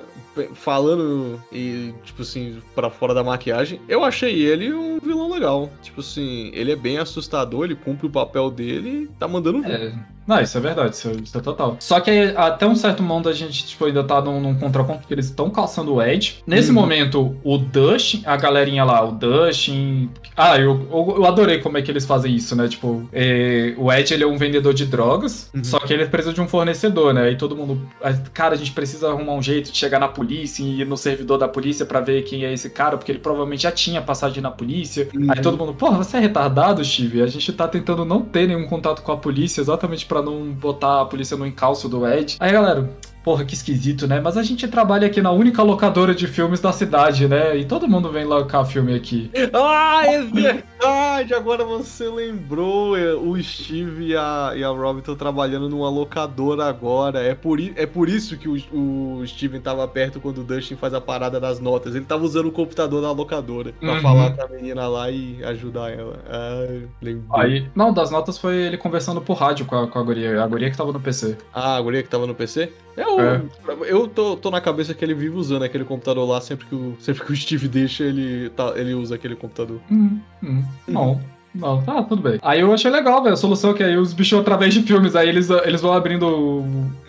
falando 0.53 1.41
e, 1.51 1.93
tipo 2.03 2.21
assim, 2.21 2.61
para 2.73 2.89
fora 2.89 3.13
da 3.13 3.23
maquiagem, 3.23 3.81
eu 3.87 4.03
achei 4.03 4.41
ele 4.41 4.73
um 4.73 4.99
vilão 4.99 5.29
legal. 5.31 5.69
Tipo 5.81 6.01
assim, 6.01 6.51
ele 6.53 6.71
é 6.71 6.75
bem 6.75 6.97
assustador, 6.97 7.65
ele 7.65 7.75
cumpre 7.75 8.07
o 8.07 8.09
papel 8.09 8.49
dele 8.49 9.03
e 9.03 9.07
tá 9.19 9.27
mandando 9.27 9.61
ver. 9.61 9.93
É. 9.93 9.93
Não, 10.25 10.39
isso 10.39 10.57
é 10.57 10.61
verdade, 10.61 10.95
isso 10.95 11.09
é, 11.09 11.11
isso 11.13 11.37
é, 11.37 11.41
total. 11.41 11.77
Só 11.79 11.99
que 11.99 12.33
até 12.35 12.65
um 12.65 12.75
certo 12.75 13.01
momento 13.01 13.29
a 13.29 13.33
gente 13.33 13.65
tipo, 13.65 13.85
ainda 13.85 14.03
tá 14.03 14.21
num, 14.21 14.39
num 14.39 14.55
contraponto 14.55 15.07
que 15.07 15.13
eles 15.13 15.25
estão 15.25 15.49
caçando 15.49 15.95
o 15.95 16.01
Ed. 16.01 16.41
Nesse 16.45 16.69
uhum. 16.69 16.75
momento, 16.75 17.35
o 17.43 17.57
Dustin, 17.57 18.23
a 18.25 18.37
galerinha 18.37 18.83
lá, 18.83 19.03
o 19.03 19.11
Dustin. 19.11 20.09
Ah, 20.35 20.57
eu, 20.57 20.87
eu, 20.91 21.25
adorei 21.25 21.59
como 21.59 21.77
é 21.77 21.81
que 21.81 21.91
eles 21.91 22.05
fazem 22.05 22.35
isso, 22.35 22.55
né? 22.55 22.67
Tipo, 22.67 23.07
é, 23.11 23.73
o 23.77 23.91
Ed 23.91 24.13
ele 24.13 24.23
é 24.23 24.27
um 24.27 24.37
vendedor 24.37 24.73
de 24.73 24.85
drogas, 24.85 25.49
uhum. 25.53 25.63
só 25.63 25.79
que 25.79 25.93
ele 25.93 26.05
precisa 26.05 26.33
de 26.33 26.41
um 26.41 26.47
fornecedor, 26.47 27.13
né? 27.13 27.31
E 27.31 27.35
todo 27.35 27.55
mundo. 27.55 27.81
Cara, 28.33 28.53
a 28.53 28.57
gente 28.57 28.71
precisa 28.71 29.09
arrumar 29.09 29.33
um 29.33 29.41
jeito 29.41 29.71
de 29.71 29.77
chegar 29.77 29.99
na 29.99 30.07
polícia 30.07 30.63
e 30.63 30.81
ir 30.81 30.85
no 30.85 30.97
servidor 30.97 31.37
da 31.37 31.47
polícia 31.47 31.85
para 31.85 31.99
ver 31.99 32.23
quem 32.23 32.45
é 32.45 32.53
esse 32.53 32.69
cara, 32.69 32.97
porque 32.97 33.11
ele 33.11 33.19
provavelmente 33.19 33.63
já 33.63 33.71
tinha 33.71 34.01
passagem 34.01 34.41
na 34.41 34.51
polícia. 34.51 35.09
Uhum. 35.13 35.27
Aí 35.29 35.41
todo 35.41 35.57
mundo, 35.57 35.73
porra, 35.73 35.97
você 35.97 36.17
é 36.17 36.19
retardado, 36.19 36.83
Steve? 36.83 37.21
A 37.21 37.27
gente 37.27 37.51
tá 37.53 37.67
tentando 37.67 38.05
não 38.05 38.21
ter 38.21 38.47
nenhum 38.47 38.67
contato 38.67 39.01
com 39.01 39.11
a 39.11 39.17
polícia 39.17 39.61
exatamente 39.61 40.05
para 40.11 40.21
não 40.21 40.51
botar 40.51 40.99
a 40.99 41.05
polícia 41.05 41.37
no 41.37 41.47
encalço 41.47 41.87
do 41.87 42.05
Ed. 42.05 42.35
Aí, 42.37 42.51
galera, 42.51 42.91
Porra, 43.23 43.45
que 43.45 43.53
esquisito, 43.53 44.07
né? 44.07 44.19
Mas 44.19 44.35
a 44.35 44.41
gente 44.41 44.67
trabalha 44.67 45.05
aqui 45.05 45.21
na 45.21 45.31
única 45.31 45.61
locadora 45.61 46.13
de 46.15 46.25
filmes 46.27 46.59
da 46.59 46.71
cidade, 46.71 47.27
né? 47.27 47.55
E 47.55 47.65
todo 47.65 47.87
mundo 47.87 48.11
vem 48.11 48.25
locar 48.25 48.65
filme 48.65 48.95
aqui. 48.95 49.29
Ah, 49.53 50.03
é 50.05 50.23
verdade! 50.23 51.33
Agora 51.33 51.63
você 51.63 52.07
lembrou. 52.09 52.97
É, 52.97 53.13
o 53.13 53.41
Steve 53.41 54.07
e 54.07 54.15
a, 54.15 54.53
e 54.55 54.63
a 54.63 54.69
Robin 54.69 54.99
estão 54.99 55.15
trabalhando 55.15 55.69
numa 55.69 55.89
locadora 55.89 56.65
agora. 56.65 57.19
É 57.19 57.35
por, 57.35 57.59
é 57.59 57.85
por 57.85 58.09
isso 58.09 58.37
que 58.37 58.49
o, 58.49 58.53
o 58.73 59.27
Steven 59.27 59.61
tava 59.61 59.87
perto 59.87 60.19
quando 60.19 60.39
o 60.39 60.43
Dustin 60.43 60.75
faz 60.75 60.93
a 60.93 61.01
parada 61.01 61.39
das 61.39 61.59
notas. 61.59 61.93
Ele 61.93 62.05
tava 62.05 62.23
usando 62.23 62.47
o 62.47 62.51
computador 62.51 63.01
da 63.01 63.11
locadora 63.11 63.73
pra 63.79 63.93
uhum. 63.93 64.01
falar 64.01 64.31
com 64.31 64.41
a 64.41 64.47
menina 64.47 64.87
lá 64.87 65.11
e 65.11 65.43
ajudar 65.43 65.91
ela. 65.91 66.19
Ah, 66.27 66.87
lembrou. 67.01 67.39
Aí, 67.39 67.69
não, 67.75 67.93
das 67.93 68.09
notas 68.09 68.37
foi 68.37 68.55
ele 68.55 68.77
conversando 68.77 69.21
por 69.21 69.35
rádio 69.35 69.65
com 69.65 69.75
a, 69.75 69.87
com 69.87 69.99
a 69.99 70.03
guria. 70.03 70.43
A 70.43 70.47
guria 70.47 70.71
que 70.71 70.77
tava 70.77 70.91
no 70.91 70.99
PC. 70.99 71.37
Ah, 71.53 71.75
a 71.75 71.81
guria 71.81 72.01
que 72.01 72.09
tava 72.09 72.25
no 72.25 72.33
PC? 72.33 72.71
Eu, 72.95 73.19
é. 73.19 73.41
eu 73.85 74.07
tô, 74.07 74.35
tô, 74.35 74.51
na 74.51 74.59
cabeça 74.59 74.93
que 74.93 75.03
ele 75.03 75.13
vive 75.13 75.35
usando 75.35 75.63
aquele 75.63 75.85
computador 75.85 76.27
lá, 76.27 76.41
sempre 76.41 76.65
que 76.65 76.75
o, 76.75 76.95
sempre 76.99 77.23
que 77.23 77.31
o 77.31 77.35
Steve 77.35 77.67
deixa, 77.67 78.03
ele, 78.03 78.49
tá, 78.49 78.73
ele 78.75 78.93
usa 78.93 79.15
aquele 79.15 79.35
computador. 79.35 79.79
Hum, 79.89 80.19
hum. 80.43 80.63
Não. 80.87 81.21
Não, 81.53 81.81
tá, 81.81 82.01
tudo 82.03 82.21
bem. 82.21 82.39
Aí 82.41 82.61
eu 82.61 82.73
achei 82.73 82.89
legal, 82.89 83.21
velho, 83.21 83.33
a 83.33 83.37
solução 83.37 83.73
que 83.73 83.83
aí 83.83 83.97
os 83.97 84.13
bichos, 84.13 84.39
através 84.39 84.73
de 84.73 84.81
filmes, 84.83 85.15
aí 85.15 85.27
eles, 85.27 85.49
eles 85.49 85.81
vão 85.81 85.93
abrindo 85.93 86.25
o 86.25 86.59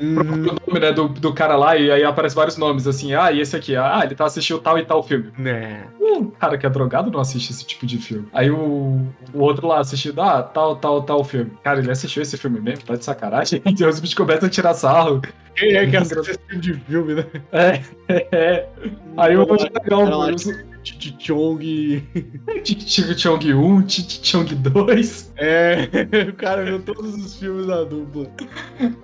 uhum. 0.01 0.57
nome, 0.67 0.81
né, 0.81 0.93
do, 0.93 1.09
do 1.09 1.33
cara 1.33 1.57
lá, 1.57 1.77
e 1.77 1.91
aí 1.91 2.03
aparece 2.05 2.35
vários 2.35 2.57
nomes, 2.57 2.87
assim, 2.87 3.15
ah, 3.15 3.31
e 3.31 3.41
esse 3.41 3.55
aqui, 3.55 3.77
ah, 3.77 4.01
ele 4.05 4.15
tá 4.15 4.25
assistindo 4.25 4.59
tal 4.59 4.79
e 4.79 4.85
tal 4.85 5.03
filme. 5.03 5.31
Né. 5.39 5.85
O 6.01 6.27
cara 6.33 6.59
que 6.59 6.67
é 6.67 6.71
drogado 6.71 7.11
não 7.11 7.21
assiste 7.21 7.51
esse 7.51 7.65
tipo 7.65 7.87
de 7.87 7.99
filme. 7.99 8.27
Aí 8.33 8.51
o, 8.51 9.01
o 9.33 9.39
outro 9.39 9.67
lá 9.67 9.79
assistindo, 9.79 10.21
ah, 10.21 10.43
tal, 10.43 10.77
tal, 10.77 11.03
tal 11.03 11.25
filme. 11.25 11.53
Cara, 11.63 11.79
ele 11.79 11.91
assistiu 11.91 12.23
esse 12.23 12.37
filme 12.37 12.61
mesmo? 12.61 12.85
Tá 12.85 12.97
de 12.97 13.05
sacanagem? 13.05 13.63
Então 13.73 13.89
os 13.89 13.99
bichos 13.99 14.15
começam 14.15 14.47
a 14.47 14.51
tirar 14.51 14.75
sarro. 14.75 15.23
Quem 15.57 15.75
é 15.75 15.87
que 15.87 15.97
assiste 15.97 16.31
esse 16.31 16.39
tipo 16.39 16.61
de 16.61 16.75
filme, 16.75 17.15
né? 17.15 17.27
É, 17.51 17.81
é, 18.09 18.29
é. 18.33 18.69
Aí 19.17 19.35
eu 19.35 19.55
achei 19.55 19.71
legal, 19.71 20.07
mano. 20.07 20.37
Chichong. 20.83 22.03
Chichong 22.65 23.55
1, 23.55 23.89
Chichong 23.89 24.55
2. 24.55 25.33
É, 25.37 25.89
o 26.29 26.33
cara 26.35 26.65
viu 26.65 26.81
todos 26.81 27.15
os 27.15 27.37
filmes 27.37 27.67
da 27.67 27.85
dupla. 27.85 28.27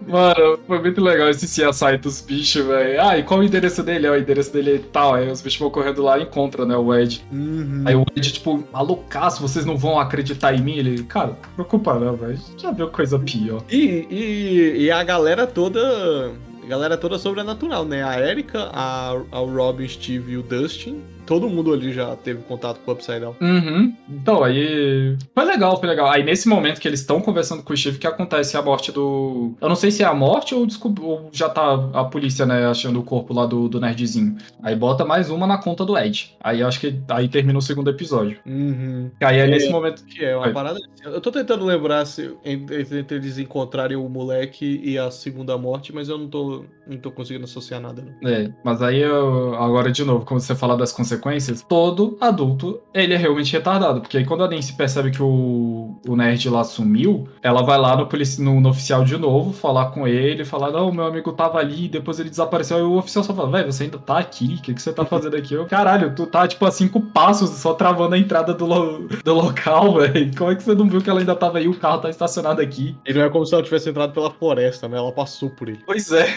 Mano, 0.07 0.59
foi 0.67 0.81
muito 0.81 1.01
legal 1.01 1.29
esse 1.29 1.47
CSI 1.47 1.99
dos 1.99 2.21
bichos, 2.21 2.65
velho. 2.65 3.01
Ah, 3.03 3.19
e 3.19 3.23
qual 3.23 3.41
o 3.41 3.45
endereço 3.45 3.83
dele? 3.83 4.07
É, 4.07 4.11
o 4.11 4.17
endereço 4.17 4.53
dele 4.53 4.77
é 4.77 4.81
tal. 4.93 5.15
Aí 5.15 5.31
os 5.31 5.41
bichos 5.41 5.61
vão 5.61 5.71
correndo 5.71 6.03
lá 6.03 6.19
e 6.19 6.23
encontram, 6.23 6.65
né, 6.65 6.77
o 6.77 6.95
Ed. 6.95 7.25
Uhum. 7.33 7.85
Aí 7.87 7.95
o 7.95 8.05
Ed, 8.15 8.33
tipo, 8.33 8.65
malucaço, 8.73 9.41
vocês 9.41 9.65
não 9.65 9.77
vão 9.77 9.99
acreditar 9.99 10.55
em 10.55 10.61
mim? 10.61 10.77
Ele, 10.77 11.03
cara, 11.05 11.29
não 11.29 11.37
preocupa 11.55 11.95
não, 11.95 12.17
velho. 12.17 12.39
Já 12.57 12.71
viu 12.71 12.89
coisa 12.89 13.19
pior. 13.19 13.63
E, 13.71 14.07
e, 14.11 14.85
e 14.85 14.91
a 14.91 15.03
galera 15.03 15.47
toda 15.47 16.33
galera 16.69 16.99
toda 16.99 17.19
sobrenatural, 17.19 17.87
né? 17.87 18.05
A 18.05 18.21
Erika, 18.21 18.71
a, 18.75 19.13
a 19.33 19.39
Robin, 19.39 19.89
Steve 19.89 20.33
e 20.33 20.37
o 20.37 20.43
Dustin 20.43 21.03
todo 21.29 21.47
mundo 21.47 21.75
ali 21.75 21.93
já 21.93 22.17
teve 22.17 22.41
contato 22.41 22.81
com 22.81 22.91
o 22.91 22.95
Upside 22.95 23.21
Down. 23.21 23.37
Uhum. 23.39 23.95
Então, 24.09 24.43
aí. 24.43 25.15
Foi 25.35 25.45
legal, 25.45 25.79
foi 25.79 25.87
legal. 25.87 26.11
Aí 26.11 26.25
nesse 26.25 26.49
momento 26.49 26.81
que 26.81 26.89
eles 26.89 27.01
estão 27.01 27.21
conversando 27.21 27.63
com 27.63 27.75
o 27.75 27.77
Steve, 27.77 27.99
que 27.99 28.07
acontece 28.07 28.57
a 28.57 28.63
morte 28.63 28.91
do. 28.91 29.53
Eu 29.61 29.69
não 29.69 29.77
sei 29.77 29.91
se 29.91 30.03
é 30.03 30.07
a 30.07 30.15
morte 30.15 30.55
ou, 30.55 30.65
descob... 30.65 30.99
ou 31.03 31.29
já 31.31 31.51
tá 31.51 31.91
a 31.93 32.05
polícia, 32.05 32.47
né, 32.47 32.67
achando 32.67 32.99
o 32.99 33.03
corpo 33.03 33.35
lá 33.35 33.45
do, 33.45 33.69
do 33.69 33.79
nerdzinho. 33.79 34.39
Aí 34.63 34.75
bota 34.75 35.05
mais 35.05 35.29
uma 35.29 35.47
na 35.47 35.59
conta 35.59 35.85
do 35.85 35.99
Ed. 35.99 36.35
Aí 36.41 36.63
acho 36.63 36.81
que 36.81 36.99
aí 37.09 37.29
termina 37.29 37.59
o 37.59 37.63
segundo 37.63 37.91
episódio. 37.91 38.39
Uhum. 38.47 39.11
Aí 39.21 39.39
é 39.39 39.47
nesse 39.47 39.69
momento. 39.69 40.03
Que 40.07 40.25
é 40.25 40.35
uma 40.35 40.51
parada. 40.51 40.79
Assim. 40.79 41.15
Eu 41.15 41.21
tô 41.21 41.31
tentando 41.31 41.63
lembrar 41.67 42.07
se 42.07 42.35
entre, 42.43 42.81
entre 42.81 43.17
eles 43.19 43.37
encontrarem 43.37 43.99
o 43.99 44.09
moleque 44.09 44.81
e 44.83 44.97
a 44.97 45.11
segunda 45.11 45.59
morte, 45.59 45.95
mas 45.95 46.09
eu 46.09 46.17
não 46.17 46.29
tô, 46.29 46.65
não 46.87 46.97
tô 46.97 47.11
conseguindo 47.11 47.45
associar 47.45 47.83
nada. 47.83 48.03
Não. 48.23 48.31
É, 48.31 48.51
mas 48.65 48.81
aí 48.81 49.01
eu, 49.01 49.55
agora 49.57 49.93
de 49.93 50.03
novo, 50.05 50.25
como 50.25 50.41
você 50.41 50.55
fala 50.55 50.75
das 50.75 50.91
consequências 50.91 51.18
consequências, 51.19 51.63
todo 51.63 52.17
adulto, 52.21 52.81
ele 52.95 53.15
é 53.15 53.17
realmente 53.17 53.53
retardado. 53.53 54.01
Porque 54.01 54.17
aí 54.17 54.25
quando 54.25 54.45
a 54.45 54.49
Nancy 54.49 54.73
percebe 54.73 55.11
que 55.11 55.23
o, 55.23 56.01
o 56.07 56.17
nerd 56.17 56.49
lá 56.49 56.65
sumiu, 56.65 57.29
ela 57.43 57.63
vai 57.63 57.79
lá 57.79 57.97
no, 57.97 58.07
polici 58.07 58.41
no, 58.41 58.61
no 58.61 58.71
oficial 58.71 59.05
de 59.05 59.17
novo, 59.17 59.53
falar 59.53 59.91
com 59.91 60.07
ele, 60.07 60.45
falar, 60.45 60.71
não, 60.71 60.93
meu 60.93 61.07
amigo 61.07 61.33
tava 61.33 61.59
ali, 61.59 61.89
depois 61.89 62.19
ele 62.19 62.31
desapareceu. 62.31 62.79
Aí 62.79 62.83
o 62.83 62.97
oficial 62.97 63.25
só 63.25 63.35
fala, 63.35 63.51
velho, 63.51 63.73
você 63.73 63.85
ainda 63.85 63.99
tá 63.99 64.19
aqui? 64.19 64.57
O 64.59 64.63
que, 64.63 64.75
que 64.75 64.83
você 64.83 64.93
tá 64.93 65.05
fazendo 65.05 65.37
aqui? 65.37 65.55
Eu, 65.55 65.67
caralho, 65.67 66.15
tu 66.15 66.27
tá, 66.27 66.47
tipo, 66.47 66.65
a 66.65 66.71
cinco 66.71 67.01
passos 67.01 67.51
só 67.51 67.75
travando 67.75 68.15
a 68.15 68.19
entrada 68.19 68.55
do, 68.55 68.67
lo 68.67 69.09
do 69.25 69.35
local, 69.35 69.95
velho. 69.95 70.31
Como 70.37 70.51
é 70.51 70.55
que 70.55 70.63
você 70.63 70.75
não 70.75 70.89
viu 70.89 71.01
que 71.01 71.11
ela 71.11 71.21
ainda 71.21 71.35
tava 71.35 71.59
aí? 71.59 71.69
O 71.69 71.79
carro 71.79 71.99
tá 71.99 72.11
estacionado 72.11 72.61
aqui. 72.61 72.97
E 73.07 73.13
não 73.13 73.23
é 73.23 73.29
como 73.29 73.45
se 73.45 73.55
ela 73.55 73.63
tivesse 73.63 73.89
entrado 73.91 74.13
pela 74.13 74.31
floresta, 74.31 74.89
né? 74.89 74.97
Ela 74.97 75.13
passou 75.13 75.51
por 75.51 75.69
ele. 75.69 75.81
Pois 75.85 76.13
é. 76.13 76.29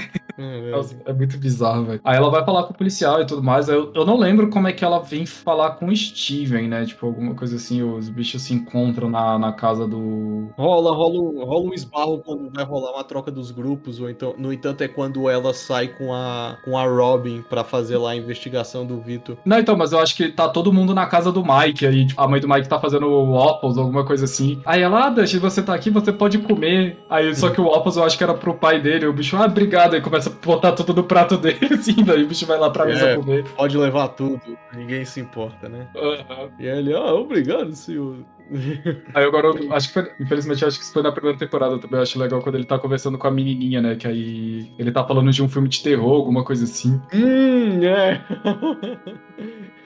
É. 0.42 1.12
é 1.12 1.14
muito 1.14 1.38
bizarro, 1.38 1.86
velho. 1.86 2.02
Aí 2.04 2.18
ela 2.18 2.30
vai 2.30 2.44
falar 2.44 2.64
com 2.64 2.74
o 2.74 2.78
policial 2.78 3.22
e 3.22 3.26
tudo 3.26 3.44
mais. 3.44 3.68
Eu, 3.70 3.92
eu 3.94 4.06
não 4.06 4.18
lembro 4.18 4.50
como 4.50 4.68
é 4.68 4.74
que 4.74 4.84
ela 4.84 5.00
vem 5.00 5.26
falar 5.26 5.72
com 5.72 5.88
o 5.88 5.96
Steven, 5.96 6.68
né? 6.68 6.86
Tipo, 6.86 7.08
alguma 7.08 7.36
coisa 7.36 7.56
assim, 7.56 7.82
os 7.82 8.10
bichos 8.10 8.42
se 8.42 8.54
encontram 8.54 9.10
na, 9.10 9.38
na 9.38 9.54
casa 9.54 9.88
do. 9.88 10.50
Rola, 10.58 10.94
rola, 10.94 11.46
rola 11.46 11.70
um 11.70 11.74
esbarro 11.74 12.20
quando 12.20 12.52
vai 12.52 12.64
rolar 12.64 12.94
uma 12.94 13.04
troca 13.04 13.32
dos 13.32 13.52
grupos, 13.52 14.00
ou 14.00 14.10
então, 14.10 14.36
no 14.38 14.52
entanto, 14.52 14.82
é 14.82 14.88
quando 14.88 15.30
ela 15.30 15.54
sai 15.54 15.90
com 15.90 16.14
a, 16.14 16.58
com 16.64 16.78
a 16.78 16.86
Robin 16.86 17.44
para 17.50 17.64
fazer 17.64 17.98
lá 17.98 18.12
a 18.12 18.16
investigação 18.16 18.86
do 18.86 19.00
Vitor. 19.02 19.38
Não, 19.46 19.60
então, 19.60 19.76
mas 19.76 19.92
eu 19.92 20.00
acho 20.00 20.16
que 20.16 20.30
tá 20.30 20.50
todo 20.50 20.74
mundo 20.74 20.94
na 20.94 21.06
casa 21.06 21.32
do 21.32 21.44
Mike, 21.44 21.86
aí 21.86 22.08
tipo, 22.08 22.22
a 22.22 22.28
mãe 22.28 22.40
do 22.40 22.48
Mike 22.48 22.68
tá 22.68 22.80
fazendo 22.80 23.08
o 23.08 23.34
Opals, 23.34 23.78
alguma 23.78 24.06
coisa 24.06 24.26
assim. 24.26 24.62
Aí 24.66 24.82
ela, 24.82 25.08
ah, 25.08 25.10
deixa 25.10 25.40
você 25.40 25.62
tá 25.62 25.74
aqui, 25.74 25.90
você 25.90 26.12
pode 26.12 26.38
comer. 26.40 26.98
Aí, 27.10 27.36
só 27.36 27.50
que 27.50 27.60
o 27.60 27.66
Opals 27.66 27.98
eu 27.98 28.04
acho 28.04 28.18
que 28.18 28.24
era 28.24 28.34
pro 28.34 28.54
pai 28.54 28.80
dele, 28.82 29.06
o 29.06 29.14
bicho, 29.14 29.36
ah, 29.36 29.46
obrigado, 29.46 29.94
aí 29.94 30.02
começa 30.02 30.31
botar 30.44 30.72
tudo 30.74 30.94
no 30.94 31.04
prato 31.04 31.38
dele, 31.38 31.60
assim, 31.74 32.04
daí 32.04 32.24
o 32.24 32.28
bicho 32.28 32.46
vai 32.46 32.58
lá 32.58 32.70
pra 32.70 32.86
mesa 32.86 33.10
é, 33.10 33.16
comer. 33.16 33.44
Pode 33.56 33.78
levar 33.78 34.10
tudo, 34.10 34.42
ninguém 34.74 35.06
se 35.06 35.20
importa, 35.20 35.70
né? 35.70 35.88
Uhum. 35.96 36.50
E 36.60 36.68
ele, 36.68 36.94
ah, 36.94 37.14
obrigado, 37.14 37.74
senhor. 37.76 38.18
Aí 39.14 39.24
agora, 39.24 39.48
eu 39.48 39.74
acho 39.74 39.88
que 39.88 39.94
foi, 39.94 40.12
infelizmente, 40.20 40.66
acho 40.66 40.78
que 40.78 40.84
isso 40.84 40.94
foi 40.94 41.02
na 41.02 41.12
primeira 41.12 41.38
temporada 41.38 41.80
também. 41.80 41.98
Eu 41.98 42.04
acho 42.04 42.20
legal 42.20 42.42
quando 42.42 42.56
ele 42.56 42.66
tá 42.66 42.78
conversando 42.78 43.18
com 43.18 43.28
a 43.28 43.32
menininha, 43.32 43.82
né? 43.82 43.96
Que 43.96 44.08
aí 44.08 44.72
ele 44.78 44.92
tá 44.92 45.06
falando 45.06 45.32
de 45.32 45.42
um 45.42 45.48
filme 45.48 45.70
de 45.70 45.82
terror, 45.82 46.16
alguma 46.16 46.44
coisa 46.44 46.66
assim. 46.66 47.02
Hum, 47.14 47.84
é. 47.84 48.22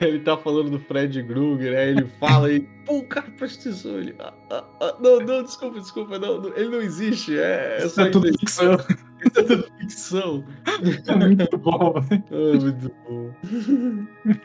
ele 0.00 0.18
tá 0.20 0.36
falando 0.36 0.70
do 0.70 0.80
Fred 0.80 1.22
Krueger, 1.22 1.78
aí 1.78 1.90
ele 1.90 2.06
fala 2.18 2.52
e, 2.52 2.60
pô, 2.84 2.98
o 2.98 3.08
cara 3.08 3.26
precisou. 3.38 3.98
Ele, 3.98 4.14
ah, 4.18 4.34
ah, 4.50 4.64
ah, 4.80 4.96
não, 5.00 5.20
não, 5.20 5.42
desculpa, 5.42 5.78
desculpa, 5.78 6.18
não, 6.18 6.40
não, 6.40 6.56
ele 6.56 6.68
não 6.68 6.80
existe. 6.80 7.38
É, 7.38 7.78
é, 7.80 8.02
é 8.02 8.10
tudo 8.10 8.26
ficção. 8.38 8.76
Tudo 9.32 9.64
ficção. 9.78 10.44
É 11.06 11.14
muito 11.14 11.58
bom, 11.58 12.00
velho. 12.00 12.24
É 12.30 12.58
muito 12.58 12.92
bom. 13.08 13.30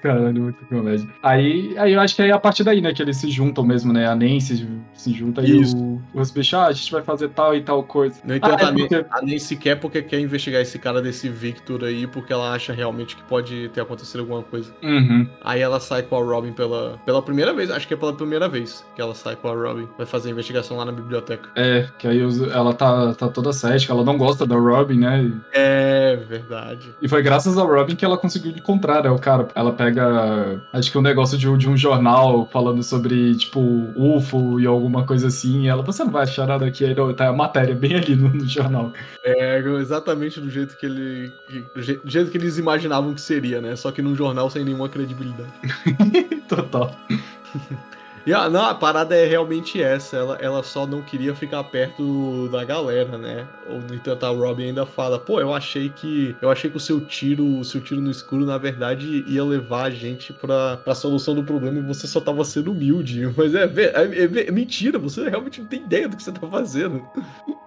Caralho, 0.02 0.44
muito 0.44 0.66
comédia. 0.66 1.08
Aí, 1.24 1.78
aí 1.78 1.94
eu 1.94 2.00
acho 2.00 2.16
que 2.16 2.22
é 2.22 2.32
a 2.32 2.40
partir 2.40 2.64
daí, 2.64 2.82
né, 2.82 2.94
que 2.94 3.02
eles 3.02 3.18
se 3.18 3.30
juntam 3.30 3.64
mesmo, 3.64 3.92
né? 3.92 4.08
A 4.08 4.16
Nancy 4.16 4.68
se 4.94 5.14
junta 5.14 5.42
Isso. 5.42 5.76
e 5.76 5.80
o, 5.80 6.02
os 6.14 6.32
bichos, 6.32 6.54
ah, 6.54 6.68
a 6.68 6.72
gente 6.72 6.92
vai 6.92 7.02
fazer 7.02 7.30
tal 7.30 7.56
e 7.56 7.62
tal 7.62 7.84
coisa. 7.84 8.20
No 8.24 8.36
entanto, 8.36 8.64
ah, 8.64 8.70
é 8.70 8.74
porque... 8.74 9.06
a 9.10 9.22
Nancy 9.22 9.56
quer 9.56 9.76
porque 9.76 10.02
quer 10.02 10.20
investigar 10.20 10.62
esse 10.62 10.78
cara 10.78 11.02
desse 11.02 11.30
Victor 11.30 11.84
aí, 11.84 12.06
porque 12.08 12.32
ela 12.34 12.54
acha 12.54 12.74
realmente 12.74 13.16
que 13.16 13.24
pode 13.24 13.70
ter 13.70 13.82
acontecido 13.82 14.22
alguma 14.22 14.44
coisa. 14.44 14.74
Uhum. 14.84 15.28
Aí 15.44 15.62
ela 15.62 15.80
sai 15.80 16.04
com 16.04 16.16
a 16.16 16.24
Robin 16.24 16.52
pela, 16.52 17.00
pela 17.06 17.22
primeira 17.22 17.54
vez, 17.54 17.72
acho 17.72 17.88
que 17.88 17.94
é 17.94 17.98
pela 17.98 18.14
primeira 18.14 18.48
vez 18.48 18.86
que 18.96 19.02
ela 19.02 19.16
sai 19.16 19.36
com 19.36 19.48
a 19.48 19.54
Robin. 19.54 19.88
Vai 19.98 20.06
fazer 20.06 20.30
a 20.30 20.32
investigação 20.32 20.78
lá 20.78 20.86
na 20.86 20.92
biblioteca. 20.92 21.50
É, 21.56 21.88
que 21.98 22.08
aí 22.08 22.20
ela 22.54 22.74
tá, 22.74 23.14
tá 23.14 23.28
toda 23.28 23.54
cética, 23.54 23.94
ela 23.94 24.04
não 24.04 24.18
gosta 24.18 24.46
da 24.46 24.56
Robin, 24.56 24.71
né? 24.98 25.32
É, 25.54 26.16
verdade. 26.28 26.94
E 27.02 27.08
foi 27.08 27.22
graças 27.22 27.58
ao 27.58 27.68
Robin 27.68 27.96
que 27.96 28.06
ela 28.06 28.18
conseguiu 28.18 28.52
encontrar, 28.52 29.04
né, 29.04 29.10
o 29.10 29.20
cara. 29.20 29.48
Ela 29.56 29.72
pega, 29.74 30.62
acho 30.74 30.92
que 30.92 30.98
um 30.98 31.02
negócio 31.02 31.38
de, 31.38 31.58
de 31.58 31.70
um 31.70 31.78
jornal 31.78 32.48
falando 32.52 32.82
sobre, 32.84 33.36
tipo, 33.36 33.60
UFO 33.96 34.60
e 34.60 34.66
alguma 34.66 35.06
coisa 35.06 35.28
assim. 35.28 35.64
E 35.64 35.68
ela, 35.68 35.84
você 35.84 36.04
não 36.04 36.12
vai 36.12 36.24
achar 36.24 36.48
nada 36.48 36.66
aqui, 36.66 36.86
aí 36.86 36.96
tá 37.16 37.28
a 37.28 37.34
matéria 37.34 37.76
bem 37.76 37.96
ali 37.96 38.16
no, 38.16 38.30
no 38.30 38.48
jornal. 38.48 38.92
É, 39.24 39.62
exatamente 39.80 40.40
do 40.40 40.50
jeito 40.50 40.78
que 40.78 40.86
ele. 40.86 41.32
Do 41.74 41.82
jeito 41.82 42.32
que 42.32 42.38
eles 42.38 42.58
imaginavam 42.58 43.14
que 43.14 43.22
seria, 43.22 43.62
né? 43.62 43.76
Só 43.76 43.92
que 43.92 44.02
num 44.02 44.16
jornal 44.16 44.50
sem 44.50 44.64
nenhuma 44.64 44.90
credibilidade. 44.90 45.52
Total. 46.48 46.96
E 48.26 48.34
a, 48.34 48.50
não, 48.50 48.66
a 48.66 48.76
parada 48.76 49.16
é 49.16 49.26
realmente 49.26 49.82
essa. 49.82 50.18
Ela, 50.18 50.38
ela 50.42 50.64
só 50.64 50.86
não 50.86 51.02
queria 51.02 51.34
ficar 51.34 51.64
perto 51.64 52.48
da 52.50 52.64
galera, 52.64 53.18
né? 53.18 53.48
Ou, 53.70 53.80
no 53.80 53.96
entanto, 53.96 54.26
a 54.26 54.30
Robin 54.30 54.66
ainda 54.66 54.86
fala: 54.86 55.18
pô, 55.18 55.40
eu 55.40 55.54
achei 55.54 55.90
que. 55.90 56.36
Eu 56.42 56.52
achei 56.52 56.70
que 56.70 56.78
o 56.78 56.80
seu 56.80 57.02
tiro, 57.02 57.60
o 57.60 57.66
seu 57.66 57.82
tiro 57.82 58.02
no 58.02 58.12
escuro, 58.12 58.46
na 58.46 58.58
verdade, 58.58 59.24
ia 59.28 59.44
levar 59.44 59.86
a 59.86 59.90
gente 59.90 60.34
pra, 60.34 60.78
pra 60.78 60.96
solução 60.96 61.34
do 61.34 61.44
problema 61.44 61.80
e 61.80 61.82
você 61.82 62.08
só 62.08 62.20
tava 62.20 62.44
sendo 62.44 62.72
humilde. 62.72 63.32
Mas 63.36 63.56
é, 63.56 63.64
é, 63.64 64.24
é, 64.24 64.48
é 64.48 64.52
mentira, 64.52 65.00
você 65.00 65.28
realmente 65.30 65.62
não 65.62 65.68
tem 65.68 65.82
ideia 65.82 66.08
do 66.08 66.16
que 66.16 66.24
você 66.24 66.32
tá 66.32 66.48
fazendo. 66.48 67.06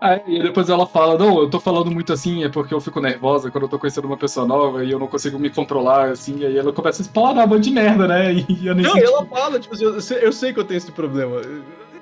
É, 0.03 0.23
e 0.29 0.43
depois 0.43 0.69
ela 0.69 0.87
fala: 0.87 1.19
não, 1.19 1.41
eu 1.41 1.51
tô 1.51 1.59
falando 1.59 1.91
muito 1.91 2.13
assim, 2.13 2.45
é 2.45 2.49
porque 2.49 2.75
eu 2.75 2.81
fico 2.81 3.01
nervosa 3.01 3.51
quando 3.51 3.65
eu 3.65 3.69
tô 3.69 3.79
conhecendo 3.79 4.07
uma 4.07 4.17
pessoa 4.17 4.47
nova 4.47 4.85
e 4.85 4.91
eu 4.91 4.99
não 4.99 5.07
consigo 5.07 5.39
me 5.39 5.51
controlar, 5.51 6.11
assim. 6.11 6.39
E 6.39 6.47
aí 6.47 6.57
ela 6.57 6.73
começa 6.73 7.03
a 7.03 7.05
explorar 7.05 7.45
um 7.45 7.49
monte 7.49 7.65
de 7.65 7.71
merda, 7.71 8.07
né? 8.07 8.35
E 8.55 8.67
eu 8.67 8.75
nem 8.75 8.85
Não, 8.85 8.97
e 8.97 9.03
ela 9.03 9.25
fala, 9.27 9.59
tipo, 9.59 9.75
eu, 9.83 9.99
eu 10.21 10.33
sei 10.45 10.53
que 10.53 10.61
eu 10.61 10.65
tenho 10.65 10.79
esse 10.79 10.93
problema. 10.93 11.41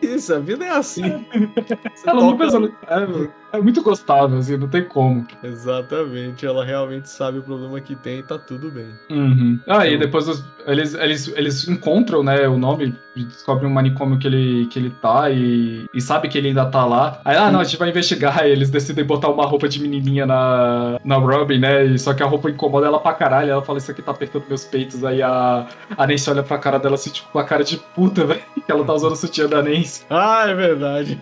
Isso, 0.01 0.35
a 0.35 0.41
vida 0.41 0.65
é 0.65 0.71
assim. 0.71 1.05
ela 2.05 2.21
toca... 2.21 2.21
não 2.21 2.37
pensa. 2.37 2.59
É, 2.89 3.42
é, 3.53 3.61
muito 3.61 3.83
gostável, 3.83 4.39
assim, 4.39 4.57
não 4.57 4.69
tem 4.69 4.85
como. 4.85 5.27
Exatamente, 5.43 6.47
ela 6.47 6.65
realmente 6.65 7.09
sabe 7.09 7.39
o 7.39 7.43
problema 7.43 7.81
que 7.81 7.95
tem 7.95 8.19
e 8.19 8.23
tá 8.23 8.39
tudo 8.39 8.71
bem. 8.71 8.89
Uhum. 9.11 9.61
Ah, 9.67 9.87
então... 9.87 9.95
e 9.95 9.99
depois 9.99 10.29
os, 10.29 10.45
eles, 10.67 10.95
eles, 10.95 11.29
eles 11.37 11.69
encontram, 11.69 12.23
né, 12.23 12.49
o 12.49 12.59
nome, 12.59 12.95
descobrem 13.15 13.69
um 13.69 13.73
manicômio 13.73 14.19
que 14.19 14.27
ele, 14.27 14.67
que 14.67 14.79
ele 14.79 14.91
tá 14.91 15.31
e, 15.31 15.87
e 15.93 16.01
sabe 16.01 16.29
que 16.29 16.39
ele 16.39 16.49
ainda 16.49 16.65
tá 16.67 16.85
lá. 16.85 17.21
Aí, 17.25 17.37
ah, 17.37 17.51
não, 17.51 17.61
a 17.61 17.65
gente 17.65 17.77
vai 17.77 17.91
investigar. 17.91 18.45
eles 18.47 18.71
decidem 18.71 19.05
botar 19.05 19.29
uma 19.29 19.45
roupa 19.47 19.69
de 19.69 19.81
menininha 19.81 20.27
na, 20.27 20.99
na 21.05 21.17
Robin, 21.17 21.59
né? 21.59 21.85
E, 21.85 21.99
só 21.99 22.15
que 22.15 22.23
a 22.23 22.27
roupa 22.27 22.51
incomoda 22.51 22.87
ela 22.87 22.99
pra 22.99 23.13
caralho. 23.13 23.51
Ela 23.51 23.63
fala, 23.63 23.79
isso 23.79 23.91
aqui 23.91 24.03
tá 24.03 24.13
apertando 24.13 24.47
meus 24.49 24.65
peitos. 24.65 25.05
Aí 25.05 25.23
a, 25.23 25.67
a 25.97 26.07
Nancy 26.07 26.31
olha 26.31 26.43
pra 26.43 26.59
cara 26.59 26.79
dela 26.79 26.95
assim, 26.95 27.11
tipo, 27.11 27.29
com 27.31 27.39
a 27.39 27.45
cara 27.45 27.65
de 27.65 27.77
puta, 27.77 28.25
velho. 28.27 28.41
Que 28.65 28.71
ela 28.71 28.85
tá 28.85 28.95
usando 28.95 29.13
o 29.13 29.17
sutiã 29.17 29.49
da 29.49 29.63
Nancy. 29.63 30.05
Ah, 30.09 30.47
é 30.49 30.55
verdade. 30.55 31.21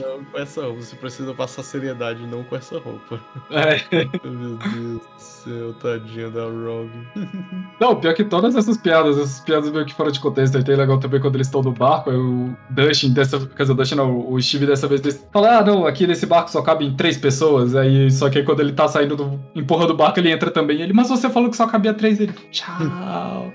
não 0.00 0.23
com 0.24 0.38
essa 0.38 0.62
roupa. 0.62 0.82
Você 0.82 0.96
precisa 0.96 1.34
passar 1.34 1.62
seriedade, 1.62 2.26
não 2.26 2.44
com 2.44 2.56
essa 2.56 2.78
roupa. 2.78 3.20
É. 3.50 4.04
Meu 4.26 4.56
Deus 4.56 5.02
do 5.02 5.10
céu, 5.18 5.33
tadinha 5.80 6.30
da 6.30 6.44
Robin. 6.44 7.06
Não, 7.80 7.96
pior 7.96 8.14
que 8.14 8.24
todas 8.24 8.56
essas 8.56 8.76
piadas, 8.76 9.18
essas 9.18 9.40
piadas 9.40 9.70
meio 9.70 9.84
que 9.84 9.94
fora 9.94 10.10
de 10.10 10.18
contexto. 10.18 10.56
Aí 10.56 10.64
tem 10.64 10.76
legal 10.76 10.98
também 10.98 11.20
quando 11.20 11.34
eles 11.34 11.46
estão 11.46 11.62
no 11.62 11.72
barco, 11.72 12.10
aí 12.10 12.16
o 12.16 12.56
Dustin, 12.70 13.12
dessa, 13.12 13.38
quer 13.38 13.62
dizer, 13.62 13.72
o 13.72 13.76
Dustin 13.76 13.94
não, 13.96 14.32
o 14.32 14.40
Steve 14.40 14.66
dessa 14.66 14.88
vez 14.88 15.24
fala, 15.32 15.58
ah, 15.58 15.64
não, 15.64 15.86
aqui 15.86 16.06
nesse 16.06 16.26
barco 16.26 16.50
só 16.50 16.62
cabem 16.62 16.94
três 16.96 17.16
pessoas. 17.16 17.76
Aí, 17.76 18.10
só 18.10 18.30
que 18.30 18.38
aí 18.38 18.44
quando 18.44 18.60
ele 18.60 18.72
tá 18.72 18.88
saindo 18.88 19.16
do, 19.16 19.40
empurrando 19.54 19.90
o 19.90 19.96
barco, 19.96 20.18
ele 20.18 20.30
entra 20.30 20.50
também. 20.50 20.80
Ele, 20.80 20.92
mas 20.92 21.08
você 21.08 21.28
falou 21.28 21.50
que 21.50 21.56
só 21.56 21.66
cabia 21.66 21.94
três. 21.94 22.18
Ele, 22.18 22.32
tchau. 22.50 22.74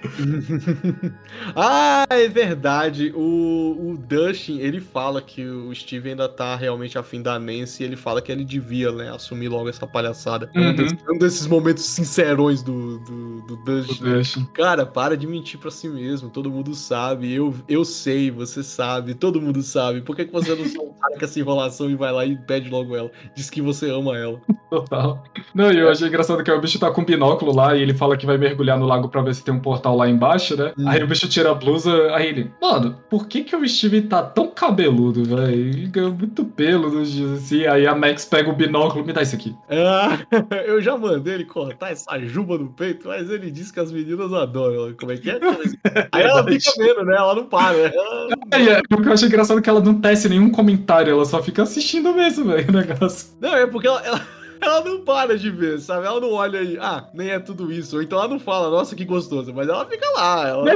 ah, 1.56 2.06
é 2.10 2.28
verdade. 2.28 3.12
O, 3.15 3.93
o 3.93 3.97
Dustin, 3.97 4.60
ele 4.60 4.80
fala 4.80 5.21
que 5.21 5.45
o 5.45 5.73
Steve 5.73 6.10
ainda 6.10 6.30
tá 6.30 6.56
realmente 6.56 6.97
afim 6.97 7.21
da 7.21 7.39
Nancy 7.39 7.80
ele 7.84 7.95
fala 7.95 8.21
que 8.21 8.32
ele 8.32 8.43
devia, 8.43 8.91
né, 8.91 9.10
assumir 9.10 9.47
logo 9.47 9.69
essa 9.69 9.86
palhaçada. 9.88 10.49
Uhum. 10.56 11.15
Um, 11.15 11.17
desses, 11.17 11.47
momentos 11.47 11.79
sincerões 11.82 12.62
do, 12.62 13.00
do, 13.00 13.42
do. 13.42 13.56
Dustin. 13.58 14.46
Cara, 14.54 14.86
para 14.86 15.15
de 15.18 15.28
mentir 15.28 15.60
pra 15.60 15.72
si 15.72 15.88
mesmo. 15.88 16.30
Todo 16.30 16.50
mundo 16.50 16.74
sabe. 16.76 17.34
Eu, 17.34 17.54
eu 17.68 17.86
sei, 17.86 18.32
você 18.32 18.63
sabe. 18.63 19.13
Todo 19.13 19.42
mundo 19.42 19.62
sabe. 19.62 20.02
Por 20.02 20.15
que, 20.15 20.26
que 20.26 20.32
você 20.32 20.56
não 20.56 20.65
solta 20.65 21.18
com 21.18 21.26
essa 21.26 21.39
enrolação 21.39 21.89
e 21.89 21.96
vai 21.96 22.12
lá 22.12 22.26
e 22.26 22.38
pede 22.38 22.70
logo 22.70 22.96
ela? 22.96 23.12
Diz 23.36 23.50
que 23.50 23.62
você 23.62 23.89
ama 23.89 24.18
ela. 24.18 24.39
Total. 24.70 25.24
Não, 25.54 25.72
e 25.72 25.80
eu 25.80 25.89
achei 25.89 26.08
engraçado 26.08 26.44
que 26.44 26.52
o 26.52 26.62
bicho 26.62 26.80
tá 26.80 26.92
com 26.92 27.02
um 27.02 27.06
binóculo 27.06 27.56
lá 27.56 27.76
e 27.76 27.82
ele 27.82 27.94
fala 27.94 28.15
que 28.15 28.26
vai 28.26 28.38
mergulhar 28.38 28.78
no 28.78 28.86
lago 28.86 29.10
pra 29.10 29.22
ver 29.22 29.34
se 29.34 29.44
tem 29.44 29.54
um 29.54 29.60
portal 29.60 29.96
lá 29.96 30.08
embaixo, 30.08 30.56
né? 30.56 30.74
Hum. 30.78 30.88
Aí 30.88 31.04
o 31.04 31.08
bicho 31.08 31.28
tira 31.28 31.52
a 31.52 31.56
blusa, 31.56 32.13
aí 32.13 32.28
ele, 32.28 32.52
mano, 32.62 32.98
por 33.10 33.28
que 33.28 33.44
que 33.44 33.56
o 33.56 33.68
Steve 33.68 34.04
tá 34.04 34.22
tão 34.22 34.48
cabeludo, 34.48 35.24
velho? 35.24 35.52
Ele 35.52 35.88
ganhou 35.88 36.13
muito 36.13 36.46
pelo 36.46 36.89
nos 36.89 37.12
dias 37.12 37.32
assim. 37.32 37.65
Aí 37.65 37.88
a 37.88 37.96
Max 37.96 38.26
pega 38.26 38.50
o 38.50 38.56
binóculo, 38.56 39.06
me 39.06 39.13
dá 39.13 39.22
isso 39.22 39.36
aqui. 39.36 39.56
Ah, 39.70 40.20
eu 40.65 40.82
já 40.82 40.98
mandei 40.98 41.34
ele 41.34 41.46
cortar 41.46 41.69
essa 41.82 42.20
juba 42.20 42.58
no 42.58 42.70
peito, 42.70 43.08
mas 43.08 43.30
ele 43.30 43.52
disse 43.52 43.74
que 43.74 43.80
as 43.80 43.92
meninas 43.92 44.32
adoram. 44.34 44.94
Como 44.94 45.12
é 45.12 45.18
que 45.18 45.30
é? 45.30 45.40
Aí 46.12 46.24
ela 46.24 46.44
fica 46.44 46.72
vendo, 46.78 47.06
né? 47.06 47.16
Ela 47.16 47.36
não 47.36 47.46
para. 47.46 47.78
Ela... 47.78 48.28
É, 48.52 48.64
é, 48.64 48.82
o 48.92 49.02
que 49.02 49.08
eu 49.08 49.14
achei 49.14 49.28
engraçado 49.28 49.60
é 49.60 49.62
que 49.62 49.70
ela 49.70 49.82
não 49.82 50.00
tece 50.00 50.30
nenhum 50.30 50.50
comentário, 50.50 51.12
ela 51.12 51.26
só 51.26 51.42
fica 51.42 51.64
assistindo 51.64 52.14
mesmo, 52.14 52.46
velho, 52.46 52.70
o 52.70 52.72
negócio. 52.72 53.30
Não, 53.40 53.56
é 53.56 53.68
porque 53.68 53.88
ela... 53.88 54.02
ela 54.06 54.38
ela 54.62 54.84
não 54.84 55.00
para 55.02 55.38
de 55.38 55.50
ver, 55.50 55.80
sabe? 55.80 56.06
Ela 56.06 56.19
não 56.19 56.34
olha 56.34 56.60
aí, 56.60 56.78
ah, 56.80 57.06
nem 57.13 57.30
é 57.30 57.39
tudo 57.39 57.72
isso. 57.72 57.95
Ou 57.95 58.02
então 58.02 58.19
ela 58.19 58.28
não 58.28 58.39
fala, 58.39 58.69
nossa, 58.69 58.95
que 58.95 59.06
gostoso, 59.06 59.54
mas 59.54 59.67
ela 59.67 59.86
fica 59.86 60.06
lá. 60.15 60.48
Ela... 60.48 60.72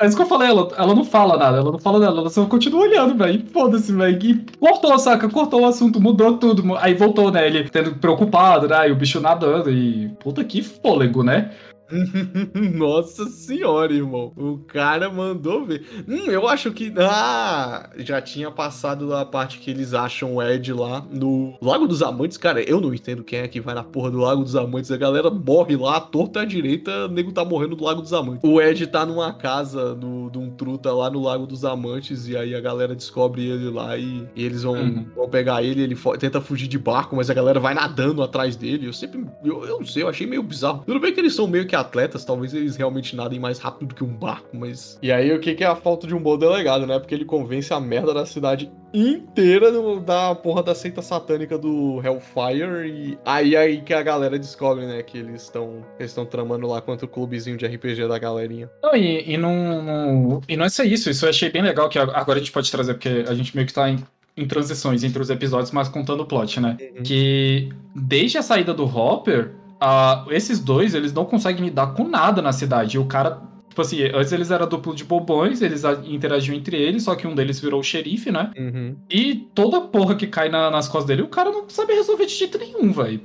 É 0.00 0.06
isso 0.06 0.16
que 0.16 0.22
eu 0.22 0.26
falei, 0.26 0.48
ela, 0.48 0.68
ela 0.76 0.94
não 0.94 1.04
fala 1.04 1.36
nada, 1.36 1.58
ela 1.58 1.72
não 1.72 1.78
fala 1.78 1.98
nada, 1.98 2.18
ela 2.18 2.30
só 2.30 2.44
continua 2.46 2.82
olhando, 2.82 3.16
velho. 3.16 3.44
Foda-se, 3.52 3.92
velho. 3.92 4.18
E 4.22 4.46
cortou, 4.58 4.98
saca? 4.98 5.28
Cortou 5.28 5.62
o 5.62 5.66
assunto, 5.66 6.00
mudou 6.00 6.36
tudo. 6.38 6.76
Aí 6.76 6.94
voltou, 6.94 7.30
né? 7.30 7.46
Ele 7.46 7.68
tendo 7.68 7.94
preocupado, 7.96 8.68
né? 8.68 8.88
E 8.88 8.92
o 8.92 8.96
bicho 8.96 9.20
nadando. 9.20 9.70
E 9.70 10.08
puta 10.20 10.44
que 10.44 10.62
fôlego, 10.62 11.22
né? 11.22 11.52
Nossa 12.74 13.26
senhora, 13.26 13.92
irmão. 13.92 14.32
O 14.36 14.58
cara 14.58 15.10
mandou 15.10 15.64
ver. 15.64 15.84
Hum, 16.08 16.30
eu 16.30 16.48
acho 16.48 16.72
que. 16.72 16.92
Ah! 16.98 17.90
Já 17.98 18.20
tinha 18.20 18.50
passado 18.50 19.14
a 19.14 19.24
parte 19.24 19.58
que 19.58 19.70
eles 19.70 19.92
acham 19.92 20.36
o 20.36 20.42
Ed 20.42 20.72
lá 20.72 21.06
no 21.10 21.56
Lago 21.60 21.86
dos 21.86 22.02
Amantes. 22.02 22.36
Cara, 22.36 22.62
eu 22.62 22.80
não 22.80 22.94
entendo 22.94 23.22
quem 23.22 23.40
é 23.40 23.48
que 23.48 23.60
vai 23.60 23.74
na 23.74 23.84
porra 23.84 24.10
do 24.10 24.18
Lago 24.18 24.42
dos 24.42 24.56
Amantes. 24.56 24.90
A 24.90 24.96
galera 24.96 25.30
morre 25.30 25.76
lá, 25.76 26.00
torta 26.00 26.40
à 26.40 26.44
direita, 26.44 27.06
o 27.06 27.08
nego 27.08 27.32
tá 27.32 27.44
morrendo 27.44 27.76
do 27.76 27.84
Lago 27.84 28.00
dos 28.00 28.12
Amantes. 28.12 28.40
O 28.42 28.60
Ed 28.60 28.86
tá 28.86 29.04
numa 29.04 29.32
casa 29.32 29.94
no, 29.94 30.30
de 30.30 30.38
um 30.38 30.50
truta 30.50 30.92
lá 30.92 31.10
no 31.10 31.22
Lago 31.22 31.46
dos 31.46 31.64
Amantes. 31.64 32.28
E 32.28 32.36
aí 32.36 32.54
a 32.54 32.60
galera 32.60 32.94
descobre 32.94 33.46
ele 33.46 33.70
lá 33.70 33.96
e, 33.96 34.26
e 34.34 34.44
eles 34.44 34.62
vão, 34.62 34.74
uhum. 34.74 35.06
vão 35.14 35.28
pegar 35.28 35.62
ele. 35.62 35.82
Ele 35.82 35.96
tenta 36.18 36.40
fugir 36.40 36.66
de 36.66 36.78
barco, 36.78 37.16
mas 37.16 37.28
a 37.28 37.34
galera 37.34 37.60
vai 37.60 37.74
nadando 37.74 38.22
atrás 38.22 38.56
dele. 38.56 38.86
Eu 38.86 38.92
sempre. 38.92 39.24
Eu, 39.44 39.64
eu 39.64 39.78
não 39.78 39.86
sei, 39.86 40.02
eu 40.02 40.08
achei 40.08 40.26
meio 40.26 40.42
bizarro. 40.42 40.82
Tudo 40.86 41.00
bem 41.00 41.12
que 41.12 41.20
eles 41.20 41.34
são 41.34 41.46
meio 41.46 41.66
que 41.74 41.76
atletas, 41.76 42.24
talvez 42.24 42.54
eles 42.54 42.76
realmente 42.76 43.16
nadem 43.16 43.40
mais 43.40 43.58
rápido 43.58 43.88
do 43.88 43.94
que 43.96 44.04
um 44.04 44.14
barco, 44.14 44.56
mas. 44.56 44.96
E 45.02 45.10
aí 45.10 45.32
o 45.32 45.40
que, 45.40 45.54
que 45.54 45.64
é 45.64 45.66
a 45.66 45.74
falta 45.74 46.06
de 46.06 46.14
um 46.14 46.20
bom 46.20 46.38
delegado, 46.38 46.86
né? 46.86 46.98
Porque 47.00 47.14
ele 47.14 47.24
convence 47.24 47.74
a 47.74 47.80
merda 47.80 48.14
da 48.14 48.24
cidade 48.24 48.70
inteira 48.92 49.72
do, 49.72 49.98
da 49.98 50.36
porra 50.36 50.62
da 50.62 50.72
seita 50.72 51.02
satânica 51.02 51.58
do 51.58 52.00
Hellfire. 52.04 52.88
E 52.88 53.18
aí 53.24 53.56
aí 53.56 53.80
que 53.82 53.92
a 53.92 54.02
galera 54.02 54.38
descobre, 54.38 54.86
né? 54.86 55.02
Que 55.02 55.18
eles 55.18 55.42
estão 55.42 55.84
eles 55.98 56.12
estão 56.12 56.24
tramando 56.24 56.68
lá 56.68 56.80
contra 56.80 57.04
o 57.06 57.08
clubezinho 57.08 57.56
de 57.56 57.66
RPG 57.66 58.06
da 58.06 58.18
galerinha. 58.18 58.70
Não, 58.80 58.94
e, 58.94 59.32
e 59.32 59.36
não, 59.36 59.82
não, 59.82 60.40
e 60.48 60.56
não 60.56 60.64
é 60.64 60.68
só 60.68 60.84
isso, 60.84 61.10
isso 61.10 61.24
eu 61.26 61.30
achei 61.30 61.50
bem 61.50 61.62
legal 61.62 61.88
que 61.88 61.98
agora 61.98 62.38
a 62.38 62.38
gente 62.38 62.52
pode 62.52 62.70
trazer, 62.70 62.94
porque 62.94 63.24
a 63.28 63.34
gente 63.34 63.54
meio 63.54 63.66
que 63.66 63.74
tá 63.74 63.90
em 63.90 63.98
em 64.36 64.48
transições 64.48 65.04
entre 65.04 65.22
os 65.22 65.30
episódios, 65.30 65.70
mas 65.70 65.88
contando 65.88 66.24
o 66.24 66.26
plot, 66.26 66.58
né? 66.58 66.76
Uhum. 66.80 67.04
Que 67.04 67.68
desde 67.94 68.36
a 68.36 68.42
saída 68.42 68.74
do 68.74 68.84
Hopper, 68.84 69.52
uh, 69.84 70.32
esses 70.32 70.58
dois, 70.58 70.94
eles 70.94 71.12
não 71.12 71.24
conseguem 71.24 71.66
lidar 71.66 71.88
com 71.88 72.08
nada 72.08 72.40
na 72.40 72.52
cidade. 72.52 72.96
E 72.96 73.00
o 73.00 73.04
cara 73.04 73.42
Tipo 73.74 73.82
assim, 73.82 74.04
antes 74.14 74.30
eles 74.30 74.52
eram 74.52 74.68
duplo 74.68 74.94
de 74.94 75.02
bobões, 75.02 75.60
eles 75.60 75.82
interagiam 76.04 76.56
entre 76.56 76.76
eles, 76.76 77.02
só 77.02 77.16
que 77.16 77.26
um 77.26 77.34
deles 77.34 77.58
virou 77.58 77.80
o 77.80 77.82
xerife, 77.82 78.30
né? 78.30 78.52
Uhum. 78.56 78.94
E 79.10 79.48
toda 79.52 79.80
porra 79.80 80.14
que 80.14 80.28
cai 80.28 80.48
na, 80.48 80.70
nas 80.70 80.86
costas 80.86 81.08
dele, 81.08 81.22
o 81.22 81.26
cara 81.26 81.50
não 81.50 81.68
sabe 81.68 81.92
resolver 81.92 82.24
de 82.24 82.34
jeito 82.34 82.56
nenhum, 82.56 82.92
velho. 82.92 83.20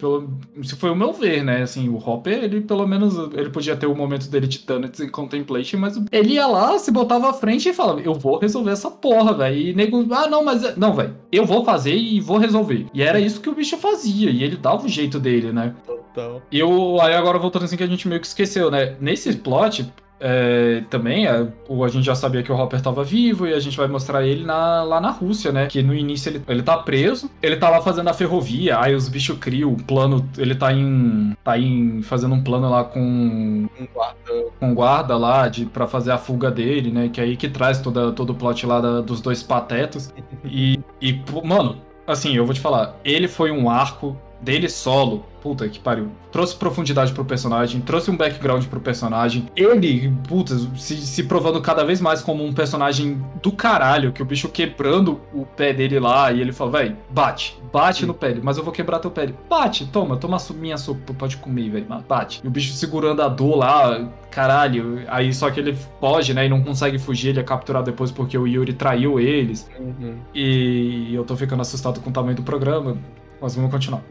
Se 0.63 0.75
foi 0.75 0.89
o 0.89 0.95
meu 0.95 1.13
ver, 1.13 1.43
né? 1.43 1.61
Assim, 1.61 1.87
o 1.87 1.97
Hopper, 1.97 2.45
ele 2.45 2.61
pelo 2.61 2.87
menos, 2.87 3.15
ele 3.33 3.51
podia 3.51 3.75
ter 3.75 3.85
o 3.85 3.93
momento 3.93 4.27
dele 4.27 4.47
de 4.47 4.57
Thanos 4.57 4.99
em 4.99 5.07
Contemplation, 5.07 5.77
mas 5.77 6.01
ele 6.11 6.33
ia 6.33 6.47
lá, 6.47 6.79
se 6.79 6.91
botava 6.91 7.29
à 7.29 7.33
frente 7.33 7.69
e 7.69 7.73
falava, 7.73 8.01
eu 8.01 8.15
vou 8.15 8.39
resolver 8.39 8.71
essa 8.71 8.89
porra, 8.89 9.31
velho. 9.35 9.55
E 9.55 9.73
nego, 9.75 10.03
ah, 10.11 10.27
não, 10.27 10.43
mas, 10.43 10.75
não, 10.77 10.93
velho, 10.93 11.15
eu 11.31 11.45
vou 11.45 11.63
fazer 11.63 11.95
e 11.95 12.19
vou 12.19 12.39
resolver. 12.39 12.87
E 12.91 13.03
era 13.03 13.19
isso 13.19 13.39
que 13.39 13.49
o 13.51 13.53
bicho 13.53 13.77
fazia, 13.77 14.31
e 14.31 14.43
ele 14.43 14.57
dava 14.57 14.83
o 14.83 14.89
jeito 14.89 15.19
dele, 15.19 15.51
né? 15.51 15.75
Total. 15.85 16.41
E 16.51 16.57
eu, 16.57 16.99
aí 17.01 17.13
agora 17.13 17.37
voltando 17.37 17.65
assim 17.65 17.77
que 17.77 17.83
a 17.83 17.87
gente 17.87 18.07
meio 18.07 18.19
que 18.19 18.25
esqueceu, 18.25 18.71
né? 18.71 18.95
Nesse 18.99 19.31
plot, 19.37 19.87
é, 20.19 20.83
também, 20.89 21.27
a, 21.27 21.35
é, 21.35 21.83
a 21.83 21.87
gente 21.87 22.05
já 22.05 22.15
sabia 22.15 22.43
que 22.43 22.51
o 22.51 22.55
Hopper 22.55 22.77
estava 22.77 23.03
vivo 23.03 23.47
e 23.47 23.53
a 23.53 23.59
gente 23.59 23.77
vai 23.77 23.87
mostrar 23.87 24.25
ele 24.25 24.43
na, 24.43 24.83
lá 24.83 24.99
na 24.99 25.11
Rússia, 25.11 25.51
né? 25.51 25.67
Que 25.67 25.81
no 25.81 25.93
início 25.93 26.29
ele, 26.29 26.43
ele 26.47 26.61
tá 26.61 26.77
preso, 26.77 27.29
ele 27.41 27.55
tá 27.55 27.69
lá 27.69 27.81
fazendo 27.81 28.09
a 28.09 28.13
ferrovia, 28.13 28.79
aí 28.79 28.93
os 28.93 29.07
bichos 29.07 29.37
criam 29.39 29.71
o 29.71 29.83
plano, 29.83 30.27
ele 30.37 30.55
tá 30.55 30.73
em. 30.73 31.35
tá 31.43 31.57
em. 31.57 32.01
fazendo 32.01 32.35
um 32.35 32.43
plano 32.43 32.69
lá 32.69 32.83
com. 32.83 32.99
Um 32.99 33.87
guarda. 33.93 34.51
Com 34.59 34.73
guarda 34.73 35.17
lá 35.17 35.47
de, 35.47 35.65
pra 35.65 35.87
fazer 35.87 36.11
a 36.11 36.17
fuga 36.17 36.51
dele, 36.51 36.91
né? 36.91 37.09
Que 37.09 37.21
é 37.21 37.23
aí 37.23 37.37
que 37.37 37.47
traz 37.47 37.79
toda, 37.79 38.11
todo 38.11 38.31
o 38.31 38.35
plot 38.35 38.65
lá 38.65 38.81
da, 38.81 39.01
dos 39.01 39.21
dois 39.21 39.41
patetas. 39.41 40.13
e, 40.43 40.79
e, 41.01 41.21
mano, 41.43 41.77
assim, 42.05 42.35
eu 42.35 42.45
vou 42.45 42.53
te 42.53 42.59
falar, 42.59 42.95
ele 43.05 43.27
foi 43.27 43.51
um 43.51 43.69
arco 43.69 44.17
dele 44.41 44.69
solo, 44.69 45.25
puta 45.41 45.67
que 45.67 45.79
pariu, 45.79 46.09
trouxe 46.31 46.55
profundidade 46.55 47.13
pro 47.13 47.25
personagem, 47.25 47.81
trouxe 47.81 48.11
um 48.11 48.17
background 48.17 48.65
pro 48.65 48.79
personagem. 48.79 49.47
Ele, 49.55 50.13
puta, 50.27 50.57
se, 50.75 50.97
se 50.97 51.23
provando 51.23 51.61
cada 51.61 51.83
vez 51.83 51.99
mais 51.99 52.21
como 52.21 52.43
um 52.43 52.53
personagem 52.53 53.21
do 53.41 53.51
caralho, 53.51 54.11
que 54.11 54.21
o 54.21 54.25
bicho 54.25 54.49
quebrando 54.49 55.19
o 55.33 55.45
pé 55.45 55.73
dele 55.73 55.99
lá, 55.99 56.31
e 56.31 56.41
ele 56.41 56.51
fala, 56.51 56.71
velho, 56.71 56.97
bate, 57.09 57.59
bate 57.71 58.01
Sim. 58.01 58.05
no 58.07 58.13
pé, 58.13 58.37
mas 58.41 58.57
eu 58.57 58.63
vou 58.63 58.73
quebrar 58.73 58.99
teu 58.99 59.11
pé. 59.11 59.33
Bate, 59.49 59.85
toma, 59.87 60.17
toma 60.17 60.37
minha 60.55 60.77
sopa, 60.77 61.13
pode 61.13 61.37
comer, 61.37 61.69
velho, 61.69 61.87
bate. 62.07 62.41
E 62.43 62.47
o 62.47 62.51
bicho 62.51 62.73
segurando 62.73 63.21
a 63.21 63.27
dor 63.27 63.57
lá, 63.57 64.09
caralho, 64.31 65.03
aí 65.07 65.33
só 65.33 65.49
que 65.49 65.59
ele 65.59 65.75
foge, 65.99 66.33
né, 66.33 66.45
e 66.45 66.49
não 66.49 66.61
consegue 66.61 66.97
fugir, 66.97 67.29
ele 67.29 67.39
é 67.39 67.43
capturado 67.43 67.85
depois 67.85 68.11
porque 68.11 68.37
o 68.37 68.47
Yuri 68.47 68.73
traiu 68.73 69.19
eles. 69.19 69.69
Uhum. 69.79 70.17
E 70.33 71.13
eu 71.13 71.23
tô 71.23 71.35
ficando 71.35 71.61
assustado 71.61 71.99
com 71.99 72.09
o 72.09 72.13
tamanho 72.13 72.35
do 72.35 72.43
programa, 72.43 72.97
mas 73.41 73.55
vamos 73.55 73.71
continuar. 73.71 74.01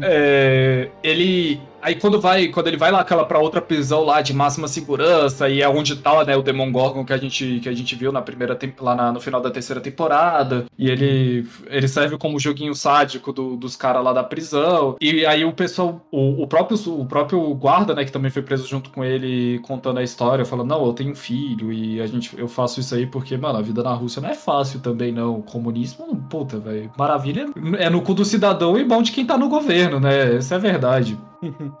É, 0.00 0.90
ele 1.02 1.60
Aí 1.80 1.94
quando 1.94 2.20
vai, 2.20 2.48
quando 2.48 2.66
ele 2.66 2.76
vai 2.76 2.90
lá 2.90 3.00
aquela 3.00 3.24
para 3.24 3.38
outra 3.38 3.60
prisão 3.60 4.04
lá 4.04 4.20
de 4.20 4.34
máxima 4.34 4.66
segurança 4.66 5.48
e 5.48 5.62
é 5.62 5.68
onde 5.68 5.96
tá, 5.96 6.24
né, 6.24 6.36
o 6.36 6.42
Demon 6.42 6.72
Gorgon 6.72 7.04
que 7.04 7.12
a 7.12 7.16
gente 7.16 7.60
que 7.62 7.68
a 7.68 7.72
gente 7.72 7.94
viu 7.94 8.10
na 8.10 8.20
primeira 8.20 8.58
lá 8.80 8.94
na, 8.94 9.12
no 9.12 9.20
final 9.20 9.40
da 9.40 9.50
terceira 9.50 9.80
temporada, 9.80 10.66
e 10.76 10.90
ele 10.90 11.46
ele 11.66 11.88
serve 11.88 12.18
como 12.18 12.38
joguinho 12.38 12.74
sádico 12.74 13.32
do, 13.32 13.56
dos 13.56 13.76
caras 13.76 14.02
lá 14.02 14.12
da 14.12 14.24
prisão. 14.24 14.96
E 15.00 15.24
aí 15.24 15.44
o 15.44 15.52
pessoal, 15.52 16.04
o, 16.10 16.42
o, 16.42 16.46
próprio 16.46 16.76
o 17.00 17.06
próprio 17.06 17.54
guarda, 17.54 17.94
né, 17.94 18.04
que 18.04 18.12
também 18.12 18.30
foi 18.30 18.42
preso 18.42 18.66
junto 18.66 18.90
com 18.90 19.04
ele 19.04 19.60
contando 19.60 19.98
a 19.98 20.02
história, 20.02 20.44
falando: 20.44 20.68
"Não, 20.68 20.84
eu 20.84 20.92
tenho 20.92 21.12
um 21.12 21.14
filho 21.14 21.72
e 21.72 22.00
a 22.00 22.06
gente 22.06 22.36
eu 22.36 22.48
faço 22.48 22.80
isso 22.80 22.94
aí 22.94 23.06
porque, 23.06 23.36
mano, 23.36 23.58
a 23.58 23.62
vida 23.62 23.82
na 23.82 23.92
Rússia 23.92 24.20
não 24.20 24.28
é 24.28 24.34
fácil 24.34 24.80
também 24.80 25.12
não. 25.12 25.38
O 25.38 25.42
comunismo, 25.42 26.16
puta, 26.28 26.58
velho. 26.58 26.90
Maravilha 26.98 27.46
é 27.78 27.88
no 27.88 28.02
cu 28.02 28.14
do 28.14 28.24
cidadão 28.24 28.76
e 28.78 28.84
bom 28.84 29.00
de 29.00 29.12
quem 29.12 29.24
tá 29.24 29.37
no 29.38 29.48
governo, 29.48 30.00
né? 30.00 30.36
Essa 30.36 30.56
é 30.56 30.58
verdade. 30.58 31.18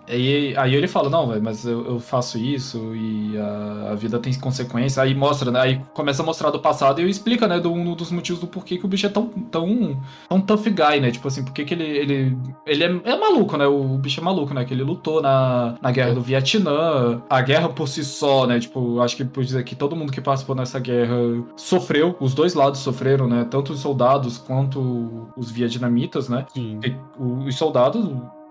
Aí, 0.08 0.54
aí 0.58 0.74
ele 0.74 0.88
fala, 0.88 1.10
não, 1.10 1.28
véio, 1.28 1.42
mas 1.42 1.64
eu, 1.64 1.84
eu, 1.86 2.00
faço 2.00 2.38
isso 2.38 2.94
e 2.94 3.36
a, 3.38 3.92
a, 3.92 3.94
vida 3.94 4.18
tem 4.18 4.32
consequências. 4.34 4.98
Aí 4.98 5.14
mostra, 5.14 5.50
né? 5.50 5.60
Aí 5.60 5.80
começa 5.94 6.22
a 6.22 6.26
mostrar 6.26 6.50
do 6.50 6.60
passado 6.60 7.00
e 7.00 7.08
explica, 7.08 7.46
né, 7.46 7.58
do, 7.58 7.72
um 7.72 7.94
dos 7.94 8.10
motivos 8.10 8.40
do 8.40 8.46
porquê 8.46 8.78
que 8.78 8.84
o 8.84 8.88
bicho 8.88 9.06
é 9.06 9.08
tão, 9.08 9.26
tão, 9.26 10.00
tão 10.28 10.40
tough 10.40 10.64
guy, 10.64 11.00
né? 11.00 11.10
Tipo 11.10 11.28
assim, 11.28 11.44
porque 11.44 11.64
que 11.64 11.74
ele, 11.74 11.84
ele, 11.84 12.38
ele 12.66 12.84
é, 12.84 13.00
é 13.04 13.16
maluco, 13.18 13.56
né? 13.56 13.66
O 13.66 13.98
bicho 13.98 14.20
é 14.20 14.24
maluco, 14.24 14.54
né? 14.54 14.64
Que 14.64 14.74
ele 14.74 14.82
lutou 14.82 15.20
na, 15.20 15.76
na 15.80 15.90
guerra 15.90 16.14
do 16.14 16.20
Vietnã. 16.20 17.22
A 17.28 17.40
guerra 17.40 17.68
por 17.68 17.88
si 17.88 18.04
só, 18.04 18.46
né? 18.46 18.58
Tipo, 18.58 19.00
acho 19.00 19.16
que 19.16 19.24
pode 19.24 19.46
dizer 19.46 19.64
que 19.64 19.74
todo 19.74 19.96
mundo 19.96 20.12
que 20.12 20.20
participou 20.20 20.54
nessa 20.54 20.78
guerra 20.78 21.16
sofreu, 21.56 22.16
os 22.20 22.34
dois 22.34 22.54
lados 22.54 22.80
sofreram, 22.80 23.26
né? 23.26 23.46
Tanto 23.50 23.72
os 23.72 23.80
soldados 23.80 24.38
quanto 24.38 25.28
os 25.36 25.50
vietnamitas, 25.50 26.28
né? 26.28 26.46
Sim. 26.52 26.80
E, 26.84 26.96
os 27.18 27.56
soldados 27.56 28.08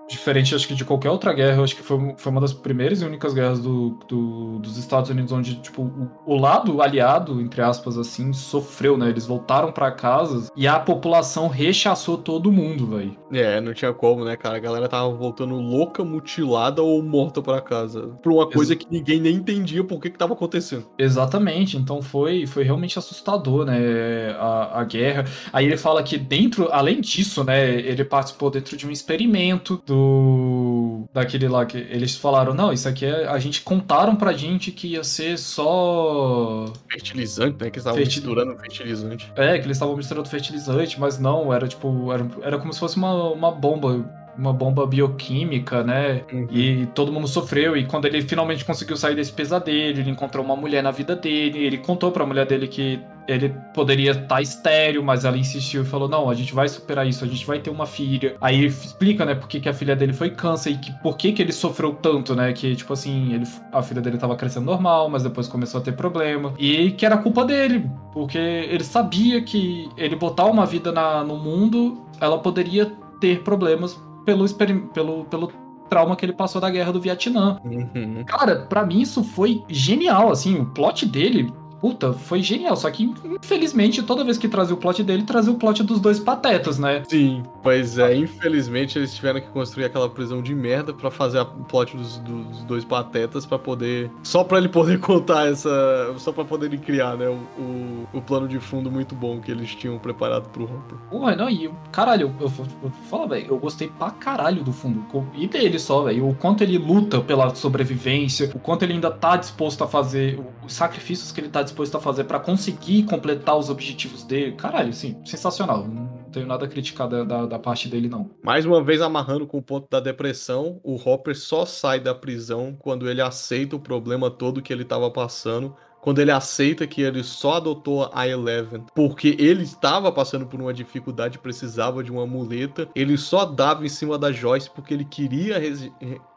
diferente 0.08 0.56
acho 0.56 0.68
que 0.68 0.74
de 0.74 0.86
qualquer 0.86 1.10
outra 1.10 1.34
guerra, 1.34 1.64
acho 1.64 1.76
que 1.76 1.84
foi, 1.84 2.16
foi 2.18 2.32
uma 2.32 2.42
das 2.42 2.54
primeiras 2.54 3.02
e 3.02 3.06
únicas 3.06 3.34
guerras 3.34 3.60
do, 3.60 3.98
do 4.08 4.60
dos 4.60 4.78
Estados 4.78 5.10
Unidos 5.10 5.32
onde, 5.32 5.56
tipo, 5.56 5.82
o, 5.84 6.10
o, 6.26 6.36
lado 6.36 6.82
aliado, 6.82 7.42
entre 7.42 7.62
aspas, 7.62 7.98
assim, 7.98 8.32
sofreu, 8.34 8.98
né? 8.98 9.10
Eles 9.10 9.26
voltaram 9.26 9.72
para 9.72 9.92
casa 9.92 10.50
e 10.56 10.68
a 10.68 10.80
população 10.80 11.48
rechaçou 11.48 12.18
todo 12.18 12.52
mundo, 12.52 12.88
velho. 12.88 13.16
É, 13.32 13.60
não 13.60 13.74
tinha 13.74 13.94
como, 13.94 14.24
né, 14.24 14.36
cara? 14.36 14.58
A 14.58 14.60
galera 14.60 14.88
tava 14.88 15.14
voltando 15.14 15.56
louca, 15.56 16.04
mutilada 16.04 16.82
ou 16.82 17.04
morta 17.04 17.42
para 17.42 17.62
casa. 17.62 18.08
Por 18.22 18.32
uma 18.32 18.50
coisa 18.50 18.74
Ex 18.74 18.84
que 18.84 18.92
ninguém 18.92 19.20
nem 19.20 19.36
entendia 19.36 19.84
por 19.84 20.00
que 20.00 20.10
que 20.10 20.18
tava 20.18 20.34
acontecendo. 20.34 20.86
Exatamente, 20.98 21.78
então 21.78 22.02
foi, 22.02 22.46
foi 22.46 22.64
realmente 22.64 22.98
assustador, 22.98 23.66
né, 23.66 24.32
a, 24.40 24.82
a 24.82 24.84
guerra. 24.84 25.26
Aí 25.52 25.66
ele 25.66 25.78
fala 25.78 26.02
que 26.02 26.18
dentro, 26.18 26.70
além 26.72 27.02
disso, 27.02 27.44
né, 27.44 27.76
ele 27.80 28.04
participou 28.04 28.50
dentro 28.50 28.78
de 28.78 28.88
um 28.88 28.92
experimento 28.92 29.82
do 29.86 29.97
do. 29.98 31.10
Daquele 31.14 31.48
lá 31.48 31.66
que 31.66 31.78
eles 31.78 32.16
falaram, 32.16 32.54
não, 32.54 32.72
isso 32.72 32.88
aqui 32.88 33.06
é. 33.06 33.28
A 33.28 33.40
gente 33.40 33.62
contaram 33.62 34.16
pra 34.16 34.34
gente 34.34 34.72
que 34.72 34.90
ia 34.90 35.04
ser 35.04 35.38
só. 35.38 36.66
Fertilizante, 36.90 37.64
né? 37.64 37.70
Que 37.70 37.78
eles 37.78 37.78
estavam 37.78 37.98
Fertil... 38.00 38.24
misturando 38.24 38.60
fertilizante. 38.60 39.32
É, 39.36 39.58
que 39.58 39.66
eles 39.66 39.78
estavam 39.78 39.96
misturando 39.96 40.30
fertilizante, 40.30 41.00
mas 41.00 41.18
não, 41.20 41.54
era 41.54 41.68
tipo. 41.68 42.12
Era, 42.12 42.28
era 42.42 42.60
como 42.60 42.72
se 42.72 42.80
fosse 42.80 42.98
uma, 42.98 43.32
uma 43.32 43.52
bomba 43.52 44.06
uma 44.38 44.54
bomba 44.54 44.86
bioquímica, 44.86 45.84
né? 45.84 46.24
Uhum. 46.32 46.48
E 46.52 46.86
todo 46.88 47.12
mundo 47.12 47.28
sofreu. 47.28 47.76
E 47.76 47.86
quando 47.86 48.06
ele 48.06 48.22
finalmente 48.22 48.64
conseguiu 48.64 48.96
sair 48.96 49.16
desse 49.16 49.32
pesadelo, 49.32 50.00
ele 50.00 50.10
encontrou 50.10 50.44
uma 50.46 50.56
mulher 50.56 50.84
na 50.84 50.92
vida 50.92 51.16
dele. 51.16 51.66
Ele 51.66 51.78
contou 51.78 52.12
pra 52.12 52.26
mulher 52.26 52.46
dele 52.46 52.68
que 52.68 53.00
ele 53.28 53.54
poderia 53.74 54.12
estar 54.12 54.28
tá 54.28 54.42
estéreo, 54.42 55.04
mas 55.04 55.26
ela 55.26 55.38
insistiu 55.38 55.82
e 55.82 55.86
falou: 55.86 56.08
Não, 56.08 56.30
a 56.30 56.34
gente 56.34 56.54
vai 56.54 56.68
superar 56.70 57.06
isso, 57.06 57.24
a 57.24 57.28
gente 57.28 57.46
vai 57.46 57.60
ter 57.60 57.70
uma 57.70 57.86
filha. 57.86 58.38
Aí 58.40 58.66
explica, 58.66 59.26
né, 59.26 59.36
por 59.36 59.48
que, 59.48 59.60
que 59.60 59.68
a 59.68 59.74
filha 59.74 59.96
dele 59.96 60.14
foi 60.14 60.30
câncer 60.30 60.72
e 60.72 60.78
que, 60.78 60.92
por 61.02 61.18
que, 61.18 61.34
que 61.34 61.42
ele 61.42 61.52
sofreu 61.52 61.94
tanto, 61.94 62.36
né? 62.36 62.54
Que, 62.54 62.76
tipo 62.76 62.94
assim, 62.94 63.34
ele, 63.34 63.46
a 63.72 63.82
filha 63.82 64.02
dele 64.02 64.18
tava 64.18 64.36
crescendo 64.36 64.66
normal, 64.66 65.10
mas 65.10 65.24
depois 65.24 65.48
começou 65.48 65.82
a 65.82 65.84
ter 65.84 65.94
problema. 65.94 66.54
E 66.58 66.92
que 66.92 67.06
era 67.06 67.18
culpa 67.18 67.44
dele, 67.44 67.90
porque 68.14 68.38
ele 68.38 68.84
sabia 68.84 69.42
que 69.42 69.90
ele 69.98 70.16
botar 70.16 70.46
uma 70.46 70.66
vida 70.66 70.92
na, 70.92 71.24
no 71.24 71.38
mundo, 71.38 72.06
ela 72.22 72.40
poderia 72.40 72.92
ter 73.20 73.42
problemas 73.44 74.00
pelo, 74.28 74.88
pelo, 74.94 75.26
pelo 75.26 75.52
trauma 75.90 76.16
que 76.16 76.26
ele 76.26 76.34
passou 76.34 76.60
da 76.60 76.70
guerra 76.70 76.92
do 76.92 77.00
Vietnã. 77.00 77.60
Uhum. 77.64 78.24
Cara, 78.26 78.66
para 78.68 78.86
mim 78.86 79.02
isso 79.02 79.24
foi 79.24 79.64
genial, 79.70 80.32
assim, 80.32 80.60
o 80.60 80.66
plot 80.66 81.06
dele 81.06 81.52
Puta, 81.80 82.14
foi 82.14 82.42
genial. 82.42 82.76
Só 82.76 82.90
que, 82.90 83.04
infelizmente, 83.04 84.02
toda 84.04 84.24
vez 84.24 84.38
que 84.38 84.48
trazia 84.48 84.74
o 84.74 84.78
plot 84.78 85.04
dele, 85.04 85.24
trazia 85.24 85.52
o 85.52 85.56
plot 85.56 85.84
dos 85.84 86.00
dois 86.00 86.20
patetas, 86.20 86.80
né? 86.80 87.04
Sim, 87.08 87.44
pois 87.62 87.98
é. 87.98 88.16
Infelizmente, 88.16 88.98
eles 88.98 89.14
tiveram 89.14 89.40
que 89.40 89.48
construir 89.48 89.86
aquela 89.86 90.10
prisão 90.10 90.42
de 90.42 90.54
merda 90.56 90.94
para 90.94 91.12
fazer 91.12 91.40
o 91.40 91.46
plot 91.46 91.96
dos, 91.96 92.18
dos, 92.20 92.64
dois 92.64 92.84
patetas 92.84 93.46
para 93.46 93.60
poder. 93.60 94.12
Só 94.24 94.44
para 94.44 94.58
ele 94.58 94.70
poder 94.70 95.00
contar 95.02 95.48
essa. 95.48 96.14
Só 96.18 96.32
para 96.32 96.46
poderem 96.46 96.80
criar, 96.80 97.16
né? 97.16 97.28
O, 97.28 97.62
o, 97.62 98.08
o, 98.14 98.22
plano 98.22 98.48
de 98.48 98.60
fundo 98.60 98.92
muito 98.92 99.16
bom 99.16 99.40
que 99.40 99.52
eles 99.52 99.74
tinham 99.76 99.98
preparado 100.00 100.50
pro 100.50 100.66
Hopper. 100.66 100.98
Porra, 101.10 101.36
não, 101.36 101.50
e 101.50 101.70
caralho, 101.92 102.34
eu, 102.40 102.48
eu, 102.48 102.66
eu 102.84 102.92
falo, 103.10 103.28
velho, 103.28 103.48
eu 103.50 103.58
gostei 103.58 103.88
pra 103.88 104.10
caralho 104.10 104.64
do 104.64 104.74
fundo. 104.74 105.06
E 105.36 105.48
dele 105.48 105.80
só, 105.80 106.04
velho. 106.04 106.30
O 106.30 106.36
quanto 106.36 106.64
ele 106.64 106.78
luta 106.78 107.22
pela 107.22 107.54
sobrevivência, 107.56 108.52
o 108.54 108.60
quanto 108.60 108.84
ele 108.84 108.94
ainda 108.94 109.12
tá 109.12 109.38
disposto 109.38 109.84
a 109.84 109.88
fazer, 109.88 110.40
os 110.66 110.74
sacrifícios 110.74 111.32
que 111.32 111.40
ele 111.40 111.50
tá 111.50 111.62
disposto 111.68 111.96
a 111.96 112.02
fazer 112.02 112.24
para 112.24 112.40
conseguir 112.40 113.04
completar 113.04 113.58
os 113.58 113.70
objetivos 113.70 114.24
dele. 114.24 114.54
Caralho, 114.54 114.94
sim, 114.94 115.18
sensacional. 115.26 115.88
Não 115.88 116.32
tenho 116.32 116.48
nada 116.48 116.66
a 116.66 116.68
criticar 116.68 117.08
da, 117.08 117.24
da, 117.24 117.46
da, 117.46 117.60
parte 117.60 117.88
dele, 117.88 118.10
não. 118.10 118.30
Mais 118.44 118.66
uma 118.66 118.84
vez, 118.84 119.02
amarrando 119.02 119.48
com 119.48 119.58
o 119.58 119.62
ponto 119.62 119.88
da 119.90 120.00
depressão, 120.00 120.80
o 120.84 120.96
Hopper 120.96 121.36
só 121.36 121.66
sai 121.66 122.00
da 122.00 122.14
prisão 122.14 122.76
quando 122.78 123.10
ele 123.10 123.22
aceita 123.22 123.76
o 123.76 123.80
problema 123.80 124.30
todo 124.30 124.62
que 124.62 124.74
ele 124.74 124.84
estava 124.84 125.10
passando 125.10 125.76
quando 126.08 126.20
ele 126.20 126.32
aceita 126.32 126.88
que 126.88 127.02
ele 127.02 127.22
só 127.22 127.56
adotou 127.56 128.10
a 128.14 128.26
Eleven 128.26 128.86
porque 128.96 129.36
ele 129.38 129.64
estava 129.64 130.10
passando 130.10 130.46
por 130.46 130.58
uma 130.62 130.74
dificuldade, 130.74 131.38
precisava 131.38 132.02
de 132.02 132.10
uma 132.10 132.26
muleta, 132.26 132.88
ele 132.96 133.18
só 133.18 133.44
dava 133.44 133.86
em 133.86 133.90
cima 133.90 134.18
da 134.18 134.32
Joyce 134.32 134.70
porque 134.70 134.94
ele 134.94 135.04
queria 135.04 135.60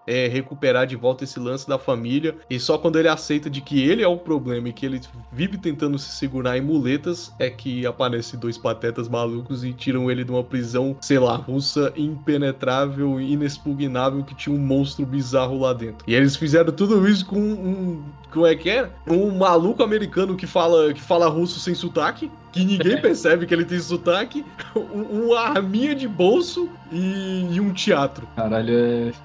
é, 0.06 0.26
recuperar 0.28 0.86
de 0.86 0.96
volta 0.96 1.24
esse 1.24 1.38
lance 1.38 1.68
da 1.68 1.78
família. 1.78 2.36
E 2.48 2.58
só 2.58 2.78
quando 2.78 2.98
ele 2.98 3.08
aceita 3.08 3.48
de 3.48 3.60
que 3.60 3.82
ele 3.82 4.02
é 4.02 4.08
o 4.08 4.16
problema 4.16 4.68
e 4.68 4.72
que 4.72 4.86
ele 4.86 5.00
vive 5.32 5.58
tentando 5.58 5.98
se 5.98 6.10
segurar 6.12 6.56
em 6.56 6.60
muletas, 6.60 7.32
é 7.38 7.50
que 7.50 7.86
aparece 7.86 8.36
dois 8.36 8.58
patetas 8.58 9.08
malucos 9.08 9.64
e 9.64 9.72
tiram 9.72 10.10
ele 10.10 10.24
de 10.24 10.30
uma 10.30 10.44
prisão, 10.44 10.96
sei 11.00 11.18
lá, 11.18 11.36
russa, 11.36 11.92
impenetrável, 11.96 13.20
inexpugnável, 13.20 14.24
que 14.24 14.34
tinha 14.34 14.54
um 14.54 14.58
monstro 14.58 15.06
bizarro 15.06 15.60
lá 15.60 15.72
dentro. 15.72 16.04
E 16.06 16.14
eles 16.14 16.36
fizeram 16.36 16.72
tudo 16.72 17.08
isso 17.08 17.26
com 17.26 17.40
um. 17.40 18.02
Como 18.30 18.46
é 18.46 18.54
que 18.54 18.70
é? 18.70 18.88
Um 19.08 19.36
maluco 19.36 19.82
americano 19.82 20.36
que 20.36 20.46
fala, 20.46 20.92
que 20.92 21.00
fala 21.00 21.28
russo 21.28 21.58
sem 21.58 21.74
sotaque 21.74 22.30
que 22.52 22.64
ninguém 22.64 22.98
percebe 23.00 23.46
que 23.46 23.54
ele 23.54 23.64
tem 23.64 23.78
sotaque, 23.78 24.44
uma 24.74 25.40
arminha 25.40 25.94
de 25.94 26.08
bolso 26.08 26.68
e, 26.90 27.46
e 27.50 27.60
um 27.60 27.72
teatro. 27.72 28.26
Caralho, 28.36 28.72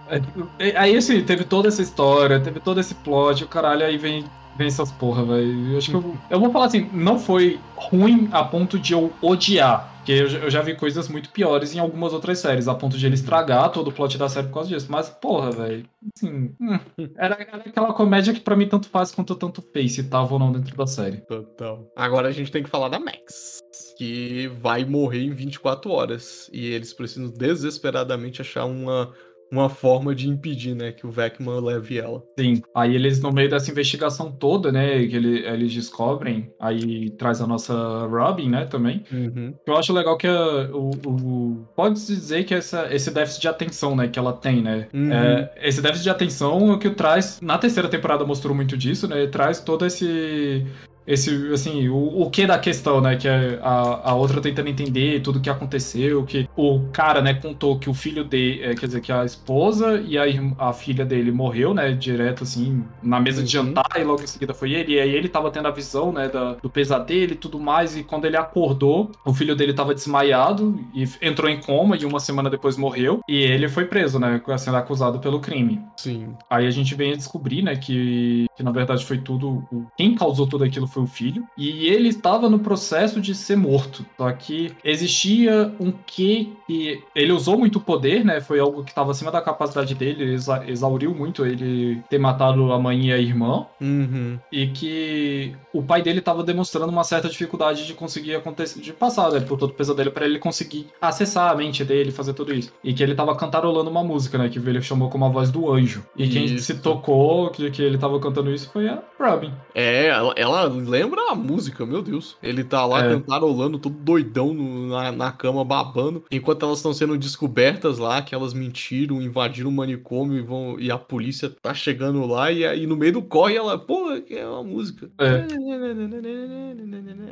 é... 0.09 0.21
é... 0.59 0.77
Aí, 0.77 0.95
assim, 0.95 1.21
teve 1.23 1.43
toda 1.43 1.67
essa 1.67 1.81
história, 1.81 2.39
teve 2.39 2.59
todo 2.59 2.79
esse 2.79 2.95
plot, 2.95 3.43
o 3.43 3.47
caralho, 3.47 3.85
aí 3.85 3.97
vem, 3.97 4.25
vem 4.57 4.67
essas 4.67 4.91
porra, 4.91 5.23
velho. 5.23 5.77
Acho 5.77 5.89
que 5.89 5.95
eu, 5.95 6.17
eu 6.29 6.39
vou 6.39 6.51
falar 6.51 6.65
assim, 6.65 6.89
não 6.93 7.19
foi 7.19 7.59
ruim 7.75 8.29
a 8.31 8.43
ponto 8.43 8.77
de 8.77 8.93
eu 8.93 9.11
odiar. 9.21 9.94
Porque 10.05 10.11
eu, 10.11 10.27
eu, 10.27 10.51
já 10.51 10.61
vi 10.61 10.75
coisas 10.75 11.09
muito 11.09 11.31
piores 11.31 11.73
em 11.73 11.79
algumas 11.79 12.13
outras 12.13 12.37
séries, 12.37 12.67
a 12.67 12.75
ponto 12.75 12.95
de 12.95 13.07
ele 13.07 13.15
estragar 13.15 13.71
todo 13.71 13.87
o 13.87 13.91
plot 13.91 14.19
da 14.19 14.29
série 14.29 14.45
por 14.45 14.53
causa 14.53 14.69
disso. 14.69 14.85
Mas, 14.87 15.09
porra, 15.09 15.49
velho. 15.49 15.83
Assim, 16.15 16.53
hum, 16.61 16.79
era, 17.17 17.35
era, 17.41 17.57
aquela 17.57 17.91
comédia 17.91 18.31
que 18.31 18.39
para 18.39 18.55
mim 18.55 18.67
tanto 18.67 18.87
faz 18.87 19.11
quanto 19.11 19.33
tanto 19.33 19.63
fez, 19.73 19.93
se 19.93 20.03
tava 20.03 20.31
ou 20.31 20.39
não 20.39 20.51
dentro 20.51 20.77
da 20.77 20.85
série. 20.85 21.17
Total. 21.21 21.91
Agora 21.95 22.27
a 22.27 22.31
gente 22.31 22.51
tem 22.51 22.61
que 22.61 22.69
falar 22.69 22.89
da 22.89 22.99
Max. 22.99 23.61
Que 23.97 24.47
vai 24.61 24.85
morrer 24.85 25.23
em 25.23 25.33
24 25.33 25.89
horas. 25.89 26.51
E 26.53 26.67
eles 26.67 26.93
precisam 26.93 27.31
desesperadamente 27.31 28.41
achar 28.41 28.65
uma 28.65 29.11
uma 29.55 29.69
forma 29.69 30.13
de 30.13 30.29
impedir, 30.29 30.75
né, 30.75 30.91
que 30.91 31.05
o 31.05 31.11
Vecman 31.11 31.59
leve 31.59 31.97
ela. 31.97 32.23
Sim. 32.37 32.61
Aí 32.75 32.95
eles, 32.95 33.19
no 33.19 33.31
meio 33.31 33.49
dessa 33.49 33.71
investigação 33.71 34.31
toda, 34.31 34.71
né, 34.71 35.05
que 35.05 35.15
ele, 35.15 35.45
eles 35.45 35.73
descobrem, 35.73 36.51
aí 36.59 37.09
traz 37.11 37.41
a 37.41 37.47
nossa 37.47 37.73
Robin, 38.07 38.49
né, 38.49 38.65
também. 38.65 39.03
Uhum. 39.11 39.53
Eu 39.65 39.77
acho 39.77 39.93
legal 39.93 40.17
que 40.17 40.27
a, 40.27 40.69
o, 40.73 40.91
o 41.05 41.65
pode 41.75 41.95
dizer 41.95 42.43
que 42.43 42.53
essa, 42.53 42.93
esse 42.93 43.11
déficit 43.11 43.41
de 43.41 43.47
atenção, 43.47 43.95
né, 43.95 44.07
que 44.07 44.19
ela 44.19 44.33
tem, 44.33 44.61
né. 44.61 44.87
Uhum. 44.93 45.11
É, 45.11 45.51
esse 45.61 45.81
déficit 45.81 46.03
de 46.03 46.09
atenção 46.09 46.71
é 46.71 46.73
o 46.73 46.79
que 46.79 46.89
traz, 46.89 47.39
na 47.41 47.57
terceira 47.57 47.89
temporada 47.89 48.25
mostrou 48.25 48.55
muito 48.55 48.77
disso, 48.77 49.07
né, 49.07 49.27
traz 49.27 49.59
todo 49.59 49.85
esse 49.85 50.65
esse, 51.07 51.51
assim, 51.53 51.87
o, 51.87 52.21
o 52.21 52.29
que 52.29 52.45
da 52.47 52.57
questão, 52.57 52.99
né? 53.01 53.15
Que 53.15 53.27
a, 53.27 54.09
a 54.09 54.13
outra 54.15 54.41
tentando 54.41 54.69
entender 54.69 55.21
tudo 55.21 55.39
o 55.39 55.41
que 55.41 55.49
aconteceu, 55.49 56.23
que 56.25 56.47
o 56.55 56.81
cara, 56.91 57.21
né, 57.21 57.33
contou 57.33 57.77
que 57.77 57.89
o 57.89 57.93
filho 57.93 58.23
dele, 58.23 58.63
é, 58.63 58.75
quer 58.75 58.87
dizer, 58.87 59.01
que 59.01 59.11
a 59.11 59.25
esposa 59.25 60.03
e 60.05 60.17
a, 60.17 60.23
a 60.57 60.73
filha 60.73 61.05
dele 61.05 61.31
morreu, 61.31 61.73
né, 61.73 61.91
direto, 61.91 62.43
assim, 62.43 62.83
na 63.01 63.19
mesa 63.19 63.39
uhum. 63.39 63.45
de 63.45 63.51
jantar, 63.51 63.85
e 63.97 64.03
logo 64.03 64.21
em 64.21 64.27
seguida 64.27 64.53
foi 64.53 64.73
ele, 64.73 64.93
e 64.93 64.99
aí 64.99 65.11
ele 65.11 65.29
tava 65.29 65.51
tendo 65.51 65.67
a 65.67 65.71
visão, 65.71 66.11
né, 66.11 66.27
da, 66.27 66.53
do 66.53 66.69
pesadelo 66.69 67.33
e 67.33 67.35
tudo 67.35 67.59
mais, 67.59 67.95
e 67.95 68.03
quando 68.03 68.25
ele 68.25 68.37
acordou, 68.37 69.11
o 69.25 69.33
filho 69.33 69.55
dele 69.55 69.73
tava 69.73 69.93
desmaiado 69.93 70.79
e 70.93 71.07
entrou 71.21 71.49
em 71.49 71.59
coma, 71.59 71.95
e 71.95 72.05
uma 72.05 72.19
semana 72.19 72.49
depois 72.49 72.77
morreu, 72.77 73.21
e 73.27 73.37
ele 73.37 73.67
foi 73.67 73.85
preso, 73.85 74.19
né, 74.19 74.41
sendo 74.57 74.77
acusado 74.77 75.19
pelo 75.19 75.39
crime. 75.39 75.81
Sim. 75.97 76.33
Aí 76.49 76.65
a 76.65 76.71
gente 76.71 76.95
vem 76.95 77.13
a 77.13 77.15
descobrir, 77.15 77.61
né, 77.61 77.75
que, 77.75 78.45
que 78.55 78.63
na 78.63 78.71
verdade 78.71 79.05
foi 79.05 79.17
tudo, 79.17 79.63
quem 79.97 80.15
causou 80.15 80.47
tudo 80.47 80.63
aquilo 80.63 80.87
foi 80.95 81.03
o 81.03 81.07
filho, 81.07 81.45
e 81.57 81.87
ele 81.87 82.09
estava 82.09 82.49
no 82.49 82.59
processo 82.59 83.19
de 83.19 83.35
ser 83.35 83.57
morto. 83.57 84.05
Só 84.17 84.31
que 84.31 84.71
existia 84.83 85.73
um 85.79 85.91
que 85.91 86.53
que 86.67 87.03
ele 87.15 87.31
usou 87.31 87.57
muito 87.57 87.79
poder, 87.79 88.25
né? 88.25 88.41
Foi 88.41 88.59
algo 88.59 88.83
que 88.83 88.91
estava 88.91 89.11
acima 89.11 89.31
da 89.31 89.41
capacidade 89.41 89.93
dele, 89.93 90.33
exa 90.33 90.63
exauriu 90.67 91.13
muito 91.13 91.45
ele 91.45 92.01
ter 92.09 92.17
matado 92.17 92.71
a 92.71 92.79
mãe 92.79 93.07
e 93.07 93.13
a 93.13 93.17
irmã. 93.17 93.67
Uhum. 93.79 94.39
E 94.51 94.67
que 94.67 95.55
o 95.73 95.83
pai 95.83 96.01
dele 96.01 96.19
estava 96.19 96.43
demonstrando 96.43 96.91
uma 96.91 97.03
certa 97.03 97.29
dificuldade 97.29 97.85
de 97.85 97.93
conseguir 97.93 98.35
acontecer, 98.35 98.79
de 98.81 98.93
passar, 98.93 99.31
né, 99.31 99.41
por 99.41 99.57
todo 99.57 99.71
o 99.71 99.73
pesadelo 99.73 100.11
para 100.11 100.25
ele 100.25 100.39
conseguir 100.39 100.87
acessar 100.99 101.51
a 101.51 101.55
mente 101.55 101.83
dele, 101.83 102.11
fazer 102.11 102.33
tudo 102.33 102.53
isso. 102.53 102.73
E 102.83 102.93
que 102.93 103.03
ele 103.03 103.11
estava 103.11 103.35
cantarolando 103.35 103.89
uma 103.89 104.03
música, 104.03 104.37
né? 104.37 104.49
Que 104.49 104.57
ele 104.57 104.81
chamou 104.81 105.09
como 105.09 105.25
a 105.25 105.29
voz 105.29 105.51
do 105.51 105.71
anjo. 105.71 106.03
E 106.15 106.23
isso. 106.23 106.31
quem 106.31 106.57
se 106.57 106.75
tocou 106.75 107.49
que, 107.49 107.69
que 107.69 107.81
ele 107.81 107.95
estava 107.95 108.19
cantando 108.19 108.51
isso 108.51 108.69
foi 108.71 108.87
a 108.87 109.01
Robin. 109.19 109.51
É, 109.73 110.07
ela, 110.07 110.33
ela 110.35 110.69
lembra 110.85 111.31
a 111.31 111.35
música, 111.35 111.85
meu 111.85 112.01
Deus. 112.01 112.37
Ele 112.41 112.63
tá 112.63 112.85
lá 112.85 113.05
é. 113.05 113.09
cantarolando, 113.13 113.79
todo 113.79 113.95
doidão 113.95 114.53
no, 114.53 114.87
na, 114.87 115.11
na 115.11 115.31
cama, 115.31 115.63
babando. 115.63 116.23
Enquanto 116.31 116.65
elas 116.65 116.79
estão 116.79 116.93
sendo 116.93 117.17
descobertas 117.17 117.97
lá, 117.97 118.21
que 118.21 118.33
elas 118.33 118.53
mentiram, 118.53 119.21
invadiram 119.21 119.69
o 119.69 119.73
manicômio 119.73 120.37
e, 120.37 120.41
vão, 120.41 120.79
e 120.79 120.91
a 120.91 120.97
polícia 120.97 121.49
tá 121.49 121.73
chegando 121.73 122.25
lá. 122.25 122.51
E 122.51 122.65
aí 122.65 122.87
no 122.87 122.95
meio 122.95 123.13
do 123.13 123.21
corre 123.21 123.55
ela, 123.55 123.77
pô, 123.77 124.11
é 124.11 124.47
uma 124.47 124.63
música. 124.63 125.09
É. 125.19 125.45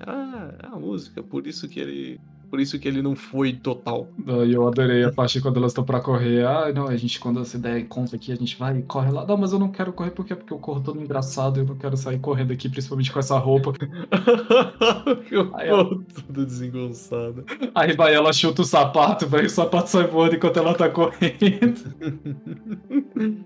Ah, 0.05 0.53
é 0.63 0.67
a 0.67 0.79
música, 0.79 1.23
por 1.23 1.47
isso 1.47 1.67
que 1.67 1.79
ele 1.79 2.19
por 2.53 2.59
isso 2.59 2.77
que 2.77 2.87
ele 2.87 3.01
não 3.01 3.15
foi 3.15 3.51
total. 3.51 4.07
Eu 4.27 4.67
adorei 4.67 5.03
a 5.03 5.11
parte 5.11 5.41
quando 5.41 5.57
elas 5.57 5.71
estão 5.71 5.83
pra 5.83 5.99
correr. 5.99 6.45
Ah, 6.45 6.71
não, 6.71 6.87
a 6.87 6.95
gente, 6.95 7.19
quando 7.19 7.43
você 7.43 7.57
der 7.57 7.83
conta 7.87 8.15
aqui, 8.15 8.31
a 8.31 8.35
gente 8.35 8.55
vai 8.59 8.77
e 8.77 8.83
corre 8.83 9.09
lá. 9.09 9.25
Não, 9.25 9.35
mas 9.35 9.53
eu 9.53 9.57
não 9.57 9.69
quero 9.69 9.91
correr 9.91 10.11
porque, 10.11 10.35
porque 10.35 10.53
eu 10.53 10.59
corro 10.59 10.79
todo 10.79 11.01
engraçado. 11.01 11.61
Eu 11.61 11.65
não 11.65 11.75
quero 11.75 11.97
sair 11.97 12.19
correndo 12.19 12.53
aqui, 12.53 12.69
principalmente 12.69 13.11
com 13.11 13.17
essa 13.17 13.39
roupa. 13.39 13.73
eu 15.31 15.49
aí 15.55 15.67
ela... 15.67 15.83
tudo 15.83 16.45
desengonçado. 16.45 17.43
Aí 17.73 17.95
vai 17.95 18.13
ela 18.13 18.31
chuta 18.31 18.61
o 18.61 18.65
sapato, 18.65 19.27
vai 19.27 19.45
o 19.45 19.49
sapato 19.49 19.89
sai 19.89 20.05
voando 20.05 20.35
enquanto 20.35 20.57
ela 20.57 20.75
tá 20.75 20.87
correndo. 20.87 21.81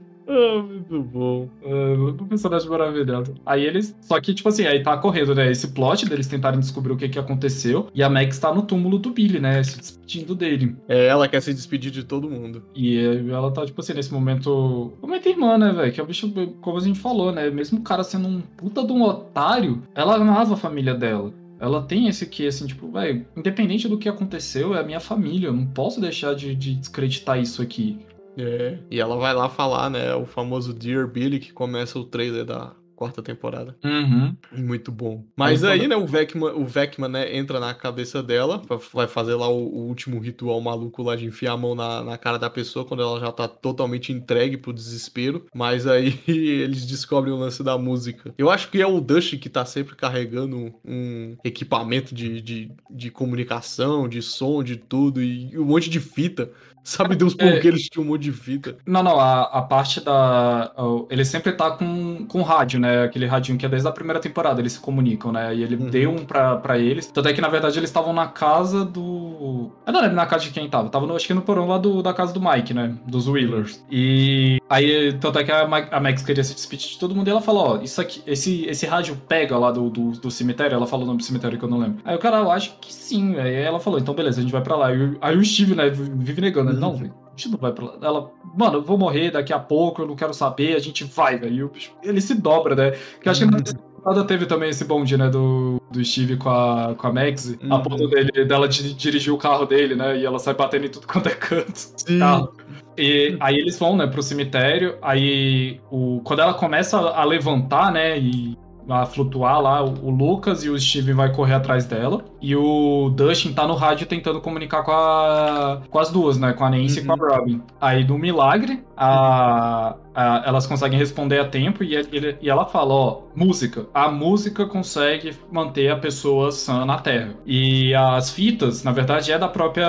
Ah, 0.27 0.61
muito 0.61 1.03
bom. 1.03 1.49
Uh, 1.63 2.09
um 2.09 2.27
personagem 2.27 2.69
maravilhoso. 2.69 3.33
Aí 3.45 3.65
eles. 3.65 3.95
Só 4.01 4.19
que, 4.19 4.33
tipo 4.33 4.49
assim, 4.49 4.65
aí 4.65 4.83
tá 4.83 4.97
correndo, 4.97 5.33
né? 5.33 5.49
Esse 5.49 5.69
plot 5.69 6.05
deles 6.05 6.27
tentarem 6.27 6.59
descobrir 6.59 6.91
o 6.91 6.97
que 6.97 7.07
que 7.07 7.19
aconteceu. 7.19 7.87
E 7.93 8.03
a 8.03 8.09
Max 8.09 8.37
tá 8.37 8.53
no 8.53 8.61
túmulo 8.61 8.99
do 8.99 9.11
Billy, 9.11 9.39
né? 9.39 9.63
Se 9.63 9.77
despedindo 9.79 10.35
dele. 10.35 10.75
É, 10.87 11.07
ela 11.07 11.27
quer 11.27 11.41
se 11.41 11.53
despedir 11.53 11.91
de 11.91 12.03
todo 12.03 12.29
mundo. 12.29 12.63
E 12.75 12.97
ela 13.29 13.51
tá, 13.51 13.65
tipo 13.65 13.79
assim, 13.79 13.93
nesse 13.93 14.13
momento. 14.13 14.93
Momento 15.01 15.29
irmã, 15.29 15.57
né, 15.57 15.71
velho? 15.71 15.91
Que 15.91 15.99
é 15.99 16.03
o 16.03 16.07
bicho, 16.07 16.31
como 16.61 16.77
a 16.77 16.81
gente 16.81 16.99
falou, 16.99 17.31
né? 17.31 17.49
Mesmo 17.49 17.79
o 17.79 17.83
cara 17.83 18.03
sendo 18.03 18.27
um 18.27 18.41
puta 18.41 18.85
de 18.85 18.91
um 18.91 19.03
otário, 19.03 19.81
ela 19.95 20.15
amava 20.15 20.53
a 20.53 20.57
família 20.57 20.93
dela. 20.93 21.33
Ela 21.59 21.81
tem 21.81 22.07
esse 22.07 22.25
que, 22.27 22.45
assim, 22.45 22.67
tipo, 22.67 22.91
velho, 22.91 23.25
independente 23.35 23.87
do 23.87 23.97
que 23.97 24.07
aconteceu, 24.07 24.75
é 24.75 24.79
a 24.79 24.83
minha 24.83 24.99
família. 24.99 25.47
Eu 25.47 25.53
não 25.53 25.65
posso 25.65 25.99
deixar 25.99 26.35
de, 26.35 26.53
de 26.53 26.75
descreditar 26.75 27.39
isso 27.39 27.61
aqui. 27.61 27.99
É. 28.37 28.77
E 28.89 28.99
ela 28.99 29.17
vai 29.17 29.33
lá 29.33 29.49
falar, 29.49 29.89
né? 29.89 30.13
O 30.15 30.25
famoso 30.25 30.73
Dear 30.73 31.07
Billy, 31.07 31.39
que 31.39 31.51
começa 31.51 31.97
o 31.97 32.05
trailer 32.05 32.45
da 32.45 32.73
quarta 32.97 33.21
temporada. 33.21 33.77
Uhum. 33.85 34.35
Muito 34.51 34.91
bom. 34.91 35.23
Mas 35.35 35.63
aí, 35.63 35.87
né, 35.87 35.95
o 35.95 36.07
Vecman, 36.07 36.53
o 36.55 36.65
Vecman, 36.65 37.07
né, 37.07 37.37
entra 37.37 37.59
na 37.59 37.71
cabeça 37.73 38.23
dela, 38.23 38.59
vai 38.91 39.07
fazer 39.07 39.35
lá 39.35 39.47
o, 39.47 39.67
o, 39.67 39.87
último 39.87 40.19
ritual 40.19 40.59
maluco 40.59 41.03
lá 41.03 41.15
de 41.15 41.25
enfiar 41.25 41.53
a 41.53 41.57
mão 41.57 41.75
na, 41.75 42.03
na 42.03 42.17
cara 42.17 42.39
da 42.39 42.49
pessoa 42.49 42.83
quando 42.83 43.03
ela 43.03 43.19
já 43.19 43.31
tá 43.31 43.47
totalmente 43.47 44.11
entregue 44.11 44.57
pro 44.57 44.73
desespero. 44.73 45.45
Mas 45.53 45.85
aí 45.85 46.19
eles 46.27 46.87
descobrem 46.87 47.31
o 47.31 47.37
lance 47.37 47.63
da 47.63 47.77
música. 47.77 48.33
Eu 48.35 48.49
acho 48.49 48.69
que 48.71 48.81
é 48.81 48.87
o 48.87 48.99
Dush 48.99 49.37
que 49.37 49.47
tá 49.47 49.63
sempre 49.63 49.95
carregando 49.95 50.73
um 50.83 51.37
equipamento 51.43 52.15
de, 52.15 52.41
de, 52.41 52.71
de 52.89 53.11
comunicação, 53.11 54.09
de 54.09 54.23
som, 54.23 54.63
de 54.63 54.75
tudo, 54.75 55.21
e 55.21 55.55
um 55.55 55.65
monte 55.65 55.87
de 55.87 55.99
fita 55.99 56.51
Sabe 56.87 57.17
Deus 57.17 57.33
por 57.33 57.45
é, 57.45 57.59
que 57.59 57.67
eles 57.67 57.89
tinham 57.89 58.05
um 58.05 58.07
monte 58.07 58.21
de 58.21 58.31
fita. 58.31 58.77
Não, 58.85 59.03
não, 59.03 59.19
a, 59.19 59.41
a 59.41 59.61
parte 59.61 59.99
da. 59.99 60.71
Ele 61.09 61.25
sempre 61.25 61.51
tá 61.51 61.71
com, 61.71 62.25
com 62.25 62.41
rádio, 62.41 62.79
né? 62.79 63.03
Aquele 63.03 63.25
radinho 63.25 63.57
que 63.57 63.65
é 63.65 63.69
desde 63.69 63.85
a 63.89 63.91
primeira 63.91 64.21
temporada, 64.21 64.61
eles 64.61 64.71
se 64.71 64.79
comunicam, 64.79 65.33
né? 65.33 65.53
E 65.53 65.63
ele 65.63 65.75
uhum. 65.75 65.89
deu 65.89 66.11
um 66.11 66.23
pra, 66.23 66.55
pra 66.55 66.79
eles. 66.79 67.07
Tanto 67.07 67.27
é 67.27 67.33
que, 67.33 67.41
na 67.41 67.49
verdade, 67.49 67.77
eles 67.77 67.89
estavam 67.89 68.13
na 68.13 68.27
casa 68.27 68.85
do. 68.85 69.69
Eu 69.85 69.91
não 69.91 69.99
lembro 69.99 70.15
na 70.15 70.25
casa 70.25 70.45
de 70.45 70.51
quem 70.51 70.69
tava. 70.69 70.87
Tava, 70.87 71.05
no, 71.05 71.13
acho 71.13 71.27
que 71.27 71.33
no 71.33 71.41
porão 71.41 71.67
lá 71.67 71.77
do, 71.77 72.01
da 72.01 72.13
casa 72.13 72.31
do 72.31 72.39
Mike, 72.39 72.73
né? 72.73 72.95
Dos 73.05 73.27
Wheelers. 73.27 73.83
E 73.91 74.57
aí, 74.69 75.13
tanto 75.13 75.39
é 75.39 75.43
que 75.43 75.51
a, 75.51 75.63
a 75.63 75.99
Max 75.99 76.23
queria 76.23 76.43
se 76.43 76.53
despedir 76.53 76.89
de 76.89 76.99
todo 76.99 77.15
mundo 77.15 77.27
e 77.27 77.31
ela 77.31 77.41
falou: 77.41 77.77
Ó, 77.77 77.81
isso 77.81 77.99
aqui, 78.01 78.21
esse, 78.25 78.65
esse 78.65 78.85
rádio 78.85 79.15
pega 79.27 79.57
lá 79.57 79.71
do, 79.71 79.89
do, 79.89 80.11
do 80.11 80.31
cemitério. 80.31 80.75
Ela 80.75 80.87
falou 80.87 81.05
o 81.05 81.07
nome 81.07 81.19
do 81.19 81.23
cemitério 81.23 81.57
que 81.57 81.65
eu 81.65 81.69
não 81.69 81.79
lembro. 81.79 82.01
Aí 82.03 82.15
o 82.15 82.19
cara, 82.19 82.37
eu 82.37 82.51
acho 82.51 82.77
que 82.79 82.93
sim. 82.93 83.37
Aí 83.37 83.55
ela 83.55 83.79
falou: 83.79 83.99
então 83.99 84.13
beleza, 84.13 84.39
a 84.39 84.41
gente 84.41 84.51
vai 84.51 84.61
pra 84.61 84.75
lá. 84.75 84.87
Aí, 84.87 85.17
aí 85.21 85.37
o 85.37 85.43
Steve, 85.43 85.75
né, 85.75 85.89
vive 85.89 86.41
negando. 86.41 86.73
Né? 86.73 86.79
Não, 86.79 86.95
velho, 86.95 87.13
a 87.25 87.29
gente 87.29 87.49
não 87.49 87.57
vai 87.57 87.71
pra 87.71 87.85
lá. 87.85 87.97
Ela, 88.01 88.31
mano, 88.55 88.77
eu 88.77 88.83
vou 88.83 88.97
morrer 88.97 89.31
daqui 89.31 89.53
a 89.53 89.59
pouco, 89.59 90.01
eu 90.01 90.07
não 90.07 90.15
quero 90.15 90.33
saber, 90.33 90.75
a 90.75 90.79
gente 90.79 91.03
vai, 91.03 91.37
velho. 91.37 91.71
Ele 92.03 92.21
se 92.21 92.35
dobra, 92.35 92.75
né? 92.75 92.97
Que 93.21 93.29
acho 93.29 93.45
que 93.45 93.51
na 93.51 93.61
temporada 93.61 94.23
teve 94.25 94.45
também 94.45 94.69
esse 94.69 94.85
bonde, 94.85 95.17
né, 95.17 95.29
do, 95.29 95.81
do 95.91 96.03
Steve 96.03 96.37
com 96.37 96.49
a, 96.49 96.95
com 96.95 97.07
a 97.07 97.13
Max, 97.13 97.57
uhum. 97.61 97.73
a 97.73 97.79
ponto 97.79 98.07
dele, 98.07 98.45
dela 98.45 98.67
de, 98.67 98.93
dirigir 98.93 99.33
o 99.33 99.37
carro 99.37 99.65
dele, 99.65 99.95
né? 99.95 100.17
E 100.17 100.25
ela 100.25 100.39
sai 100.39 100.53
batendo 100.53 100.85
em 100.85 100.89
tudo 100.89 101.07
quanto 101.07 101.27
é 101.27 101.35
canto. 101.35 101.75
Sim. 101.75 102.19
Carro. 102.19 102.53
E 102.97 103.37
aí 103.39 103.55
eles 103.55 103.77
vão, 103.77 103.95
né, 103.95 104.07
pro 104.07 104.23
cemitério, 104.23 104.97
aí 105.01 105.79
o, 105.91 106.21
quando 106.23 106.41
ela 106.41 106.53
começa 106.53 106.97
a 106.97 107.23
levantar, 107.23 107.91
né, 107.91 108.17
e 108.17 108.57
a 108.89 109.05
flutuar 109.05 109.61
lá, 109.61 109.83
o 109.83 110.09
Lucas 110.09 110.63
e 110.63 110.69
o 110.69 110.79
Steve 110.79 111.13
vai 111.13 111.31
correr 111.33 111.55
atrás 111.55 111.85
dela. 111.85 112.23
E 112.41 112.55
o 112.55 113.09
Dustin 113.09 113.53
tá 113.53 113.67
no 113.67 113.75
rádio 113.75 114.07
tentando 114.07 114.39
comunicar 114.39 114.83
com, 114.83 114.91
a, 114.91 115.81
com 115.89 115.99
as 115.99 116.09
duas, 116.09 116.37
né? 116.37 116.53
Com 116.53 116.63
a 116.63 116.69
Nancy 116.69 116.99
uhum. 116.99 117.03
e 117.03 117.07
com 117.07 117.11
a 117.11 117.15
uhum. 117.15 117.35
Robin. 117.35 117.61
Aí, 117.81 118.03
do 118.03 118.17
milagre, 118.17 118.83
a, 118.97 119.95
a, 120.15 120.43
elas 120.47 120.65
conseguem 120.65 120.97
responder 120.97 121.39
a 121.39 121.45
tempo 121.45 121.83
e, 121.83 121.95
ele, 121.95 122.35
e 122.41 122.49
ela 122.49 122.65
fala, 122.65 122.93
ó, 122.93 123.21
música. 123.35 123.85
A 123.93 124.09
música 124.09 124.65
consegue 124.65 125.35
manter 125.51 125.89
a 125.89 125.95
pessoa 125.95 126.51
sã 126.51 126.83
na 126.83 126.97
Terra. 126.97 127.35
E 127.45 127.93
as 127.93 128.31
fitas, 128.31 128.83
na 128.83 128.91
verdade, 128.91 129.31
é 129.31 129.37
da 129.37 129.47
própria. 129.47 129.85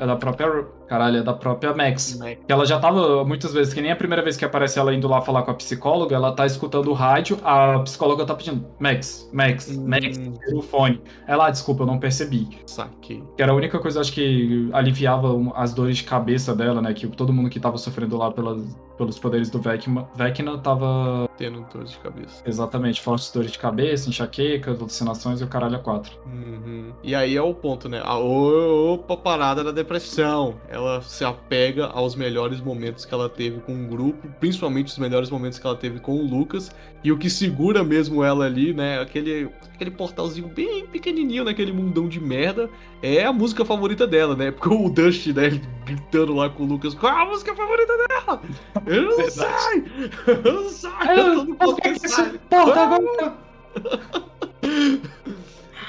É 0.00 0.06
da 0.06 0.16
própria. 0.16 0.64
Caralho, 0.88 1.18
é 1.18 1.22
da 1.22 1.34
própria 1.34 1.74
Max. 1.74 2.16
Max. 2.16 2.38
Que 2.46 2.52
ela 2.52 2.64
já 2.64 2.78
tava 2.78 3.24
muitas 3.24 3.52
vezes, 3.52 3.74
que 3.74 3.80
nem 3.80 3.90
a 3.90 3.96
primeira 3.96 4.22
vez 4.22 4.36
que 4.36 4.44
aparece 4.44 4.78
ela 4.78 4.94
indo 4.94 5.08
lá 5.08 5.20
falar 5.20 5.42
com 5.42 5.50
a 5.50 5.54
psicóloga, 5.54 6.14
ela 6.14 6.30
tá 6.32 6.46
escutando 6.46 6.88
o 6.88 6.92
rádio, 6.92 7.38
a 7.42 7.80
psicóloga 7.80 8.24
tá 8.24 8.36
pedindo, 8.36 8.64
Max, 8.78 9.28
Max, 9.32 9.68
hum. 9.68 9.84
Max, 9.84 10.16
o 10.54 10.62
fone. 10.62 11.00
Ela, 11.26 11.48
ah, 11.48 11.50
desculpa, 11.50 11.82
eu 11.82 11.88
não 11.88 11.98
percebi. 11.98 12.48
Saquei. 12.66 13.20
Que 13.36 13.42
era 13.42 13.50
a 13.50 13.54
única 13.56 13.80
coisa, 13.80 14.00
acho 14.00 14.12
que 14.12 14.70
aliviava 14.72 15.28
as 15.56 15.74
dores 15.74 15.96
de 15.96 16.04
cabeça 16.04 16.54
dela, 16.54 16.80
né? 16.80 16.94
Que 16.94 17.08
todo 17.08 17.32
mundo 17.32 17.50
que 17.50 17.58
tava 17.58 17.76
sofrendo 17.78 18.05
lá 18.14 18.30
pelas, 18.30 18.76
pelos 18.96 19.18
poderes 19.18 19.50
do 19.50 19.58
Vecna, 19.60 20.08
Vecna 20.14 20.58
tava. 20.58 21.28
Tendo 21.36 21.66
dores 21.72 21.90
de 21.90 21.98
cabeça. 21.98 22.42
Exatamente, 22.46 23.00
fortes 23.00 23.30
dores 23.30 23.52
de 23.52 23.58
cabeça, 23.58 24.08
enxaqueca, 24.08 24.70
alucinações 24.70 25.40
e 25.40 25.44
o 25.44 25.46
caralho 25.46 25.76
a 25.76 25.78
quatro. 25.78 26.16
Uhum. 26.26 26.92
E 27.02 27.14
aí 27.14 27.36
é 27.36 27.42
o 27.42 27.54
ponto, 27.54 27.88
né? 27.88 28.00
A 28.02 28.18
opa, 28.18 29.16
parada 29.16 29.62
da 29.62 29.70
depressão. 29.70 30.54
Ela 30.68 31.02
se 31.02 31.24
apega 31.24 31.86
aos 31.86 32.14
melhores 32.14 32.60
momentos 32.60 33.04
que 33.04 33.12
ela 33.12 33.28
teve 33.28 33.60
com 33.60 33.84
o 33.84 33.86
grupo, 33.86 34.28
principalmente 34.40 34.88
os 34.88 34.98
melhores 34.98 35.28
momentos 35.28 35.58
que 35.58 35.66
ela 35.66 35.76
teve 35.76 36.00
com 36.00 36.16
o 36.16 36.26
Lucas. 36.26 36.74
E 37.04 37.12
o 37.12 37.18
que 37.18 37.30
segura 37.30 37.84
mesmo 37.84 38.24
ela 38.24 38.46
ali, 38.46 38.72
né? 38.72 38.98
Aquele, 38.98 39.50
aquele 39.74 39.90
portalzinho 39.90 40.48
bem 40.48 40.86
pequenininho 40.86 41.44
naquele 41.44 41.70
mundão 41.70 42.08
de 42.08 42.18
merda, 42.18 42.68
é 43.02 43.24
a 43.24 43.32
música 43.32 43.64
favorita 43.64 44.06
dela, 44.06 44.34
né? 44.34 44.50
Porque 44.50 44.68
o 44.68 44.88
Dust, 44.88 45.28
né, 45.28 45.60
gritando 45.84 46.34
lá 46.34 46.48
com 46.48 46.64
o 46.64 46.66
Lucas, 46.66 46.94
qual 46.94 47.16
é 47.16 47.22
a 47.22 47.26
música 47.26 47.54
favorita 47.54 47.95
dela? 47.96 48.42
Eu 48.86 49.02
não 49.02 49.16
Verdade. 49.16 49.84
Eu 50.26 50.52
não 50.52 50.68
sei! 50.68 50.90
Eu 51.16 51.44
não 51.44 51.54
posso 51.54 52.38
Porta 52.48 52.80
agora! 52.80 53.34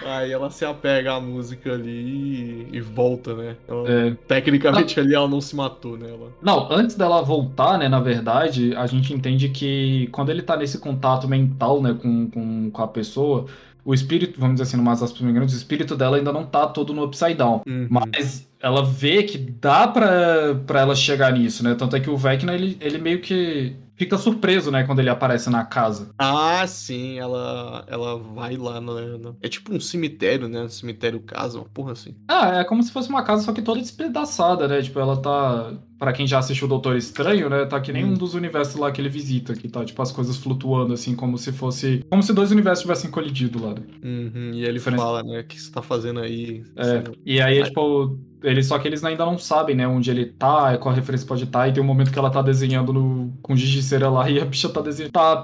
Aí 0.08 0.32
ela 0.32 0.50
se 0.50 0.64
apega 0.64 1.14
à 1.14 1.20
música 1.20 1.74
ali 1.74 1.90
e, 2.72 2.78
e 2.78 2.82
volta, 2.82 3.34
né? 3.34 3.58
Ela, 3.68 3.90
é. 3.90 4.12
Tecnicamente 4.28 4.98
ali 5.00 5.14
ela 5.14 5.28
não 5.28 5.42
se 5.42 5.56
matou, 5.56 5.98
né? 5.98 6.10
Ela... 6.10 6.32
Não, 6.42 6.72
antes 6.72 6.96
dela 6.96 7.22
voltar, 7.22 7.78
né? 7.78 7.90
Na 7.90 8.00
verdade, 8.00 8.74
a 8.76 8.88
gente 8.88 9.14
entende 9.14 9.50
que 9.50 10.08
quando 10.12 10.30
ele 10.30 10.42
tá 10.42 10.56
nesse 10.56 10.80
contato 10.80 11.28
mental, 11.28 11.82
né, 11.82 11.98
com, 12.02 12.30
com, 12.30 12.72
com 12.72 12.82
a 12.82 12.88
pessoa, 12.88 13.48
o 13.84 13.94
espírito, 13.94 14.40
vamos 14.40 14.56
dizer 14.56 14.64
assim, 14.64 14.78
no 14.78 14.84
mais 14.84 15.04
aspas 15.04 15.22
o 15.22 15.58
espírito 15.58 15.96
dela 15.96 16.18
ainda 16.18 16.32
não 16.32 16.46
tá 16.46 16.68
todo 16.68 16.94
no 16.94 17.04
upside 17.04 17.36
down. 17.36 17.62
Uhum. 17.68 17.88
Mas 17.90 18.47
ela 18.62 18.84
vê 18.84 19.24
que 19.24 19.38
dá 19.38 19.88
pra, 19.88 20.56
pra 20.66 20.82
ela 20.82 20.96
chegar 20.96 21.32
nisso, 21.32 21.64
né? 21.64 21.76
Tanto 21.76 21.96
é 21.96 22.00
que 22.00 22.10
o 22.10 22.18
Vecna, 22.18 22.54
ele, 22.54 22.78
ele 22.82 22.98
meio 22.98 23.22
que 23.22 23.76
fica 23.98 24.18
surpreso, 24.18 24.72
né, 24.72 24.84
quando 24.84 25.00
ele 25.00 25.10
aparece 25.10 25.50
na 25.50 25.66
casa. 25.66 26.12
Ah, 26.18 26.66
sim, 26.68 27.18
ela 27.18 27.84
ela 27.88 28.16
vai 28.18 28.56
lá 28.56 28.80
no, 28.80 29.36
é 29.42 29.50
tipo 29.50 29.74
um 29.74 29.80
cemitério, 29.80 30.48
né, 30.48 30.62
um 30.62 30.70
cemitério 30.70 31.20
casa, 31.20 31.58
uma 31.58 31.66
porra 31.66 31.94
assim. 31.94 32.16
Ah, 32.28 32.60
é 32.60 32.64
como 32.64 32.82
se 32.84 32.92
fosse 32.92 33.10
uma 33.10 33.24
casa 33.24 33.44
só 33.44 33.52
que 33.52 33.62
toda 33.62 33.82
despedaçada, 33.82 34.68
né? 34.68 34.82
Tipo, 34.82 35.00
ela 35.00 35.18
tá 35.18 35.74
para 35.98 36.14
quem 36.14 36.28
já 36.28 36.38
assistiu 36.38 36.68
o 36.68 36.70
Doutor 36.70 36.96
Estranho, 36.96 37.50
né, 37.50 37.66
tá 37.66 37.82
que 37.82 37.92
nem 37.92 38.06
hum. 38.06 38.10
um 38.10 38.14
dos 38.14 38.36
universos 38.36 38.76
lá 38.76 38.92
que 38.92 39.02
ele 39.02 39.10
visita, 39.10 39.56
que 39.56 39.68
tá 39.68 39.84
tipo 39.84 40.00
as 40.00 40.12
coisas 40.12 40.38
flutuando 40.38 40.94
assim, 40.94 41.16
como 41.16 41.38
se 41.40 41.52
fosse, 41.52 42.06
como 42.08 42.22
se 42.22 42.34
dois 42.34 42.52
universos 42.52 42.84
tivessem 42.84 43.10
colidido 43.10 43.66
lá. 43.66 43.74
Né? 43.74 43.82
Uhum, 44.04 44.52
e 44.54 44.64
ele 44.64 44.74
Diferente. 44.74 45.00
fala, 45.00 45.24
né, 45.24 45.40
o 45.40 45.44
que 45.44 45.60
você 45.60 45.72
tá 45.72 45.82
fazendo 45.82 46.20
aí? 46.20 46.64
É, 46.76 47.04
e 47.26 47.42
aí, 47.42 47.64
tipo, 47.64 48.16
ele, 48.44 48.64
só 48.64 48.78
que 48.78 48.88
eles 48.88 49.04
ainda 49.04 49.26
não 49.26 49.38
sabem, 49.38 49.76
né, 49.76 49.88
onde 49.88 50.12
ele 50.12 50.26
tá, 50.26 50.78
qual 50.78 50.94
referência 50.94 51.28
pode 51.28 51.44
estar, 51.44 51.60
tá, 51.60 51.68
e 51.68 51.74
tem 51.74 51.82
um 51.82 51.86
momento 51.86 52.12
que 52.12 52.20
ela 52.20 52.30
tá 52.30 52.42
desenhando 52.42 52.94
no, 52.94 53.34
com 53.42 53.56
gigiceira 53.56 54.10
lá 54.10 54.30
e 54.32 54.40
a 54.40 54.46
bicha 54.46 54.70
tá 54.70 54.82
desenhando, 54.82 55.12
tá 55.12 55.36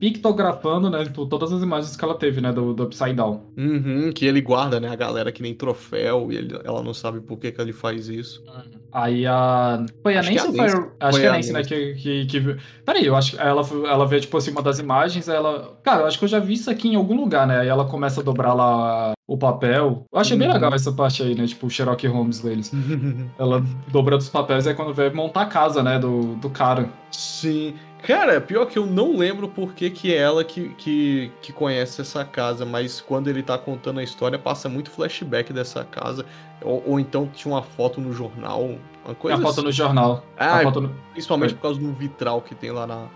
pictografando, 0.00 0.88
né, 0.88 1.04
tipo, 1.04 1.26
todas 1.26 1.52
as 1.52 1.62
imagens 1.62 1.94
que 1.94 2.02
ela 2.02 2.14
teve, 2.14 2.40
né, 2.40 2.50
do, 2.50 2.72
do 2.72 2.84
Upside 2.84 3.12
Down. 3.12 3.42
Uhum, 3.54 4.10
que 4.14 4.24
ele 4.24 4.40
guarda, 4.40 4.80
né, 4.80 4.88
a 4.88 4.96
galera 4.96 5.30
que 5.30 5.42
nem 5.42 5.54
troféu, 5.54 6.32
e 6.32 6.36
ele, 6.36 6.58
ela 6.64 6.82
não 6.82 6.94
sabe 6.94 7.20
por 7.20 7.38
que 7.38 7.52
que 7.52 7.60
ele 7.60 7.74
faz 7.74 8.08
isso. 8.08 8.42
Uhum. 8.48 8.80
Aí 8.90 9.26
a... 9.26 9.84
Foi 10.02 10.16
a 10.16 10.22
Nancy 10.22 10.46
ou 10.46 10.54
foi... 10.54 10.66
Acho 10.98 11.20
que 11.20 11.26
é 11.26 11.28
a 11.28 11.32
Nancy, 11.32 11.52
né, 11.52 11.62
que, 11.62 11.94
que, 11.94 12.26
que... 12.26 12.56
Peraí, 12.82 13.04
eu 13.04 13.14
acho 13.14 13.32
que 13.32 13.42
ela, 13.42 13.62
ela 13.86 14.06
vê, 14.06 14.20
tipo 14.20 14.38
assim, 14.38 14.50
uma 14.52 14.62
das 14.62 14.78
imagens, 14.78 15.28
ela... 15.28 15.78
Cara, 15.82 16.00
eu 16.00 16.06
acho 16.06 16.18
que 16.18 16.24
eu 16.24 16.28
já 16.30 16.38
vi 16.38 16.54
isso 16.54 16.70
aqui 16.70 16.88
em 16.88 16.96
algum 16.96 17.14
lugar, 17.14 17.46
né, 17.46 17.60
aí 17.60 17.68
ela 17.68 17.84
começa 17.84 18.22
a 18.22 18.24
dobrar 18.24 18.54
lá 18.54 19.12
o 19.28 19.36
papel. 19.36 20.06
Eu 20.10 20.18
achei 20.18 20.32
uhum. 20.32 20.38
bem 20.38 20.50
legal 20.50 20.72
essa 20.72 20.90
parte 20.90 21.22
aí, 21.22 21.34
né, 21.34 21.46
tipo, 21.46 21.66
o 21.66 21.70
Sherlock 21.70 22.06
Holmes 22.06 22.40
deles. 22.40 22.72
ela 23.38 23.62
dobrando 23.92 24.22
os 24.22 24.30
papéis, 24.30 24.66
aí 24.66 24.72
quando 24.72 24.94
vê 24.94 25.10
montar 25.10 25.42
a 25.42 25.46
casa, 25.46 25.82
né, 25.82 25.98
do, 25.98 26.36
do 26.36 26.48
cara. 26.48 26.88
Sim... 27.10 27.74
Cara, 28.02 28.40
pior 28.40 28.66
que 28.66 28.78
eu 28.78 28.86
não 28.86 29.16
lembro 29.16 29.48
por 29.48 29.74
que, 29.74 29.90
que 29.90 30.14
é 30.14 30.18
ela 30.18 30.42
que, 30.42 30.70
que, 30.70 31.30
que 31.42 31.52
conhece 31.52 32.00
essa 32.00 32.24
casa, 32.24 32.64
mas 32.64 33.00
quando 33.00 33.28
ele 33.28 33.42
tá 33.42 33.58
contando 33.58 34.00
a 34.00 34.02
história, 34.02 34.38
passa 34.38 34.68
muito 34.68 34.90
flashback 34.90 35.52
dessa 35.52 35.84
casa. 35.84 36.24
Ou, 36.62 36.82
ou 36.86 37.00
então 37.00 37.28
tinha 37.32 37.52
uma 37.54 37.62
foto 37.62 38.00
no 38.00 38.12
jornal, 38.12 38.76
uma 39.04 39.14
coisa. 39.14 39.36
A 39.36 39.40
foto 39.40 39.52
assim. 39.52 39.62
no 39.62 39.72
jornal. 39.72 40.24
Ah, 40.36 40.62
no... 40.62 40.94
principalmente 41.12 41.54
por 41.54 41.62
causa 41.62 41.80
do 41.80 41.92
vitral 41.92 42.40
que 42.42 42.54
tem 42.54 42.70
lá 42.70 42.86
na, 42.86 43.06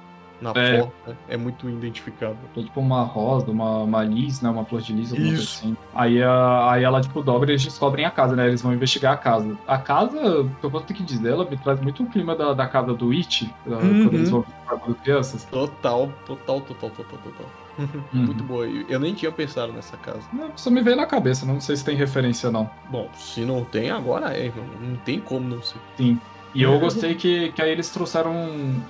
na 0.44 0.52
é. 0.60 0.78
porta. 0.78 1.16
É 1.26 1.36
muito 1.36 1.68
identificável. 1.68 2.36
É 2.54 2.62
tipo 2.62 2.80
uma 2.80 3.02
rosa, 3.02 3.50
uma, 3.50 3.78
uma 3.78 4.04
lis, 4.04 4.42
né? 4.42 4.50
Uma 4.50 4.64
flor 4.64 4.82
de 4.82 4.92
lis, 4.92 5.10
alguma 5.10 5.28
coisa 5.28 5.42
assim. 5.42 5.76
Aí, 5.94 6.22
a, 6.22 6.70
aí 6.70 6.84
ela, 6.84 7.00
tipo, 7.00 7.22
dobra 7.22 7.50
e 7.50 7.52
eles 7.52 7.64
descobrem 7.64 8.04
a 8.04 8.10
casa, 8.10 8.36
né? 8.36 8.46
Eles 8.46 8.60
vão 8.60 8.74
investigar 8.74 9.14
a 9.14 9.16
casa. 9.16 9.56
A 9.66 9.78
casa, 9.78 10.18
eu 10.62 10.70
vou 10.70 10.80
ter 10.82 10.92
que 10.92 11.02
dizer, 11.02 11.32
ela 11.32 11.48
me 11.48 11.56
traz 11.56 11.80
muito 11.80 12.02
o 12.02 12.06
clima 12.06 12.36
da, 12.36 12.52
da 12.52 12.66
casa 12.66 12.92
do 12.92 13.10
It, 13.10 13.50
uhum. 13.66 13.78
quando 13.78 14.14
eles 14.14 14.30
vão 14.30 14.44
quando 14.66 14.94
crianças. 14.96 15.44
Total, 15.44 16.12
total, 16.26 16.60
total, 16.60 16.90
total, 16.90 17.18
total. 17.18 17.46
Uhum. 17.76 18.06
Muito 18.12 18.44
boa. 18.44 18.66
Eu 18.66 19.00
nem 19.00 19.12
tinha 19.14 19.32
pensado 19.32 19.72
nessa 19.72 19.96
casa. 19.96 20.22
Não, 20.32 20.52
só 20.54 20.70
me 20.70 20.80
veio 20.80 20.96
na 20.96 21.06
cabeça, 21.06 21.44
não 21.44 21.60
sei 21.60 21.74
se 21.74 21.84
tem 21.84 21.96
referência 21.96 22.48
não. 22.48 22.70
Bom, 22.88 23.08
se 23.16 23.40
não 23.40 23.64
tem, 23.64 23.90
agora 23.90 24.32
é, 24.32 24.44
irmão. 24.44 24.64
Não 24.80 24.94
tem 24.98 25.18
como 25.18 25.48
não 25.48 25.60
ser. 25.60 25.78
Sim. 25.96 26.20
E 26.54 26.62
eu 26.62 26.78
gostei 26.78 27.16
que, 27.16 27.50
que 27.50 27.60
aí 27.60 27.70
eles 27.70 27.90
trouxeram, 27.90 28.32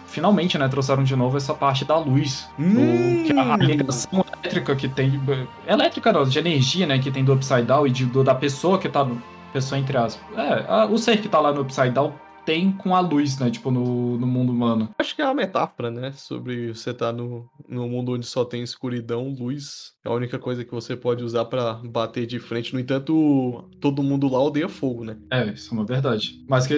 finalmente, 0.06 0.58
né, 0.58 0.68
trouxeram 0.68 1.02
de 1.02 1.16
novo 1.16 1.36
essa 1.36 1.54
parte 1.54 1.84
da 1.84 1.96
luz. 1.98 2.48
Hum. 2.58 2.74
Do, 2.74 3.24
que 3.24 3.32
a 3.32 3.56
ligação 3.56 4.24
elétrica 4.42 4.76
que 4.76 4.88
tem. 4.88 5.18
Elétrica 5.66 6.12
não, 6.12 6.24
de 6.24 6.38
energia, 6.38 6.86
né, 6.86 6.98
que 6.98 7.10
tem 7.10 7.24
do 7.24 7.32
Upside 7.32 7.62
Down 7.62 7.86
e 7.86 7.90
de, 7.90 8.04
do, 8.04 8.22
da 8.22 8.34
pessoa 8.34 8.78
que 8.78 8.88
tá. 8.88 9.08
Pessoa 9.52 9.78
entre 9.78 9.96
aspas. 9.96 10.20
É, 10.36 10.64
a, 10.68 10.84
o 10.86 10.98
ser 10.98 11.18
que 11.18 11.28
tá 11.28 11.38
lá 11.40 11.52
no 11.52 11.62
Upside 11.62 11.90
Down 11.90 12.12
tem 12.44 12.72
com 12.72 12.94
a 12.94 13.00
luz, 13.00 13.38
né? 13.38 13.50
Tipo, 13.50 13.70
no, 13.70 14.18
no 14.18 14.26
mundo 14.26 14.52
humano. 14.52 14.90
Acho 14.98 15.14
que 15.14 15.22
é 15.22 15.24
uma 15.24 15.34
metáfora, 15.34 15.90
né? 15.90 16.12
Sobre 16.12 16.74
você 16.74 16.90
estar 16.90 17.06
tá 17.06 17.12
no, 17.12 17.48
no 17.68 17.88
mundo 17.88 18.12
onde 18.12 18.26
só 18.26 18.44
tem 18.44 18.62
escuridão, 18.62 19.34
luz 19.38 19.94
é 20.04 20.10
a 20.10 20.12
única 20.12 20.38
coisa 20.38 20.64
que 20.64 20.70
você 20.70 20.94
pode 20.94 21.24
usar 21.24 21.46
para 21.46 21.74
bater 21.74 22.26
de 22.26 22.38
frente. 22.38 22.74
No 22.74 22.80
entanto, 22.80 23.64
todo 23.80 24.02
mundo 24.02 24.28
lá 24.28 24.42
odeia 24.42 24.68
fogo, 24.68 25.02
né? 25.02 25.16
É, 25.30 25.46
isso 25.46 25.72
é 25.72 25.78
uma 25.78 25.86
verdade. 25.86 26.44
Mas, 26.46 26.66
que, 26.66 26.76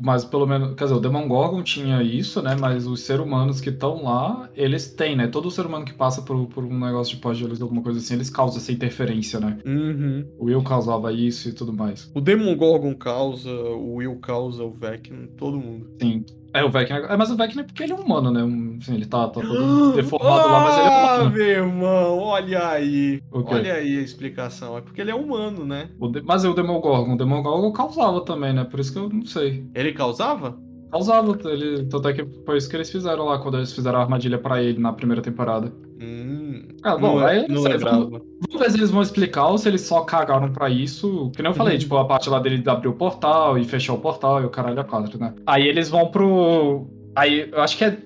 mas 0.00 0.24
pelo 0.24 0.46
menos, 0.46 0.74
quer 0.74 0.84
dizer, 0.84 0.96
o 0.96 1.00
Demogorgon 1.00 1.62
tinha 1.62 2.02
isso, 2.02 2.40
né? 2.40 2.56
Mas 2.58 2.86
os 2.86 3.00
seres 3.00 3.24
humanos 3.24 3.60
que 3.60 3.68
estão 3.68 4.04
lá, 4.04 4.48
eles 4.54 4.88
têm, 4.94 5.14
né? 5.14 5.26
Todo 5.26 5.50
ser 5.50 5.66
humano 5.66 5.84
que 5.84 5.92
passa 5.92 6.22
por, 6.22 6.46
por 6.46 6.64
um 6.64 6.78
negócio 6.78 7.14
de 7.14 7.20
pós-luz, 7.20 7.60
alguma 7.60 7.82
coisa 7.82 7.98
assim, 7.98 8.14
eles 8.14 8.30
causam 8.30 8.56
essa 8.56 8.72
interferência, 8.72 9.38
né? 9.38 9.58
Uhum. 9.66 10.26
O 10.38 10.46
Will 10.46 10.62
causava 10.62 11.12
isso 11.12 11.50
e 11.50 11.52
tudo 11.52 11.74
mais. 11.74 12.10
O 12.14 12.22
Demogorgon 12.22 12.94
causa, 12.94 13.50
o 13.50 13.96
Will 13.96 14.16
causa, 14.16 14.64
o 14.64 14.72
Vecna, 15.02 15.28
todo 15.36 15.58
mundo. 15.58 15.86
Sim. 16.00 16.24
É, 16.54 16.62
o 16.64 16.70
Vecna. 16.70 16.98
É, 16.98 17.16
mas 17.16 17.30
o 17.30 17.36
Vecna 17.36 17.62
é 17.62 17.64
porque 17.64 17.82
ele 17.82 17.92
é 17.92 17.96
humano, 17.96 18.30
né? 18.30 18.40
Assim, 18.80 18.94
ele 18.94 19.06
tá, 19.06 19.26
tá 19.28 19.40
todo 19.40 19.92
deformado 19.96 20.48
lá, 20.48 20.60
mas 20.60 20.78
ele 20.78 20.86
é 20.86 20.88
ah, 20.88 21.14
humano. 21.14 21.24
Ah, 21.24 21.30
meu 21.30 21.46
irmão, 21.46 22.18
olha 22.18 22.68
aí. 22.68 23.22
Olha 23.32 23.74
aí 23.74 23.98
a 23.98 24.02
explicação. 24.02 24.76
É 24.76 24.80
porque 24.80 25.00
ele 25.00 25.10
é 25.10 25.14
humano, 25.14 25.64
né? 25.64 25.90
De... 26.12 26.22
Mas 26.22 26.44
e 26.44 26.48
o 26.48 26.54
Demogorgon? 26.54 27.14
O 27.14 27.16
Demogorgon 27.16 27.72
causava 27.72 28.24
também, 28.24 28.52
né? 28.52 28.64
Por 28.64 28.80
isso 28.80 28.92
que 28.92 28.98
eu 28.98 29.08
não 29.08 29.24
sei. 29.24 29.66
Ele 29.74 29.92
causava? 29.92 30.58
Causava. 30.90 31.38
Ele... 31.48 31.84
Tanto 31.86 32.08
é 32.08 32.12
que 32.12 32.24
foi 32.44 32.58
isso 32.58 32.68
que 32.68 32.76
eles 32.76 32.90
fizeram 32.90 33.24
lá, 33.24 33.38
quando 33.38 33.56
eles 33.56 33.72
fizeram 33.72 33.98
a 33.98 34.02
armadilha 34.02 34.38
pra 34.38 34.62
ele 34.62 34.78
na 34.78 34.92
primeira 34.92 35.22
temporada. 35.22 35.72
Hum. 36.00 36.41
Ah, 36.82 36.96
bom, 36.96 37.18
não, 37.18 37.26
aí 37.26 37.46
não 37.48 37.62
sei, 37.62 37.78
vamos, 37.78 38.10
vamos, 38.10 38.60
ver 38.60 38.70
se 38.70 38.76
eles 38.76 38.90
vão 38.90 39.02
explicar 39.02 39.46
ou 39.46 39.58
se 39.58 39.68
eles 39.68 39.82
só 39.82 40.00
cagaram 40.02 40.52
pra 40.52 40.68
isso. 40.68 41.30
Que 41.34 41.42
nem 41.42 41.50
eu 41.50 41.54
falei, 41.54 41.74
uhum. 41.74 41.80
tipo, 41.80 41.96
a 41.96 42.04
parte 42.04 42.28
lá 42.28 42.40
dele 42.40 42.58
de 42.58 42.68
abrir 42.68 42.88
o 42.88 42.94
portal 42.94 43.56
e 43.56 43.64
fechar 43.64 43.92
o 43.92 43.98
portal 43.98 44.42
e 44.42 44.44
o 44.44 44.50
caralho 44.50 44.80
a 44.80 44.84
quatro, 44.84 45.18
né? 45.18 45.32
Aí 45.46 45.66
eles 45.66 45.88
vão 45.88 46.08
pro 46.08 46.86
Aí, 47.14 47.48
eu 47.50 47.60
acho 47.60 47.76
que 47.76 47.84
é, 47.84 47.98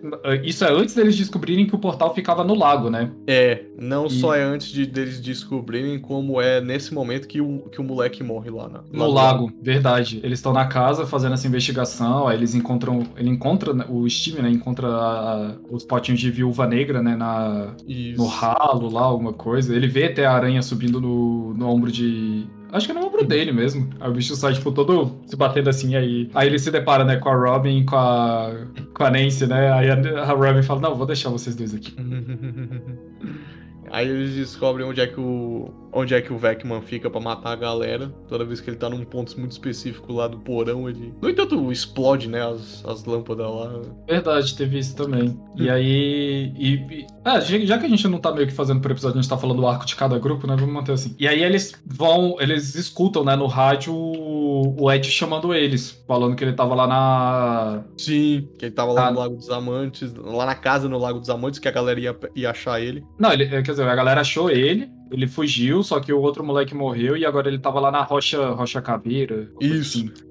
isso 0.42 0.64
é 0.64 0.72
antes 0.72 0.94
deles 0.94 1.16
descobrirem 1.16 1.66
que 1.66 1.74
o 1.74 1.78
portal 1.78 2.14
ficava 2.14 2.42
no 2.42 2.54
lago, 2.54 2.90
né? 2.90 3.10
É, 3.26 3.64
não 3.78 4.06
e... 4.06 4.10
só 4.10 4.34
é 4.34 4.42
antes 4.42 4.68
de, 4.68 4.86
deles 4.86 5.20
descobrirem, 5.20 5.98
como 5.98 6.40
é 6.40 6.60
nesse 6.60 6.92
momento 6.92 7.28
que 7.28 7.40
o, 7.40 7.60
que 7.70 7.80
o 7.80 7.84
moleque 7.84 8.22
morre 8.22 8.50
lá, 8.50 8.68
na, 8.68 8.82
no 8.92 9.10
lago. 9.10 9.52
Verdade. 9.62 10.20
Eles 10.22 10.38
estão 10.38 10.52
na 10.52 10.66
casa 10.66 11.06
fazendo 11.06 11.34
essa 11.34 11.46
investigação, 11.46 12.26
aí 12.26 12.36
eles 12.36 12.54
encontram, 12.54 13.04
ele 13.16 13.30
encontra, 13.30 13.72
né, 13.72 13.84
o 13.88 14.08
Steve, 14.08 14.42
né, 14.42 14.50
encontra 14.50 14.88
a, 14.88 15.54
os 15.70 15.84
potinhos 15.84 16.20
de 16.20 16.30
viúva 16.30 16.66
negra, 16.66 17.00
né, 17.02 17.14
na, 17.14 17.74
no 18.16 18.26
ralo 18.26 18.90
lá, 18.90 19.02
alguma 19.02 19.32
coisa. 19.32 19.74
Ele 19.74 19.86
vê 19.86 20.06
até 20.06 20.26
a 20.26 20.32
aranha 20.32 20.62
subindo 20.62 21.00
no, 21.00 21.54
no 21.54 21.68
ombro 21.68 21.92
de 21.92 22.46
Acho 22.76 22.86
que 22.86 22.92
é 22.92 22.94
no 22.94 23.06
ombro 23.06 23.24
dele 23.24 23.52
mesmo. 23.52 23.88
Aí 23.98 24.10
o 24.10 24.12
bicho 24.12 24.36
sai, 24.36 24.52
tipo, 24.52 24.70
todo 24.70 25.16
se 25.26 25.34
batendo 25.34 25.70
assim, 25.70 25.96
aí. 25.96 26.30
Aí 26.34 26.46
ele 26.46 26.58
se 26.58 26.70
depara, 26.70 27.04
né, 27.04 27.16
com 27.16 27.28
a 27.30 27.34
Robin 27.34 27.84
com 27.86 27.96
a. 27.96 28.52
com 28.92 29.04
a 29.04 29.10
Nancy, 29.10 29.46
né? 29.46 29.72
Aí 29.72 29.90
a, 29.90 30.22
a 30.22 30.32
Robin 30.32 30.62
fala, 30.62 30.80
não, 30.80 30.94
vou 30.94 31.06
deixar 31.06 31.30
vocês 31.30 31.56
dois 31.56 31.74
aqui. 31.74 31.94
Aí 33.90 34.08
eles 34.08 34.34
descobrem 34.34 34.84
onde 34.86 35.00
é 35.00 35.06
que 35.06 35.20
o 35.20 35.70
onde 35.96 36.14
é 36.14 36.20
que 36.20 36.32
o 36.32 36.36
Vecman 36.36 36.82
fica 36.82 37.08
para 37.08 37.20
matar 37.20 37.52
a 37.52 37.56
galera. 37.56 38.08
Toda 38.28 38.44
vez 38.44 38.60
que 38.60 38.68
ele 38.68 38.76
tá 38.76 38.88
num 38.88 39.04
ponto 39.04 39.38
muito 39.40 39.52
específico 39.52 40.12
lá 40.12 40.28
do 40.28 40.38
porão, 40.38 40.88
ele. 40.88 41.14
No 41.20 41.30
entanto, 41.30 41.72
explode, 41.72 42.28
né? 42.28 42.46
As, 42.46 42.84
as 42.84 43.04
lâmpadas 43.04 43.46
lá. 43.46 43.80
Verdade, 44.06 44.54
teve 44.54 44.78
isso 44.78 44.94
também. 44.94 45.40
E 45.56 45.68
hum. 45.68 45.72
aí. 45.72 46.52
E, 46.56 46.74
e, 46.74 47.06
é, 47.24 47.40
já 47.40 47.78
que 47.78 47.86
a 47.86 47.88
gente 47.88 48.06
não 48.08 48.18
tá 48.18 48.32
meio 48.32 48.46
que 48.46 48.52
fazendo 48.52 48.80
por 48.80 48.90
episódio, 48.90 49.18
a 49.18 49.22
gente 49.22 49.30
tá 49.30 49.38
falando 49.38 49.60
do 49.60 49.66
arco 49.66 49.86
de 49.86 49.96
cada 49.96 50.18
grupo, 50.18 50.46
né? 50.46 50.54
Vamos 50.54 50.74
manter 50.74 50.92
assim. 50.92 51.16
E 51.18 51.26
aí 51.26 51.42
eles 51.42 51.74
vão. 51.86 52.36
Eles 52.38 52.74
escutam, 52.74 53.24
né, 53.24 53.34
no 53.34 53.46
rádio 53.46 53.94
o 53.94 54.90
Ed 54.90 55.10
chamando 55.10 55.54
eles, 55.54 56.02
falando 56.06 56.36
que 56.36 56.44
ele 56.44 56.52
tava 56.52 56.74
lá 56.74 56.86
na. 56.86 57.84
Sim, 57.96 58.48
que 58.58 58.66
ele 58.66 58.74
tava 58.74 58.92
lá 58.92 59.08
ah. 59.08 59.10
no 59.10 59.18
Lago 59.18 59.36
dos 59.36 59.50
Amantes, 59.50 60.12
lá 60.14 60.46
na 60.46 60.54
casa 60.54 60.88
no 60.88 60.98
Lago 60.98 61.20
dos 61.20 61.30
Amantes, 61.30 61.58
que 61.58 61.68
a 61.68 61.72
galera 61.72 61.98
ia, 61.98 62.16
ia 62.34 62.50
achar 62.50 62.80
ele. 62.80 63.04
Não, 63.18 63.32
ele, 63.32 63.46
quer 63.46 63.62
dizer, 63.62 63.88
a 63.88 63.94
galera 63.94 64.20
achou 64.20 64.50
ele, 64.50 64.88
ele 65.10 65.26
fugiu, 65.26 65.82
só 65.82 66.00
que 66.00 66.12
o 66.12 66.20
outro 66.20 66.44
moleque 66.44 66.74
morreu 66.74 67.16
e 67.16 67.24
agora 67.24 67.48
ele 67.48 67.58
tava 67.58 67.80
lá 67.80 67.90
na 67.90 68.02
Rocha, 68.02 68.50
Rocha 68.50 68.82
Caveira. 68.82 69.48
Isso. 69.60 69.98
Assim. 69.98 70.26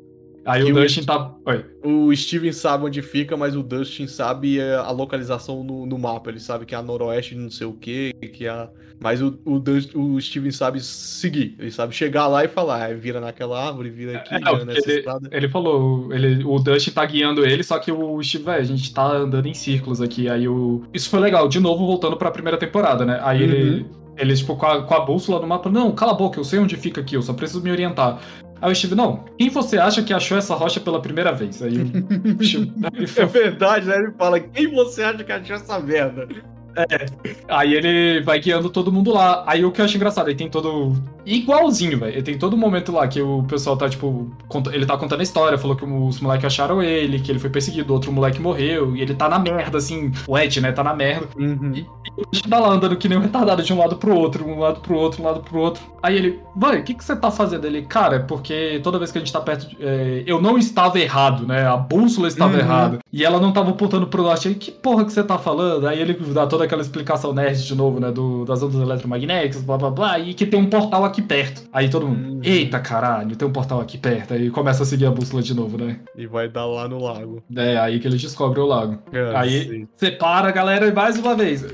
Aí 0.46 0.62
e 0.62 0.72
o 0.72 0.76
Dustin 0.76 1.04
tá. 1.04 1.34
Oi. 1.44 1.66
O 1.84 2.16
Steven 2.16 2.52
sabe 2.52 2.86
onde 2.86 3.02
fica, 3.02 3.36
mas 3.36 3.56
o 3.56 3.64
Dustin 3.64 4.06
sabe 4.06 4.62
a 4.62 4.92
localização 4.92 5.64
no, 5.64 5.88
no 5.88 5.98
mapa. 5.98 6.30
Ele 6.30 6.40
sabe 6.40 6.68
que 6.68 6.76
é 6.76 6.78
a 6.78 6.84
noroeste 6.84 7.34
de 7.34 7.42
não 7.42 7.50
sei 7.50 7.66
o 7.66 7.74
que, 7.74 8.14
que 8.32 8.46
é 8.46 8.50
a. 8.50 8.70
Mas 9.00 9.22
o, 9.22 9.40
o, 9.44 9.60
Dustin, 9.60 9.98
o 9.98 10.22
Steven 10.22 10.52
sabe 10.52 10.80
seguir. 10.80 11.56
Ele 11.58 11.72
sabe 11.72 11.96
chegar 11.96 12.28
lá 12.28 12.46
e 12.46 12.48
falar, 12.48 12.86
ah, 12.86 12.94
vira 12.94 13.20
naquela 13.20 13.68
árvore, 13.68 13.90
vira 13.90 14.18
aqui, 14.20 14.36
é, 14.36 14.40
vira 14.40 14.66
nessa 14.66 14.90
ele, 14.90 15.00
estrada. 15.00 15.30
Ele 15.32 15.50
falou, 15.50 16.14
ele, 16.14 16.44
o 16.46 16.60
Dustin 16.60 16.92
tá 16.92 17.06
guiando 17.06 17.44
ele, 17.44 17.64
só 17.64 17.80
que 17.80 17.92
o 17.92 18.24
Steve, 18.24 18.52
a 18.52 18.64
gente 18.64 18.94
tá 18.94 19.04
andando 19.04 19.48
em 19.48 19.54
círculos 19.54 20.00
aqui. 20.00 20.30
Aí 20.30 20.48
o. 20.48 20.84
Isso 20.94 21.10
foi 21.10 21.20
legal, 21.20 21.48
de 21.48 21.60
novo 21.60 21.88
voltando 21.88 22.16
pra 22.18 22.30
primeira 22.30 22.58
temporada, 22.58 23.04
né? 23.04 23.20
Aí 23.24 23.44
uhum. 23.44 23.50
ele 23.50 23.86
eles, 24.18 24.40
tipo, 24.40 24.56
com 24.56 24.66
a, 24.66 24.84
com 24.84 24.94
a 24.94 25.00
bússola 25.02 25.40
no 25.40 25.48
mapa, 25.48 25.70
não, 25.70 25.92
cala 25.92 26.12
a 26.12 26.16
boca, 26.16 26.40
eu 26.40 26.44
sei 26.44 26.60
onde 26.60 26.78
fica 26.78 27.02
aqui, 27.02 27.16
eu 27.16 27.22
só 27.22 27.34
preciso 27.34 27.62
me 27.62 27.72
orientar. 27.72 28.20
Aí 28.62 28.72
o 28.72 28.76
Steve, 28.76 28.96
não, 28.96 29.26
quem 29.38 29.50
você 29.50 29.78
acha 29.78 30.02
que 30.02 30.14
achou 30.14 30.38
essa 30.38 30.56
rocha 30.56 30.80
pela 30.80 31.02
primeira 31.02 31.32
vez? 31.32 31.62
Aí 31.62 31.78
o 31.78 32.44
Steve, 32.44 32.74
É 33.18 33.26
verdade, 33.26 33.86
né? 33.88 33.98
Ele 33.98 34.12
fala, 34.18 34.40
quem 34.40 34.74
você 34.74 35.04
acha 35.04 35.24
que 35.24 35.32
achou 35.32 35.56
essa 35.56 35.80
merda? 35.80 36.28
É. 36.76 37.06
Aí 37.48 37.74
ele 37.74 38.22
vai 38.22 38.40
guiando 38.40 38.70
todo 38.70 38.92
mundo 38.92 39.14
lá. 39.14 39.44
Aí 39.48 39.64
o 39.64 39.72
que 39.72 39.80
eu 39.80 39.86
acho 39.86 39.96
engraçado, 39.96 40.28
ele 40.30 40.38
tem 40.38 40.50
todo. 40.50 40.94
Igualzinho, 41.26 41.98
velho. 41.98 42.24
Tem 42.24 42.38
todo 42.38 42.56
momento 42.56 42.92
lá 42.92 43.08
que 43.08 43.22
o 43.22 43.44
pessoal 43.44 43.76
tá, 43.76 43.90
tipo. 43.90 44.30
Ele 44.72 44.86
tá 44.86 44.98
contando 44.98 45.20
a 45.20 45.24
história, 45.24 45.58
falou 45.58 45.76
que 45.76 45.84
os 45.84 46.20
moleques 46.20 46.46
acharam 46.46 46.82
ele, 46.82 47.20
que 47.20 47.32
ele 47.32 47.40
foi 47.40 47.50
perseguido, 47.50 47.94
outro 47.94 48.12
moleque 48.12 48.40
morreu, 48.40 48.96
e 48.96 49.02
ele 49.02 49.14
tá 49.14 49.28
na 49.28 49.40
merda, 49.40 49.78
assim. 49.78 50.12
O 50.28 50.38
Ed, 50.38 50.62
né? 50.62 50.72
Tá 50.72 50.84
na 50.84 50.94
merda. 50.94 51.28
Uhum. 51.38 51.72
E, 51.74 51.86
e 52.34 52.42
tá 52.42 52.60
lá 52.60 52.70
andando 52.70 52.96
que 52.96 53.10
nem 53.10 53.18
um 53.18 53.22
retardado 53.22 53.64
de 53.64 53.74
um 53.74 53.78
lado 53.78 53.96
pro 53.98 54.16
outro, 54.16 54.48
um 54.48 54.60
lado 54.60 54.80
pro 54.82 54.96
outro, 54.96 55.22
um 55.22 55.26
lado 55.26 55.42
pro 55.42 55.60
outro. 55.60 55.84
Aí 56.02 56.16
ele, 56.16 56.40
vai, 56.56 56.80
o 56.80 56.84
que, 56.84 56.94
que 56.94 57.04
você 57.04 57.16
tá 57.16 57.32
fazendo? 57.32 57.66
Ele, 57.66 57.82
cara, 57.82 58.18
é 58.18 58.20
porque 58.20 58.80
toda 58.84 59.00
vez 59.00 59.12
que 59.12 59.18
a 59.18 59.22
gente 59.22 59.34
tá 59.34 59.42
perto. 59.42 59.68
De, 59.68 59.78
é, 59.80 60.24
eu 60.26 60.42
não 60.42 60.58
estava 60.58 61.00
errado, 61.00 61.48
né? 61.48 61.66
A 61.66 61.78
bússola 61.78 62.28
estava 62.28 62.54
uhum. 62.54 62.60
errada. 62.60 63.00
E 63.12 63.24
ela 63.24 63.40
não 63.40 63.52
tava 63.52 63.72
apontando 63.72 64.08
pro 64.08 64.24
norte. 64.24 64.48
Aí, 64.48 64.56
que 64.56 64.72
porra 64.72 65.06
que 65.06 65.12
você 65.12 65.24
tá 65.24 65.38
falando? 65.38 65.88
Aí 65.88 66.00
ele 66.00 66.14
dá 66.34 66.46
toda 66.46 66.66
aquela 66.66 66.82
explicação 66.82 67.34
nerd 67.34 67.66
de 67.66 67.76
novo, 67.76 68.00
né? 68.00 68.12
Do, 68.12 68.46
das 68.46 68.62
ondas 68.62 68.80
eletromagnéticas, 68.82 69.64
blá 69.64 69.78
blá 69.78 69.90
blá, 69.90 70.20
e 70.20 70.34
que 70.34 70.46
tem 70.46 70.60
um 70.60 70.70
portal 70.70 71.04
aqui 71.04 71.15
perto. 71.22 71.64
Aí 71.72 71.90
todo 71.90 72.08
mundo, 72.08 72.38
hum. 72.38 72.42
eita 72.44 72.80
caralho, 72.80 73.36
tem 73.36 73.48
um 73.48 73.52
portal 73.52 73.80
aqui 73.80 73.98
perto. 73.98 74.34
Aí 74.34 74.50
começa 74.50 74.84
a 74.84 74.86
seguir 74.86 75.06
a 75.06 75.12
bússola 75.12 75.42
de 75.42 75.54
novo, 75.54 75.78
né? 75.78 76.00
E 76.16 76.28
vai 76.28 76.48
dar 76.50 76.66
lá 76.66 76.88
no 76.88 77.02
lago. 77.02 77.44
É, 77.56 77.78
aí 77.78 78.00
que 78.00 78.08
eles 78.08 78.22
descobrem 78.22 78.64
o 78.64 78.68
lago. 78.68 79.00
É, 79.12 79.36
aí 79.36 79.88
separa 79.96 80.50
a 80.50 80.52
galera 80.52 80.92
mais 80.94 81.18
uma 81.18 81.36
vez. 81.36 81.66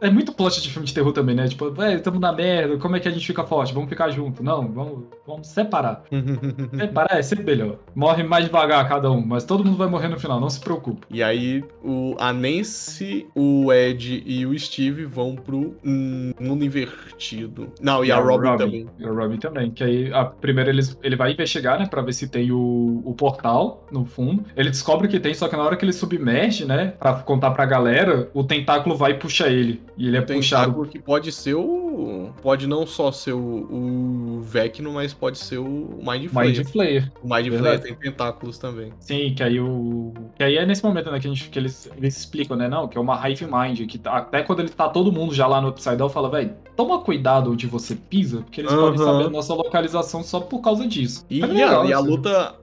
É 0.00 0.10
muito 0.10 0.32
plot 0.32 0.62
de 0.62 0.70
filme 0.70 0.86
de 0.86 0.94
terror 0.94 1.12
também, 1.12 1.34
né? 1.34 1.48
Tipo, 1.48 1.70
velho, 1.70 1.98
estamos 1.98 2.20
na 2.20 2.32
merda, 2.32 2.78
como 2.78 2.96
é 2.96 3.00
que 3.00 3.08
a 3.08 3.10
gente 3.10 3.26
fica 3.26 3.44
forte? 3.44 3.74
Vamos 3.74 3.88
ficar 3.88 4.10
junto. 4.10 4.42
Não, 4.42 4.68
vamos, 4.68 5.04
vamos 5.26 5.46
separar. 5.48 6.02
separar 6.76 7.18
é 7.18 7.22
sempre 7.22 7.44
melhor. 7.44 7.76
Morre 7.94 8.22
mais 8.22 8.44
devagar 8.44 8.88
cada 8.88 9.10
um, 9.10 9.24
mas 9.24 9.44
todo 9.44 9.64
mundo 9.64 9.76
vai 9.76 9.88
morrer 9.88 10.08
no 10.08 10.18
final, 10.18 10.40
não 10.40 10.50
se 10.50 10.60
preocupe. 10.60 11.06
E 11.10 11.22
aí 11.22 11.64
o, 11.84 12.14
a 12.18 12.32
Nancy, 12.32 13.26
o 13.34 13.72
Ed 13.72 14.22
e 14.24 14.46
o 14.46 14.58
Steve 14.58 14.76
Steve 14.76 15.04
vão 15.04 15.34
pro 15.34 15.74
mundo 15.84 16.64
invertido. 16.64 17.72
Não, 17.80 18.04
e, 18.04 18.08
e 18.08 18.12
a, 18.12 18.16
a 18.16 18.20
Robin, 18.20 18.48
Robin, 18.48 18.64
também. 18.64 18.85
E 18.98 19.04
a 19.04 19.10
Robin 19.10 19.38
também. 19.38 19.70
Que 19.70 19.84
aí, 19.84 20.12
a, 20.12 20.24
primeiro 20.24 20.70
eles, 20.70 20.98
ele 21.02 21.16
vai 21.16 21.32
investigar, 21.32 21.78
né, 21.78 21.86
pra 21.86 22.02
ver 22.02 22.12
se 22.12 22.28
tem 22.28 22.50
o, 22.50 23.02
o 23.04 23.14
portal 23.14 23.86
no 23.90 24.04
fundo. 24.04 24.44
Ele 24.56 24.70
descobre 24.70 25.08
que 25.08 25.20
tem, 25.20 25.34
só 25.34 25.48
que 25.48 25.56
na 25.56 25.62
hora 25.62 25.76
que 25.76 25.84
ele 25.84 25.92
submerge, 25.92 26.64
né, 26.64 26.94
pra 26.98 27.14
contar 27.14 27.50
pra 27.50 27.64
galera, 27.64 28.30
o 28.32 28.44
tentáculo 28.44 28.96
vai 28.96 29.12
e 29.12 29.14
puxa 29.14 29.48
ele. 29.48 29.82
E 29.96 30.06
ele 30.06 30.16
é 30.16 30.20
o 30.20 30.26
puxado. 30.26 30.86
que 30.86 30.98
pode 30.98 31.32
ser 31.32 31.54
o. 31.54 32.30
Pode 32.42 32.66
não 32.66 32.86
só 32.86 33.10
ser 33.10 33.32
o, 33.32 33.38
o 33.38 34.40
Vecno, 34.42 34.92
mas 34.92 35.14
pode 35.14 35.38
ser 35.38 35.58
o 35.58 35.98
Mind 35.98 36.28
Flayer. 36.28 36.56
Mind 36.56 36.66
Flayer. 36.68 37.12
O 37.22 37.34
Mind 37.34 37.48
Flayer 37.48 37.80
tem 37.80 37.94
tentáculos 37.94 38.58
também. 38.58 38.92
Sim, 39.00 39.34
que 39.34 39.42
aí 39.42 39.58
o. 39.58 40.12
Que 40.36 40.44
aí 40.44 40.56
é 40.56 40.66
nesse 40.66 40.84
momento, 40.84 41.10
né, 41.10 41.18
que, 41.18 41.26
a 41.26 41.30
gente, 41.30 41.48
que 41.48 41.58
eles, 41.58 41.90
eles 41.96 42.16
explicam, 42.16 42.56
né? 42.56 42.68
Não, 42.68 42.86
que 42.86 42.98
é 42.98 43.00
uma 43.00 43.28
Hive 43.28 43.46
Mind, 43.46 43.86
que 43.86 43.98
tá, 43.98 44.18
até 44.18 44.42
quando 44.42 44.60
ele 44.60 44.68
tá 44.68 44.88
todo 44.88 45.10
mundo 45.10 45.34
já 45.34 45.46
lá 45.46 45.60
no 45.60 45.68
Upside 45.68 45.96
Down, 45.96 46.08
fala, 46.08 46.30
velho, 46.30 46.54
toma 46.76 47.00
cuidado 47.00 47.52
onde 47.52 47.66
você 47.66 47.94
pisa, 47.94 48.42
porque 48.42 48.60
eles 48.60 48.72
uhum. 48.72 48.80
podem 48.80 48.98
saber 48.98 49.24
a 49.24 49.30
nossa 49.30 49.54
localização 49.54 50.22
só 50.22 50.40
por 50.40 50.60
causa 50.60 50.86
disso. 50.86 51.24
E, 51.30 51.42
é 51.42 51.46
legal, 51.46 51.82
a, 51.82 51.86
e 51.86 51.92
a 51.92 51.98
luta, 51.98 52.54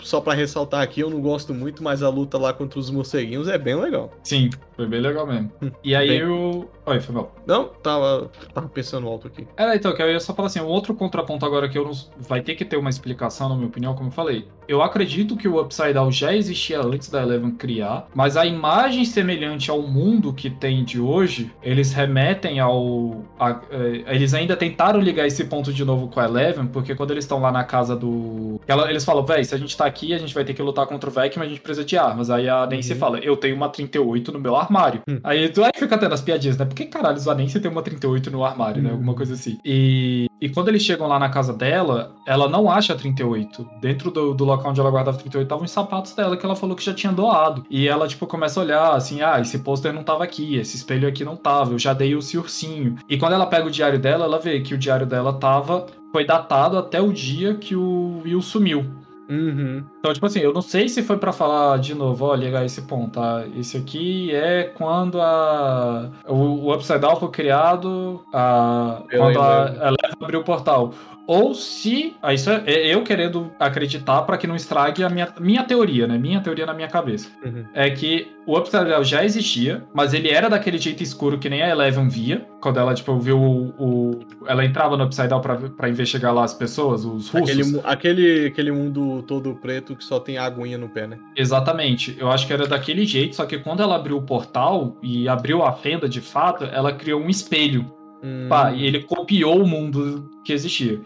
só 0.00 0.20
para 0.20 0.34
ressaltar 0.34 0.82
aqui, 0.82 1.00
eu 1.00 1.10
não 1.10 1.20
gosto 1.20 1.54
muito, 1.54 1.82
mas 1.82 2.02
a 2.02 2.08
luta 2.08 2.36
lá 2.38 2.52
contra 2.52 2.78
os 2.78 2.90
morceguinhos 2.90 3.48
é 3.48 3.56
bem 3.56 3.74
legal. 3.74 4.10
Sim, 4.22 4.50
foi 4.76 4.86
bem 4.86 5.00
legal 5.00 5.26
mesmo. 5.26 5.50
Hum, 5.62 5.70
e 5.82 5.94
aí 5.94 6.08
bem... 6.08 6.24
o. 6.24 6.68
Oi, 6.84 7.00
foi 7.00 7.14
mal. 7.14 7.32
Não, 7.46 7.68
tava, 7.68 8.30
tava 8.52 8.68
pensando 8.68 9.06
alto 9.06 9.28
aqui. 9.28 9.46
É, 9.56 9.74
então, 9.76 9.94
que 9.94 10.02
eu 10.02 10.10
ia 10.10 10.20
só 10.20 10.34
falar 10.34 10.48
assim, 10.48 10.60
um 10.60 10.66
outro 10.66 10.94
contraponto 10.94 11.46
agora 11.46 11.68
que 11.68 11.78
eu 11.78 11.84
não... 11.84 11.92
vai 12.18 12.40
ter 12.40 12.54
que 12.54 12.64
ter 12.64 12.76
uma 12.76 12.90
explicação, 12.90 13.48
na 13.48 13.54
minha 13.54 13.68
opinião, 13.68 13.94
como 13.94 14.08
eu 14.08 14.12
falei. 14.12 14.48
Eu 14.66 14.82
acredito 14.82 15.36
que 15.36 15.46
o 15.46 15.60
Upside 15.60 15.94
Down 15.94 16.10
já 16.10 16.34
existia 16.34 16.80
antes 16.80 17.08
da 17.08 17.22
Eleven 17.22 17.52
criar, 17.52 18.08
mas 18.14 18.36
a 18.36 18.44
imagem 18.44 19.04
semelhante 19.04 19.70
ao 19.70 19.82
mundo 19.82 20.32
que 20.32 20.50
tem 20.50 20.84
de 20.84 21.00
hoje, 21.00 21.52
eles 21.62 21.92
remetem 21.92 22.58
ao. 22.58 23.24
A, 23.38 23.60
eles 24.06 24.34
ainda 24.34 24.56
tentaram 24.56 25.00
ligar 25.00 25.26
esse 25.26 25.44
ponto 25.44 25.72
de 25.72 25.84
novo 25.84 26.08
com 26.08 26.20
a 26.20 26.24
Eleven, 26.24 26.66
porque 26.66 26.94
quando 26.94 27.10
eles 27.10 27.24
estão 27.24 27.40
lá 27.40 27.50
na 27.50 27.64
casa 27.64 27.96
do. 27.96 28.60
Ela, 28.66 28.90
eles 28.90 29.04
falam, 29.04 29.24
véi, 29.24 29.44
se 29.44 29.54
a 29.54 29.58
gente 29.58 29.76
tá 29.76 29.86
aqui, 29.86 30.12
a 30.14 30.18
gente 30.18 30.34
vai 30.34 30.44
ter 30.44 30.54
que 30.54 30.62
lutar 30.62 30.86
contra 30.86 31.08
o 31.08 31.12
Vec, 31.12 31.36
mas 31.36 31.46
a 31.46 31.50
gente 31.50 31.60
precisa 31.60 31.84
de 31.84 31.96
armas. 31.96 32.30
Aí 32.30 32.48
a 32.48 32.66
Nancy 32.66 32.92
uhum. 32.92 32.98
fala, 32.98 33.18
eu 33.18 33.36
tenho 33.36 33.56
uma 33.56 33.68
38 33.68 34.32
no 34.32 34.40
meu 34.40 34.56
armário. 34.56 35.02
Hum. 35.08 35.18
Aí 35.24 35.48
tu 35.48 35.62
aí 35.62 35.70
fica 35.74 35.96
tendo 35.98 36.14
as 36.14 36.20
piadinhas, 36.20 36.56
né? 36.56 36.64
Por 36.64 36.74
que 36.74 36.86
caralho 36.86 37.18
a 37.30 37.34
Nancy 37.34 37.60
tem 37.60 37.70
uma 37.70 37.82
38 37.82 38.30
no 38.30 38.44
armário, 38.44 38.82
né? 38.82 38.88
hum. 38.88 38.92
né? 38.92 38.92
Alguma 38.92 39.14
coisa 39.14 39.34
assim. 39.34 39.58
E, 39.64 40.28
e 40.40 40.48
quando 40.48 40.68
eles 40.68 40.82
chegam 40.82 41.06
lá 41.06 41.18
na 41.18 41.28
casa 41.28 41.52
dela, 41.52 42.14
ela 42.26 42.48
não 42.48 42.70
acha 42.70 42.92
a 42.92 42.96
38. 42.96 43.68
Dentro 43.80 44.10
do, 44.10 44.34
do 44.34 44.44
local 44.44 44.70
onde 44.70 44.80
ela 44.80 44.90
guardava 44.90 45.16
a 45.16 45.20
38 45.20 45.44
estavam 45.44 45.64
os 45.64 45.70
sapatos 45.70 46.14
dela 46.14 46.36
que 46.36 46.44
ela 46.44 46.56
falou 46.56 46.76
que 46.76 46.84
já 46.84 46.94
tinha 46.94 47.12
doado. 47.12 47.64
E 47.70 47.88
ela, 47.88 48.08
tipo, 48.08 48.26
começa 48.26 48.60
a 48.60 48.62
olhar 48.62 48.94
assim: 48.94 49.22
ah, 49.22 49.40
esse 49.40 49.58
pôster 49.58 49.92
não 49.92 50.02
tava 50.02 50.24
aqui, 50.24 50.56
esse 50.56 50.76
espelho 50.76 51.08
aqui 51.08 51.24
não 51.24 51.36
tava, 51.36 51.72
eu 51.72 51.78
já 51.78 51.92
dei 51.92 52.14
o 52.14 52.18
ursinho. 52.18 52.96
E 53.08 53.16
quando 53.16 53.32
ela 53.32 53.46
pega 53.52 53.66
o 53.66 53.70
diário 53.70 53.98
dela, 53.98 54.24
ela 54.24 54.38
vê 54.38 54.60
que 54.60 54.72
o 54.72 54.78
diário 54.78 55.04
dela 55.04 55.34
tava. 55.34 55.84
Foi 56.10 56.24
datado 56.24 56.78
até 56.78 57.02
o 57.02 57.12
dia 57.12 57.54
que 57.54 57.76
o 57.76 58.22
Will 58.24 58.40
sumiu. 58.40 58.86
Uhum. 59.28 59.84
Então, 59.98 60.12
tipo 60.12 60.24
assim, 60.24 60.40
eu 60.40 60.52
não 60.52 60.62
sei 60.62 60.88
se 60.88 61.02
foi 61.02 61.18
para 61.18 61.32
falar 61.32 61.78
de 61.78 61.94
novo, 61.94 62.26
ó, 62.26 62.34
ligar 62.34 62.64
esse 62.64 62.82
ponto, 62.82 63.12
tá? 63.12 63.44
Esse 63.56 63.76
aqui 63.76 64.34
é 64.34 64.64
quando 64.64 65.20
a 65.20 66.10
o, 66.26 66.66
o 66.66 66.74
Upside 66.74 66.98
Down 66.98 67.16
foi 67.16 67.30
criado, 67.30 68.22
a, 68.32 69.02
quando 69.10 69.38
a, 69.38 69.64
a 69.64 69.94
abriu 70.20 70.40
o 70.40 70.44
portal 70.44 70.92
ou 71.26 71.54
se. 71.54 72.16
Ah, 72.22 72.34
isso 72.34 72.50
é, 72.50 72.62
é 72.66 72.94
eu 72.94 73.02
querendo 73.02 73.52
acreditar 73.58 74.22
para 74.22 74.36
que 74.36 74.46
não 74.46 74.56
estrague 74.56 75.04
a 75.04 75.08
minha, 75.08 75.32
minha 75.40 75.62
teoria, 75.64 76.06
né? 76.06 76.18
Minha 76.18 76.40
teoria 76.40 76.66
na 76.66 76.74
minha 76.74 76.88
cabeça. 76.88 77.28
Uhum. 77.44 77.64
É 77.74 77.88
que 77.90 78.32
o 78.46 78.58
Upside 78.58 78.86
Down 78.86 79.04
já 79.04 79.24
existia, 79.24 79.84
mas 79.94 80.12
ele 80.12 80.28
era 80.28 80.48
daquele 80.48 80.78
jeito 80.78 81.02
escuro 81.02 81.38
que 81.38 81.48
nem 81.48 81.62
a 81.62 81.68
Eleven 81.68 82.08
via. 82.08 82.46
Quando 82.60 82.78
ela, 82.78 82.94
tipo, 82.94 83.16
viu 83.18 83.40
o. 83.40 83.74
o 83.78 84.20
ela 84.46 84.64
entrava 84.64 84.96
no 84.96 85.04
Upside 85.04 85.28
Down 85.28 85.40
pra, 85.40 85.56
pra 85.56 85.88
investigar 85.88 86.34
lá 86.34 86.44
as 86.44 86.54
pessoas, 86.54 87.04
os 87.04 87.28
russos. 87.28 87.50
Aquele, 87.50 87.80
aquele, 87.84 88.46
aquele 88.46 88.72
mundo 88.72 89.22
todo 89.22 89.54
preto 89.54 89.94
que 89.94 90.04
só 90.04 90.18
tem 90.18 90.38
aguinha 90.38 90.76
no 90.76 90.88
pé, 90.88 91.06
né? 91.06 91.18
Exatamente. 91.36 92.16
Eu 92.18 92.30
acho 92.30 92.46
que 92.46 92.52
era 92.52 92.66
daquele 92.66 93.04
jeito, 93.04 93.36
só 93.36 93.46
que 93.46 93.58
quando 93.58 93.82
ela 93.82 93.96
abriu 93.96 94.16
o 94.16 94.22
portal 94.22 94.96
e 95.02 95.28
abriu 95.28 95.62
a 95.62 95.72
fenda 95.72 96.08
de 96.08 96.20
fato, 96.20 96.64
ela 96.64 96.92
criou 96.92 97.20
um 97.20 97.28
espelho. 97.28 98.01
Hum. 98.22 98.46
Pá, 98.48 98.72
e 98.72 98.86
ele 98.86 99.02
copiou 99.02 99.62
o 99.62 99.66
mundo 99.66 100.30
que 100.44 100.52
existia. 100.52 101.00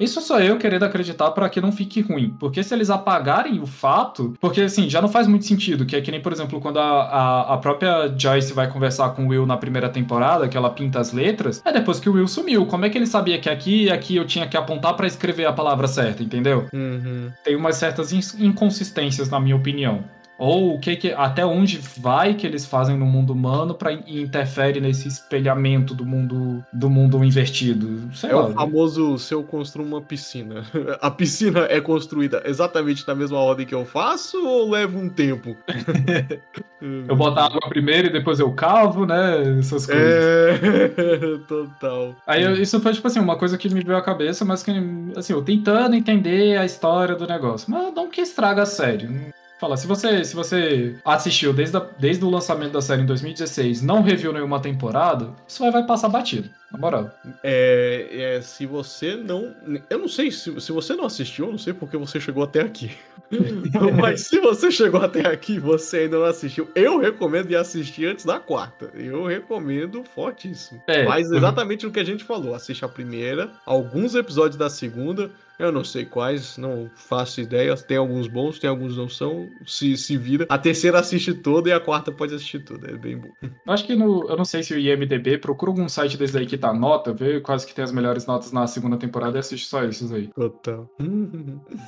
Isso 0.00 0.18
sou 0.22 0.40
eu 0.40 0.56
querendo 0.56 0.84
acreditar 0.84 1.30
para 1.32 1.46
que 1.50 1.60
não 1.60 1.70
fique 1.70 2.00
ruim. 2.00 2.34
Porque 2.40 2.62
se 2.64 2.72
eles 2.72 2.88
apagarem 2.88 3.60
o 3.60 3.66
fato. 3.66 4.32
Porque 4.40 4.62
assim, 4.62 4.88
já 4.88 5.02
não 5.02 5.10
faz 5.10 5.26
muito 5.26 5.44
sentido. 5.44 5.84
Que 5.84 5.94
é 5.94 6.00
que 6.00 6.10
nem, 6.10 6.22
por 6.22 6.32
exemplo, 6.32 6.58
quando 6.58 6.78
a, 6.78 7.02
a, 7.02 7.54
a 7.54 7.58
própria 7.58 8.08
Joyce 8.16 8.54
vai 8.54 8.72
conversar 8.72 9.10
com 9.10 9.26
o 9.26 9.28
Will 9.28 9.44
na 9.44 9.58
primeira 9.58 9.90
temporada, 9.90 10.48
que 10.48 10.56
ela 10.56 10.70
pinta 10.70 10.98
as 10.98 11.12
letras, 11.12 11.60
é 11.66 11.70
depois 11.70 12.00
que 12.00 12.08
o 12.08 12.14
Will 12.14 12.26
sumiu. 12.26 12.64
Como 12.64 12.86
é 12.86 12.88
que 12.88 12.96
ele 12.96 13.06
sabia 13.06 13.38
que 13.38 13.50
aqui 13.50 13.84
e 13.84 13.90
aqui 13.90 14.16
eu 14.16 14.26
tinha 14.26 14.48
que 14.48 14.56
apontar 14.56 14.94
para 14.94 15.06
escrever 15.06 15.44
a 15.44 15.52
palavra 15.52 15.86
certa, 15.86 16.22
entendeu? 16.22 16.66
Uhum. 16.72 17.30
Tem 17.44 17.54
umas 17.54 17.76
certas 17.76 18.10
inconsistências, 18.10 19.28
na 19.28 19.38
minha 19.38 19.56
opinião. 19.56 20.02
Ou 20.40 20.76
o 20.76 20.78
que, 20.78 20.96
que 20.96 21.12
até 21.12 21.44
onde 21.44 21.78
vai 21.98 22.32
que 22.32 22.46
eles 22.46 22.64
fazem 22.64 22.96
no 22.96 23.04
mundo 23.04 23.34
humano 23.34 23.74
para 23.74 23.92
interfere 23.92 24.80
nesse 24.80 25.06
espelhamento 25.06 25.94
do 25.94 26.06
mundo 26.06 26.64
do 26.72 26.88
mundo 26.88 27.22
invertido? 27.22 28.08
Sei 28.14 28.30
é 28.30 28.34
lá, 28.34 28.46
o 28.46 28.54
famoso 28.54 29.18
se 29.18 29.34
eu 29.34 29.42
construo 29.42 29.84
uma 29.84 30.00
piscina. 30.00 30.64
A 31.02 31.10
piscina 31.10 31.66
é 31.68 31.78
construída 31.78 32.42
exatamente 32.46 33.06
na 33.06 33.14
mesma 33.14 33.38
ordem 33.38 33.66
que 33.66 33.74
eu 33.74 33.84
faço 33.84 34.42
ou 34.42 34.70
leva 34.70 34.96
um 34.96 35.10
tempo? 35.10 35.54
eu 36.80 37.14
boto 37.14 37.38
a 37.38 37.44
água 37.44 37.60
primeiro 37.68 38.08
e 38.08 38.12
depois 38.12 38.40
eu 38.40 38.50
cavo, 38.52 39.04
né? 39.04 39.58
Essas 39.58 39.84
coisas. 39.84 40.24
É, 40.24 41.38
total. 41.46 42.16
Aí 42.26 42.62
isso 42.62 42.80
foi 42.80 42.94
tipo 42.94 43.06
assim, 43.06 43.20
uma 43.20 43.36
coisa 43.36 43.58
que 43.58 43.68
me 43.68 43.84
veio 43.84 43.98
à 43.98 44.02
cabeça, 44.02 44.42
mas 44.42 44.62
que 44.62 44.72
assim, 45.14 45.34
eu 45.34 45.42
tentando 45.42 45.94
entender 45.94 46.56
a 46.56 46.64
história 46.64 47.14
do 47.14 47.26
negócio. 47.26 47.70
Mas 47.70 47.92
não 47.92 48.08
que 48.08 48.22
estraga 48.22 48.62
a 48.62 48.66
série. 48.66 49.30
Fala, 49.60 49.76
se 49.76 49.86
você, 49.86 50.24
se 50.24 50.34
você 50.34 50.96
assistiu 51.04 51.52
desde, 51.52 51.76
a, 51.76 51.80
desde 51.98 52.24
o 52.24 52.30
lançamento 52.30 52.72
da 52.72 52.80
série 52.80 53.02
em 53.02 53.06
2016, 53.06 53.82
não 53.82 54.00
reviu 54.00 54.32
nenhuma 54.32 54.58
temporada, 54.58 55.34
isso 55.46 55.60
vai, 55.62 55.70
vai 55.70 55.84
passar 55.84 56.08
batido, 56.08 56.48
na 56.72 56.78
moral. 56.78 57.10
É, 57.42 58.36
é, 58.36 58.40
se 58.40 58.66
você 58.66 59.16
não. 59.16 59.54
Eu 59.88 59.98
não 59.98 60.08
sei, 60.08 60.30
se, 60.30 60.60
se 60.60 60.72
você 60.72 60.94
não 60.94 61.04
assistiu, 61.04 61.46
eu 61.46 61.52
não 61.52 61.58
sei 61.58 61.72
porque 61.72 61.96
você 61.96 62.20
chegou 62.20 62.42
até 62.42 62.60
aqui. 62.60 62.90
Mas 64.00 64.22
se 64.22 64.40
você 64.40 64.70
chegou 64.70 65.00
até 65.00 65.26
aqui 65.26 65.54
e 65.54 65.58
você 65.58 65.98
ainda 65.98 66.18
não 66.18 66.26
assistiu, 66.26 66.68
eu 66.74 66.98
recomendo 66.98 67.50
ir 67.50 67.56
assistir 67.56 68.06
antes 68.06 68.24
da 68.24 68.40
quarta. 68.40 68.90
Eu 68.94 69.24
recomendo 69.26 70.02
fortíssimo. 70.14 70.82
É. 70.86 71.04
Faz 71.04 71.30
exatamente 71.30 71.86
o 71.86 71.90
que 71.90 72.00
a 72.00 72.04
gente 72.04 72.24
falou. 72.24 72.54
Assiste 72.54 72.84
a 72.84 72.88
primeira, 72.88 73.50
alguns 73.64 74.14
episódios 74.14 74.56
da 74.56 74.68
segunda 74.68 75.30
eu 75.60 75.70
não 75.70 75.84
sei 75.84 76.06
quais, 76.06 76.56
não 76.56 76.90
faço 76.96 77.38
ideia. 77.38 77.76
Tem 77.76 77.98
alguns 77.98 78.26
bons, 78.26 78.58
tem 78.58 78.70
alguns 78.70 78.96
não 78.96 79.10
são. 79.10 79.46
Se, 79.66 79.94
se 79.94 80.16
vira. 80.16 80.46
A 80.48 80.56
terceira 80.56 80.98
assiste 80.98 81.34
toda 81.34 81.68
e 81.68 81.72
a 81.72 81.78
quarta 81.78 82.10
pode 82.10 82.34
assistir 82.34 82.60
tudo. 82.60 82.88
É 82.88 82.96
bem 82.96 83.18
bom. 83.18 83.28
Eu 83.42 83.50
acho 83.66 83.84
que 83.84 83.94
no. 83.94 84.26
Eu 84.26 84.38
não 84.38 84.44
sei 84.46 84.62
se 84.62 84.72
o 84.72 84.78
IMDB 84.78 85.36
procura 85.36 85.70
algum 85.70 85.86
site 85.86 86.16
desse 86.16 86.38
aí 86.38 86.46
que 86.46 86.56
tá 86.60 86.72
nota, 86.72 87.12
vê 87.12 87.40
quase 87.40 87.66
que 87.66 87.74
tem 87.74 87.84
as 87.84 87.92
melhores 87.92 88.26
notas 88.26 88.52
na 88.52 88.66
segunda 88.66 88.96
temporada 88.96 89.36
e 89.36 89.40
assiste 89.40 89.66
só 89.66 89.84
esses 89.84 90.12
aí. 90.12 90.28
Total. 90.28 90.88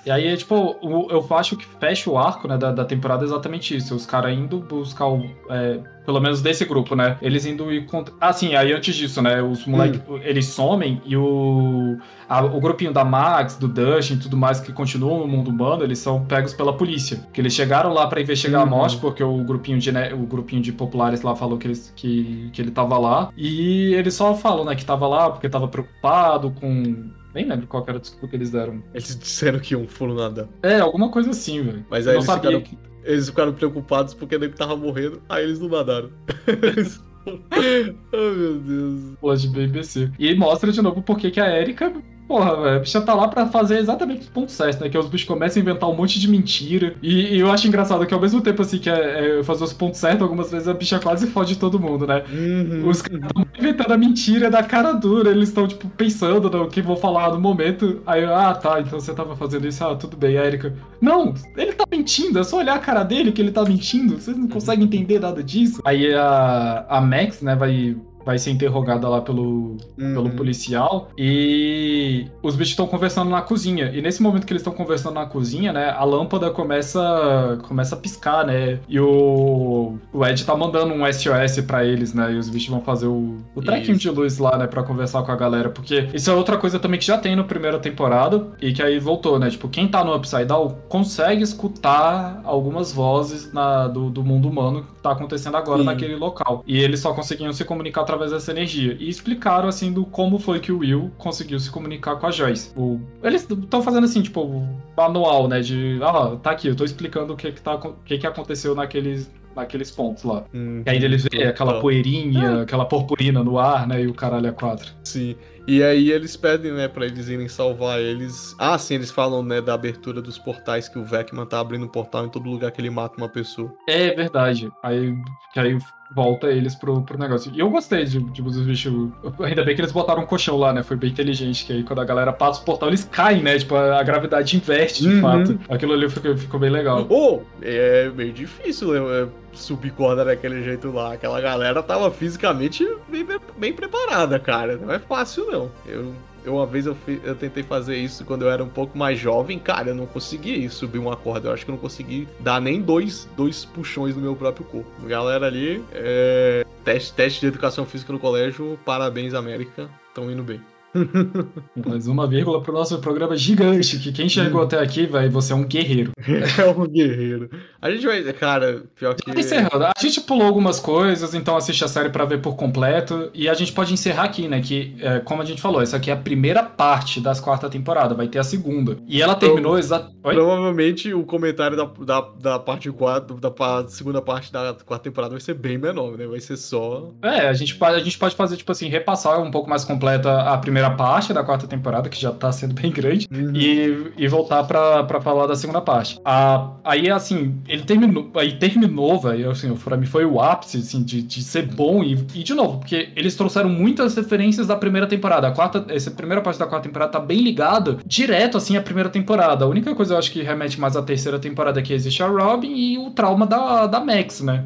e 0.06 0.10
aí, 0.10 0.36
tipo, 0.36 0.76
eu 1.10 1.26
acho 1.36 1.56
que 1.56 1.66
fecha 1.78 2.10
o 2.10 2.18
arco, 2.18 2.48
né, 2.48 2.56
da, 2.56 2.72
da 2.72 2.84
temporada 2.84 3.24
exatamente 3.24 3.76
isso. 3.76 3.94
Os 3.94 4.06
caras 4.06 4.36
indo 4.36 4.60
buscar 4.60 5.08
o. 5.08 5.22
É, 5.50 5.80
pelo 6.04 6.20
menos 6.20 6.40
desse 6.42 6.64
grupo, 6.64 6.94
né? 6.94 7.16
Eles 7.22 7.46
indo 7.46 7.72
e 7.72 7.84
contra. 7.84 8.14
Ah, 8.20 8.32
sim, 8.32 8.54
aí 8.54 8.72
antes 8.72 8.94
disso, 8.94 9.22
né? 9.22 9.42
Os 9.42 9.66
moleques, 9.66 10.00
hum. 10.08 10.18
eles 10.22 10.46
somem 10.46 11.00
e 11.04 11.16
o. 11.16 11.96
A, 12.28 12.42
o 12.44 12.60
grupinho 12.60 12.92
da 12.92 13.04
Max, 13.04 13.56
do 13.56 13.68
Dustin 13.68 14.14
e 14.14 14.18
tudo 14.18 14.36
mais 14.36 14.58
que 14.58 14.72
continuam 14.72 15.20
no 15.20 15.28
mundo 15.28 15.50
humano, 15.50 15.84
eles 15.84 15.98
são 15.98 16.24
pegos 16.24 16.54
pela 16.54 16.72
polícia. 16.72 17.26
Que 17.32 17.40
eles 17.40 17.52
chegaram 17.52 17.92
lá 17.92 18.06
para 18.06 18.20
investigar 18.20 18.62
uhum. 18.62 18.66
a 18.66 18.70
morte, 18.70 18.96
porque 18.98 19.22
o 19.22 19.44
grupinho 19.44 19.78
de, 19.78 19.92
né, 19.92 20.14
o 20.14 20.26
grupinho 20.26 20.62
de 20.62 20.72
populares 20.72 21.22
lá 21.22 21.36
falou 21.36 21.58
que, 21.58 21.66
eles, 21.66 21.92
que, 21.94 22.50
que 22.52 22.62
ele 22.62 22.70
tava 22.70 22.96
lá. 22.98 23.30
E 23.36 23.94
eles 23.94 24.14
só 24.14 24.34
falam, 24.34 24.64
né, 24.64 24.74
que 24.74 24.84
tava 24.84 25.06
lá 25.06 25.30
porque 25.30 25.48
tava 25.48 25.68
preocupado 25.68 26.50
com 26.52 27.10
nem 27.34 27.46
lembro 27.46 27.66
qual 27.66 27.82
era 27.86 27.96
a 27.96 28.00
desculpa 28.00 28.28
que 28.28 28.36
eles 28.36 28.50
deram. 28.50 28.82
Eles 28.92 29.18
disseram 29.18 29.58
que 29.58 29.74
iam 29.74 29.86
foram 29.86 30.14
nada. 30.14 30.48
É, 30.62 30.80
alguma 30.80 31.10
coisa 31.10 31.30
assim, 31.30 31.62
velho. 31.62 31.86
Mas 31.90 32.06
aí 32.06 32.16
eles 32.16 32.30
ficaram, 32.30 32.60
que... 32.60 32.76
eles 33.04 33.28
ficaram 33.28 33.52
preocupados 33.52 34.14
porque 34.14 34.34
ele 34.34 34.48
tava 34.48 34.76
morrendo, 34.76 35.22
aí 35.28 35.44
eles 35.44 35.58
não 35.58 35.68
nadaram. 35.68 36.10
oh, 37.26 37.30
meu 38.16 38.58
Deus. 38.60 39.18
Plot 39.20 39.48
BBC. 39.48 40.10
E 40.18 40.34
mostra 40.34 40.72
de 40.72 40.82
novo 40.82 41.02
por 41.02 41.18
que 41.18 41.40
a 41.40 41.60
Erika 41.60 41.92
porra, 42.32 42.76
a 42.76 42.78
bicha 42.78 42.98
tá 43.02 43.12
lá 43.12 43.28
pra 43.28 43.46
fazer 43.46 43.78
exatamente 43.78 44.22
os 44.22 44.28
pontos 44.28 44.54
certos, 44.54 44.80
né? 44.80 44.88
Que 44.88 44.96
os 44.96 45.06
bichos 45.06 45.28
começam 45.28 45.60
a 45.60 45.62
inventar 45.62 45.90
um 45.90 45.94
monte 45.94 46.18
de 46.18 46.26
mentira. 46.26 46.94
E, 47.02 47.34
e 47.34 47.38
eu 47.38 47.50
acho 47.50 47.68
engraçado 47.68 48.06
que 48.06 48.14
ao 48.14 48.20
mesmo 48.20 48.40
tempo, 48.40 48.62
assim, 48.62 48.78
que 48.78 48.88
é, 48.88 49.40
é 49.40 49.42
fazer 49.42 49.62
os 49.64 49.74
pontos 49.74 50.00
certos, 50.00 50.22
algumas 50.22 50.50
vezes 50.50 50.66
a 50.66 50.72
bicha 50.72 50.98
quase 50.98 51.26
fode 51.26 51.58
todo 51.58 51.78
mundo, 51.78 52.06
né? 52.06 52.24
Uhum. 52.32 52.88
Os 52.88 53.02
caras 53.02 53.20
estão 53.22 53.46
inventando 53.58 53.92
a 53.92 53.98
mentira 53.98 54.50
da 54.50 54.62
cara 54.62 54.92
dura, 54.92 55.30
eles 55.30 55.50
estão, 55.50 55.68
tipo, 55.68 55.86
pensando 55.90 56.48
no 56.48 56.68
que 56.68 56.80
vou 56.80 56.96
falar 56.96 57.30
no 57.32 57.38
momento. 57.38 58.00
Aí, 58.06 58.24
ah, 58.24 58.54
tá, 58.54 58.80
então 58.80 58.98
você 58.98 59.12
tava 59.12 59.36
fazendo 59.36 59.68
isso, 59.68 59.84
ah, 59.84 59.94
tudo 59.94 60.16
bem, 60.16 60.38
a 60.38 60.46
Erika. 60.46 60.74
Não, 61.02 61.34
ele 61.54 61.74
tá 61.74 61.84
mentindo, 61.90 62.38
é 62.38 62.44
só 62.44 62.56
olhar 62.56 62.76
a 62.76 62.78
cara 62.78 63.02
dele 63.02 63.30
que 63.30 63.42
ele 63.42 63.52
tá 63.52 63.62
mentindo. 63.62 64.18
Vocês 64.18 64.38
não 64.38 64.48
conseguem 64.48 64.86
entender 64.86 65.20
nada 65.20 65.42
disso. 65.42 65.82
Aí 65.84 66.14
a, 66.14 66.86
a 66.88 67.00
Max, 67.02 67.42
né, 67.42 67.54
vai 67.54 67.94
vai 68.24 68.38
ser 68.38 68.50
interrogada 68.50 69.08
lá 69.08 69.20
pelo, 69.20 69.76
uhum. 69.98 70.14
pelo 70.14 70.30
policial 70.30 71.10
e 71.16 72.26
os 72.42 72.54
bichos 72.54 72.72
estão 72.72 72.86
conversando 72.86 73.30
na 73.30 73.42
cozinha. 73.42 73.90
E 73.92 74.00
nesse 74.00 74.22
momento 74.22 74.46
que 74.46 74.52
eles 74.52 74.60
estão 74.60 74.72
conversando 74.72 75.14
na 75.14 75.26
cozinha, 75.26 75.72
né, 75.72 75.90
a 75.90 76.04
lâmpada 76.04 76.50
começa 76.50 77.58
começa 77.66 77.94
a 77.94 77.98
piscar, 77.98 78.46
né? 78.46 78.78
E 78.88 78.98
o, 78.98 79.98
o 80.12 80.26
Ed 80.26 80.44
tá 80.44 80.56
mandando 80.56 80.94
um 80.94 81.10
SOS 81.12 81.64
para 81.66 81.84
eles, 81.84 82.14
né? 82.14 82.32
E 82.32 82.36
os 82.36 82.48
bichos 82.48 82.68
vão 82.68 82.80
fazer 82.80 83.06
o, 83.06 83.38
o 83.54 83.62
trecking 83.62 83.94
de 83.94 84.10
luz 84.10 84.38
lá, 84.38 84.56
né, 84.56 84.66
para 84.66 84.82
conversar 84.82 85.22
com 85.22 85.32
a 85.32 85.36
galera, 85.36 85.70
porque 85.70 86.08
isso 86.12 86.30
é 86.30 86.34
outra 86.34 86.56
coisa 86.56 86.78
também 86.78 86.98
que 86.98 87.06
já 87.06 87.18
tem 87.18 87.36
na 87.36 87.44
primeira 87.44 87.78
temporada 87.78 88.48
e 88.60 88.72
que 88.72 88.82
aí 88.82 88.98
voltou, 88.98 89.38
né? 89.38 89.50
Tipo, 89.50 89.68
quem 89.68 89.88
tá 89.88 90.04
no 90.04 90.14
Upside 90.14 90.44
Down 90.44 90.76
consegue 90.88 91.42
escutar 91.42 92.40
algumas 92.44 92.92
vozes 92.92 93.52
na, 93.52 93.88
do, 93.88 94.10
do 94.10 94.22
mundo 94.22 94.48
humano 94.48 94.86
que 95.02 95.08
tá 95.08 95.12
acontecendo 95.12 95.56
agora 95.56 95.80
Sim. 95.80 95.84
naquele 95.84 96.14
local. 96.14 96.62
E 96.66 96.78
eles 96.78 97.00
só 97.00 97.12
conseguiam 97.12 97.52
se 97.52 97.64
comunicar 97.64 98.02
através 98.02 98.30
dessa 98.30 98.52
energia. 98.52 98.96
E 98.98 99.08
explicaram, 99.08 99.68
assim, 99.68 99.92
do 99.92 100.06
como 100.06 100.38
foi 100.38 100.60
que 100.60 100.70
o 100.70 100.78
Will 100.78 101.10
conseguiu 101.18 101.58
se 101.58 101.70
comunicar 101.70 102.16
com 102.16 102.26
a 102.26 102.30
Joyce. 102.30 102.72
O... 102.76 103.00
Eles 103.22 103.46
estão 103.50 103.82
fazendo, 103.82 104.04
assim, 104.04 104.22
tipo, 104.22 104.64
manual, 104.96 105.48
né? 105.48 105.60
De, 105.60 105.98
ah, 106.02 106.36
tá 106.40 106.52
aqui, 106.52 106.68
eu 106.68 106.76
tô 106.76 106.84
explicando 106.84 107.32
o 107.32 107.36
que 107.36 107.50
que, 107.50 107.60
tá, 107.60 107.74
o 107.74 107.94
que, 108.04 108.18
que 108.18 108.26
aconteceu 108.26 108.74
naqueles 108.74 109.30
naqueles 109.54 109.90
pontos 109.90 110.24
lá. 110.24 110.44
Hum, 110.54 110.82
e 110.86 110.90
aí 110.90 111.04
eles 111.04 111.24
vê 111.24 111.44
aquela 111.44 111.80
poeirinha, 111.80 112.58
ah. 112.58 112.62
aquela 112.62 112.84
purpurina 112.84 113.42
no 113.42 113.58
ar, 113.58 113.86
né? 113.86 114.02
E 114.02 114.06
o 114.06 114.14
caralho 114.14 114.46
é 114.46 114.52
quatro. 114.52 114.92
Sim. 115.04 115.36
E 115.66 115.82
aí 115.82 116.10
eles 116.10 116.36
pedem, 116.36 116.72
né, 116.72 116.88
pra 116.88 117.06
eles 117.06 117.28
irem 117.28 117.48
salvar 117.48 118.00
eles. 118.00 118.54
Ah, 118.58 118.76
sim, 118.76 118.94
eles 118.94 119.10
falam, 119.10 119.42
né, 119.42 119.60
da 119.60 119.74
abertura 119.74 120.20
dos 120.20 120.36
portais, 120.36 120.88
que 120.88 120.98
o 120.98 121.04
Vecman 121.04 121.46
tá 121.46 121.60
abrindo 121.60 121.84
um 121.84 121.88
portal 121.88 122.26
em 122.26 122.28
todo 122.28 122.50
lugar 122.50 122.72
que 122.72 122.80
ele 122.80 122.90
mata 122.90 123.16
uma 123.16 123.28
pessoa. 123.28 123.72
É 123.88 124.12
verdade. 124.12 124.70
Aí, 124.82 125.14
que 125.52 125.60
aí 125.60 125.78
volta 126.14 126.48
eles 126.48 126.74
pro, 126.74 127.02
pro 127.02 127.18
negócio. 127.18 127.50
E 127.54 127.60
eu 127.60 127.70
gostei 127.70 128.04
de, 128.04 128.20
de 128.20 128.42
dos 128.42 128.60
bichos. 128.60 129.10
Ainda 129.40 129.64
bem 129.64 129.74
que 129.74 129.80
eles 129.80 129.92
botaram 129.92 130.22
um 130.22 130.26
colchão 130.26 130.56
lá, 130.56 130.72
né? 130.72 130.82
Foi 130.82 130.96
bem 130.96 131.10
inteligente. 131.10 131.64
Que 131.64 131.72
aí 131.72 131.82
quando 131.82 132.00
a 132.00 132.04
galera 132.04 132.32
passa 132.32 132.60
o 132.60 132.64
portal, 132.64 132.88
eles 132.88 133.04
caem, 133.10 133.42
né? 133.42 133.58
Tipo, 133.58 133.76
a, 133.76 134.00
a 134.00 134.02
gravidade 134.02 134.56
inverte, 134.56 135.02
de 135.02 135.08
uhum. 135.08 135.20
fato. 135.20 135.60
Aquilo 135.68 135.92
ali 135.92 136.08
ficou, 136.08 136.36
ficou 136.36 136.60
bem 136.60 136.70
legal. 136.70 137.06
Oh, 137.08 137.40
é 137.62 138.10
meio 138.14 138.32
difícil 138.32 138.92
né? 138.92 139.28
subir 139.52 139.92
corda 139.92 140.24
daquele 140.24 140.62
jeito 140.62 140.90
lá. 140.90 141.14
Aquela 141.14 141.40
galera 141.40 141.82
tava 141.82 142.10
fisicamente 142.10 142.86
bem, 143.08 143.26
bem 143.56 143.72
preparada, 143.72 144.38
cara. 144.38 144.76
Não 144.76 144.92
é 144.92 144.98
fácil, 144.98 145.50
não. 145.50 145.70
Eu 145.86 146.12
eu, 146.44 146.56
uma 146.56 146.66
vez 146.66 146.86
eu, 146.86 146.96
eu 147.24 147.34
tentei 147.34 147.62
fazer 147.62 147.96
isso 147.96 148.24
quando 148.24 148.42
eu 148.42 148.50
era 148.50 148.62
um 148.62 148.68
pouco 148.68 148.96
mais 148.96 149.18
jovem, 149.18 149.58
cara, 149.58 149.90
eu 149.90 149.94
não 149.94 150.06
consegui 150.06 150.68
subir 150.68 150.98
uma 150.98 151.16
corda. 151.16 151.48
Eu 151.48 151.52
acho 151.52 151.64
que 151.64 151.70
eu 151.70 151.74
não 151.74 151.80
consegui 151.80 152.28
dar 152.40 152.60
nem 152.60 152.80
dois, 152.80 153.28
dois 153.36 153.64
puxões 153.64 154.14
no 154.14 154.22
meu 154.22 154.34
próprio 154.36 154.64
corpo. 154.66 154.90
Galera 155.06 155.46
ali, 155.46 155.84
é... 155.92 156.64
teste, 156.84 157.12
teste 157.12 157.40
de 157.40 157.46
educação 157.46 157.84
física 157.84 158.12
no 158.12 158.18
colégio, 158.18 158.78
parabéns, 158.84 159.34
América, 159.34 159.88
estão 160.08 160.30
indo 160.30 160.42
bem. 160.42 160.60
Mais 161.86 162.06
uma 162.06 162.26
vírgula 162.26 162.60
pro 162.60 162.72
nosso 162.72 162.98
programa 162.98 163.36
gigante, 163.36 163.98
que 163.98 164.12
quem 164.12 164.28
chegou 164.28 164.60
hum. 164.60 164.64
até 164.64 164.78
aqui, 164.78 165.06
vai, 165.06 165.28
você 165.28 165.52
é 165.52 165.56
um 165.56 165.64
guerreiro. 165.64 166.12
É 166.58 166.68
um 166.68 166.86
guerreiro. 166.86 167.50
A 167.80 167.90
gente 167.90 168.06
vai, 168.06 168.22
cara, 168.32 168.84
pior 168.94 169.14
que... 169.14 169.30
Encerrando, 169.30 169.84
a 169.84 169.92
gente 169.98 170.20
pulou 170.20 170.46
algumas 170.46 170.78
coisas, 170.78 171.34
então 171.34 171.56
assiste 171.56 171.84
a 171.84 171.88
série 171.88 172.10
para 172.10 172.24
ver 172.24 172.40
por 172.40 172.56
completo, 172.56 173.30
e 173.32 173.48
a 173.48 173.54
gente 173.54 173.72
pode 173.72 173.92
encerrar 173.92 174.24
aqui, 174.24 174.48
né, 174.48 174.60
que, 174.60 174.94
é, 175.00 175.20
como 175.20 175.40
a 175.40 175.44
gente 175.44 175.60
falou, 175.60 175.80
essa 175.80 175.96
aqui 175.96 176.10
é 176.10 176.14
a 176.14 176.16
primeira 176.16 176.62
parte 176.62 177.20
das 177.20 177.40
quarta 177.40 177.70
temporada, 177.70 178.14
vai 178.14 178.28
ter 178.28 178.38
a 178.38 178.44
segunda. 178.44 178.98
E 179.06 179.22
ela 179.22 179.34
terminou 179.34 179.78
exatamente... 179.78 180.22
Provavelmente 180.22 181.12
o 181.14 181.24
comentário 181.24 181.76
da, 181.76 181.84
da, 181.84 182.28
da 182.38 182.58
parte 182.58 182.90
4, 182.90 183.40
da, 183.40 183.48
da 183.48 183.88
segunda 183.88 184.20
parte 184.20 184.52
da 184.52 184.76
quarta 184.84 185.04
temporada 185.04 185.32
vai 185.32 185.40
ser 185.40 185.54
bem 185.54 185.78
menor, 185.78 186.16
né, 186.18 186.26
vai 186.26 186.40
ser 186.40 186.56
só... 186.56 187.10
É, 187.22 187.48
a 187.48 187.52
gente, 187.52 187.76
a 187.82 187.98
gente 187.98 188.18
pode 188.18 188.36
fazer, 188.36 188.56
tipo 188.56 188.72
assim, 188.72 188.88
repassar 188.88 189.40
um 189.40 189.50
pouco 189.50 189.68
mais 189.68 189.84
completa 189.84 190.42
a 190.42 190.58
primeira 190.58 190.81
primeira 190.82 190.90
parte 190.90 191.32
da 191.32 191.44
quarta 191.44 191.66
temporada, 191.66 192.08
que 192.08 192.20
já 192.20 192.32
tá 192.32 192.50
sendo 192.50 192.74
bem 192.74 192.90
grande, 192.90 193.28
uhum. 193.32 193.52
e, 193.54 194.12
e 194.16 194.28
voltar 194.28 194.64
pra, 194.64 195.04
pra 195.04 195.20
falar 195.20 195.46
da 195.46 195.54
segunda 195.54 195.80
parte. 195.80 196.18
A, 196.24 196.72
aí, 196.84 197.10
assim, 197.10 197.60
ele 197.68 197.84
terminou, 197.84 198.30
aí 198.34 198.52
terminou, 198.58 199.20
velho, 199.20 199.50
assim, 199.50 199.72
pra 199.76 199.96
mim 199.96 200.06
foi 200.06 200.24
o 200.24 200.40
ápice, 200.40 200.78
assim, 200.78 201.02
de, 201.02 201.22
de 201.22 201.42
ser 201.42 201.66
bom, 201.66 202.02
e, 202.02 202.12
e 202.34 202.42
de 202.42 202.54
novo, 202.54 202.78
porque 202.78 203.10
eles 203.14 203.36
trouxeram 203.36 203.68
muitas 203.68 204.16
referências 204.16 204.66
da 204.66 204.76
primeira 204.76 205.06
temporada. 205.06 205.48
A 205.48 205.52
quarta, 205.52 205.84
essa 205.88 206.10
primeira 206.10 206.42
parte 206.42 206.58
da 206.58 206.66
quarta 206.66 206.88
temporada 206.88 207.12
tá 207.12 207.20
bem 207.20 207.40
ligada 207.40 207.98
direto, 208.04 208.56
assim, 208.56 208.76
à 208.76 208.82
primeira 208.82 209.08
temporada. 209.08 209.64
A 209.64 209.68
única 209.68 209.94
coisa 209.94 210.14
eu 210.14 210.18
acho 210.18 210.32
que 210.32 210.42
remete 210.42 210.80
mais 210.80 210.96
à 210.96 211.02
terceira 211.02 211.38
temporada 211.38 211.80
que 211.82 211.92
existe 211.92 212.22
a 212.22 212.26
Robin 212.26 212.74
e 212.74 212.98
o 212.98 213.10
trauma 213.10 213.46
da, 213.46 213.86
da 213.86 214.00
Max, 214.00 214.40
né? 214.40 214.64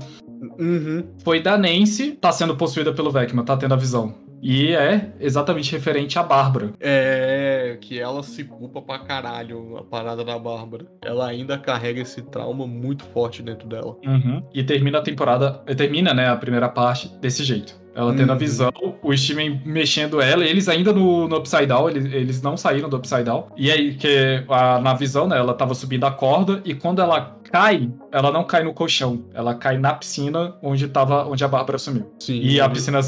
Uhum. 0.58 1.04
Foi 1.24 1.40
da 1.40 1.56
Nancy, 1.56 2.12
tá 2.12 2.30
sendo 2.30 2.56
possuída 2.56 2.92
pelo 2.92 3.10
Vecna, 3.10 3.42
tá 3.42 3.56
tendo 3.56 3.74
a 3.74 3.76
visão. 3.76 4.25
E 4.42 4.72
é 4.74 5.12
exatamente 5.18 5.72
referente 5.72 6.18
à 6.18 6.22
Bárbara. 6.22 6.72
É, 6.80 7.78
que 7.80 7.98
ela 7.98 8.22
se 8.22 8.44
culpa 8.44 8.80
pra 8.82 8.98
caralho 8.98 9.76
a 9.78 9.82
parada 9.82 10.24
da 10.24 10.38
Bárbara. 10.38 10.86
Ela 11.04 11.26
ainda 11.28 11.58
carrega 11.58 12.00
esse 12.00 12.22
trauma 12.22 12.66
muito 12.66 13.04
forte 13.06 13.42
dentro 13.42 13.68
dela. 13.68 13.96
Uhum. 14.04 14.42
E 14.52 14.62
termina 14.62 14.98
a 14.98 15.02
temporada, 15.02 15.52
termina, 15.76 16.12
né, 16.12 16.28
a 16.28 16.36
primeira 16.36 16.68
parte 16.68 17.08
desse 17.20 17.42
jeito. 17.44 17.86
Ela 17.96 18.12
tendo 18.14 18.28
a 18.28 18.34
uhum. 18.34 18.38
visão, 18.38 18.72
o 19.02 19.16
Steven 19.16 19.62
mexendo 19.64 20.20
ela, 20.20 20.44
eles 20.44 20.68
ainda 20.68 20.92
no, 20.92 21.26
no 21.26 21.36
Upside 21.38 21.64
Down, 21.64 21.88
eles, 21.88 22.04
eles 22.12 22.42
não 22.42 22.54
saíram 22.54 22.90
do 22.90 22.98
Upside 22.98 23.24
Down. 23.24 23.46
E 23.56 23.72
aí, 23.72 23.94
que 23.94 24.44
a, 24.50 24.78
na 24.78 24.92
visão, 24.92 25.26
né, 25.26 25.38
ela 25.38 25.54
tava 25.54 25.74
subindo 25.74 26.04
a 26.04 26.10
corda, 26.10 26.60
e 26.62 26.74
quando 26.74 27.00
ela 27.00 27.38
cai, 27.50 27.90
ela 28.16 28.32
não 28.32 28.44
cai 28.44 28.64
no 28.64 28.72
colchão, 28.72 29.26
ela 29.34 29.54
cai 29.54 29.76
na 29.76 29.92
piscina 29.92 30.56
onde 30.62 30.88
tava, 30.88 31.26
onde 31.26 31.44
a 31.44 31.48
Bárbara 31.48 31.76
sumiu. 31.76 32.10
Sim, 32.18 32.40
e 32.40 32.58
a 32.58 32.66
piscina 32.66 33.02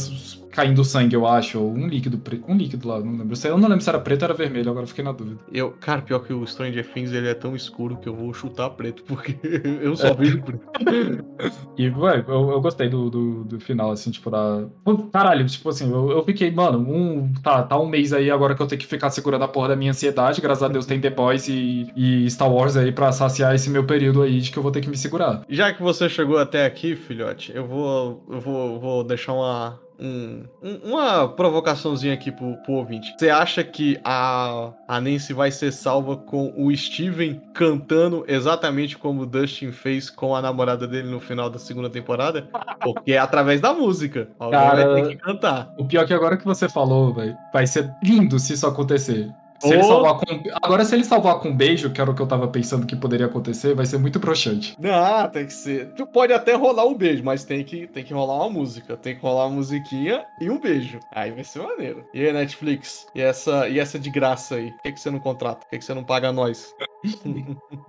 caindo 0.59 0.83
sangue, 0.85 1.15
eu 1.15 1.25
acho, 1.25 1.61
ou 1.61 1.73
um 1.73 1.87
líquido 1.87 2.19
preto, 2.19 2.45
um 2.49 2.57
líquido 2.57 2.89
lá, 2.89 2.99
não 2.99 3.13
lembro. 3.13 3.39
Eu 3.45 3.57
não 3.57 3.69
lembro 3.69 3.81
se 3.81 3.89
era 3.89 4.01
preto 4.01 4.23
ou 4.23 4.27
era 4.27 4.35
vermelho, 4.35 4.69
agora 4.69 4.89
fiquei 4.89 5.05
na 5.05 5.13
dúvida. 5.13 5.39
Eu, 5.53 5.71
cara, 5.71 6.03
pior 6.03 6.19
que 6.19 6.33
o 6.33 6.45
Stranger 6.45 6.85
Things, 6.93 7.13
ele 7.13 7.29
é 7.29 7.35
tão 7.35 7.55
escuro 7.55 7.97
que 7.97 8.09
eu 8.09 8.15
vou 8.17 8.35
chutar 8.35 8.69
preto, 8.71 9.05
porque 9.05 9.39
eu 9.81 9.95
só 9.95 10.13
vejo 10.15 10.43
preto. 10.43 10.67
e, 11.79 11.89
ué, 11.91 12.25
eu, 12.27 12.51
eu 12.51 12.61
gostei 12.61 12.89
do, 12.89 13.09
do, 13.09 13.45
do, 13.45 13.61
final, 13.61 13.93
assim, 13.93 14.11
tipo, 14.11 14.31
da... 14.31 14.65
Caralho, 15.13 15.47
tipo 15.47 15.69
assim, 15.69 15.93
eu, 15.93 16.11
eu 16.11 16.25
fiquei, 16.25 16.51
mano, 16.51 16.81
um, 16.81 17.33
tá, 17.35 17.63
tá 17.63 17.79
um 17.79 17.87
mês 17.87 18.13
aí 18.13 18.29
agora 18.29 18.57
que 18.57 18.61
eu 18.61 18.67
tenho 18.67 18.81
que 18.81 18.87
ficar 18.89 19.11
segurando 19.11 19.45
a 19.45 19.49
porra 19.49 19.69
da 19.69 19.77
minha 19.77 19.93
ansiedade, 19.93 20.41
graças 20.41 20.65
a 20.65 20.69
Deus 20.69 20.87
tem 20.87 21.01
The 21.01 21.11
Boys 21.11 21.47
e, 21.47 21.87
e 21.95 22.29
Star 22.29 22.53
Wars 22.53 22.77
aí 22.77 22.91
pra 22.91 23.13
saciar 23.13 23.55
esse 23.55 23.71
meu 23.71 23.85
período 23.85 24.23
aí 24.23 24.41
de 24.41 24.51
que 24.51 24.59
eu 24.59 24.63
vou 24.65 24.73
ter 24.73 24.81
que 24.81 24.91
me 24.91 24.97
segurar. 24.99 25.43
Já 25.49 25.73
que 25.73 25.83
você 25.83 26.09
chegou 26.09 26.39
até 26.39 26.67
aqui, 26.67 26.95
filhote, 26.95 27.53
eu 27.55 27.67
vou, 27.67 28.25
eu 28.29 28.41
vou, 28.41 28.81
vou 28.81 29.05
deixar 29.05 29.33
uma, 29.33 29.81
um, 29.99 30.45
uma 30.85 31.29
provocaçãozinha 31.29 32.15
aqui 32.15 32.31
pro, 32.31 32.57
pro 32.63 32.75
ouvinte. 32.75 33.15
Você 33.19 33.31
acha 33.31 33.65
que 33.65 33.99
a, 34.05 34.73
a 34.87 35.01
Nancy 35.01 35.33
vai 35.33 35.51
ser 35.51 35.73
salva 35.73 36.17
com 36.17 36.53
o 36.57 36.75
Steven 36.77 37.41
cantando 37.53 38.25
exatamente 38.29 38.97
como 38.97 39.23
o 39.23 39.27
Dustin 39.27 39.73
fez 39.73 40.09
com 40.09 40.35
a 40.35 40.43
namorada 40.43 40.87
dele 40.87 41.09
no 41.09 41.21
final 41.21 41.51
da 41.51 41.59
segunda 41.59 41.91
temporada? 41.91 42.49
Porque 42.81 43.13
é 43.13 43.19
através 43.19 43.61
da 43.61 43.75
música. 43.75 44.29
Alguém 44.39 44.61
Cara, 44.61 44.93
vai 44.93 45.03
ter 45.03 45.09
que 45.09 45.17
cantar. 45.17 45.75
O 45.79 45.85
pior 45.85 46.05
é 46.05 46.07
que 46.07 46.15
agora 46.15 46.37
que 46.37 46.45
você 46.45 46.69
falou, 46.69 47.13
véio, 47.13 47.37
vai 47.53 47.67
ser 47.67 47.91
lindo 48.03 48.39
se 48.39 48.53
isso 48.53 48.67
acontecer. 48.67 49.29
Se 49.61 49.73
ele 49.73 49.83
salvar 49.83 50.15
com... 50.15 50.43
Agora, 50.63 50.85
se 50.85 50.95
ele 50.95 51.05
salvar 51.05 51.41
com 51.41 51.49
um 51.49 51.57
beijo, 51.57 51.91
que 51.91 52.01
era 52.01 52.11
o 52.11 52.15
que 52.15 52.23
eu 52.23 52.27
tava 52.27 52.47
pensando 52.49 52.87
que 52.87 52.95
poderia 52.95 53.27
acontecer, 53.27 53.75
vai 53.75 53.87
ser 53.87 53.99
muito 53.99 54.19
broxante. 54.19 54.77
Não, 54.79 55.29
tem 55.29 55.47
que 55.47 55.53
ser. 55.53 55.93
Tu 55.95 56.07
pode 56.07 56.33
até 56.33 56.55
rolar 56.55 56.87
um 56.87 56.95
beijo, 56.95 57.25
mas 57.25 57.45
tem 57.45 57.65
que, 57.65 57.87
tem 57.87 58.05
que 58.05 58.15
rolar 58.15 58.37
uma 58.37 58.51
música. 58.51 58.97
Tem 58.97 59.17
que 59.17 59.23
rolar 59.23 59.47
uma 59.47 59.57
musiquinha 59.57 60.25
e 60.41 60.49
um 60.51 60.61
beijo. 60.61 61.01
Aí 61.13 61.31
vai 61.33 61.45
ser 61.45 61.61
maneiro. 61.61 62.05
E 62.15 62.25
aí, 62.25 62.33
Netflix? 62.33 63.07
E 63.15 63.21
essa, 63.21 63.69
e 63.69 63.79
essa 63.79 63.99
de 63.99 64.11
graça 64.11 64.57
aí? 64.57 64.71
Por 64.73 64.83
que, 64.83 64.93
que 64.93 65.01
você 65.01 65.11
não 65.11 65.19
contrata? 65.19 65.61
Por 65.61 65.71
que, 65.71 65.79
que 65.79 65.85
você 65.85 65.95
não 65.95 66.05
paga 66.05 66.33
nós? 66.33 66.73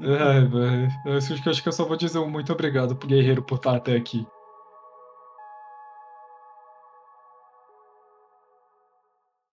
Ai, 0.01 0.45
velho. 0.45 0.89
Eu 1.05 1.17
acho 1.17 1.63
que 1.63 1.70
eu 1.70 1.74
só 1.74 1.86
vou 1.86 1.97
dizer 1.97 2.20
um 2.20 2.30
muito 2.30 2.51
obrigado 2.51 2.95
pro 2.95 3.07
Guerreiro 3.07 3.43
por 3.43 3.55
estar 3.55 3.76
até 3.76 3.95
aqui. 3.95 4.26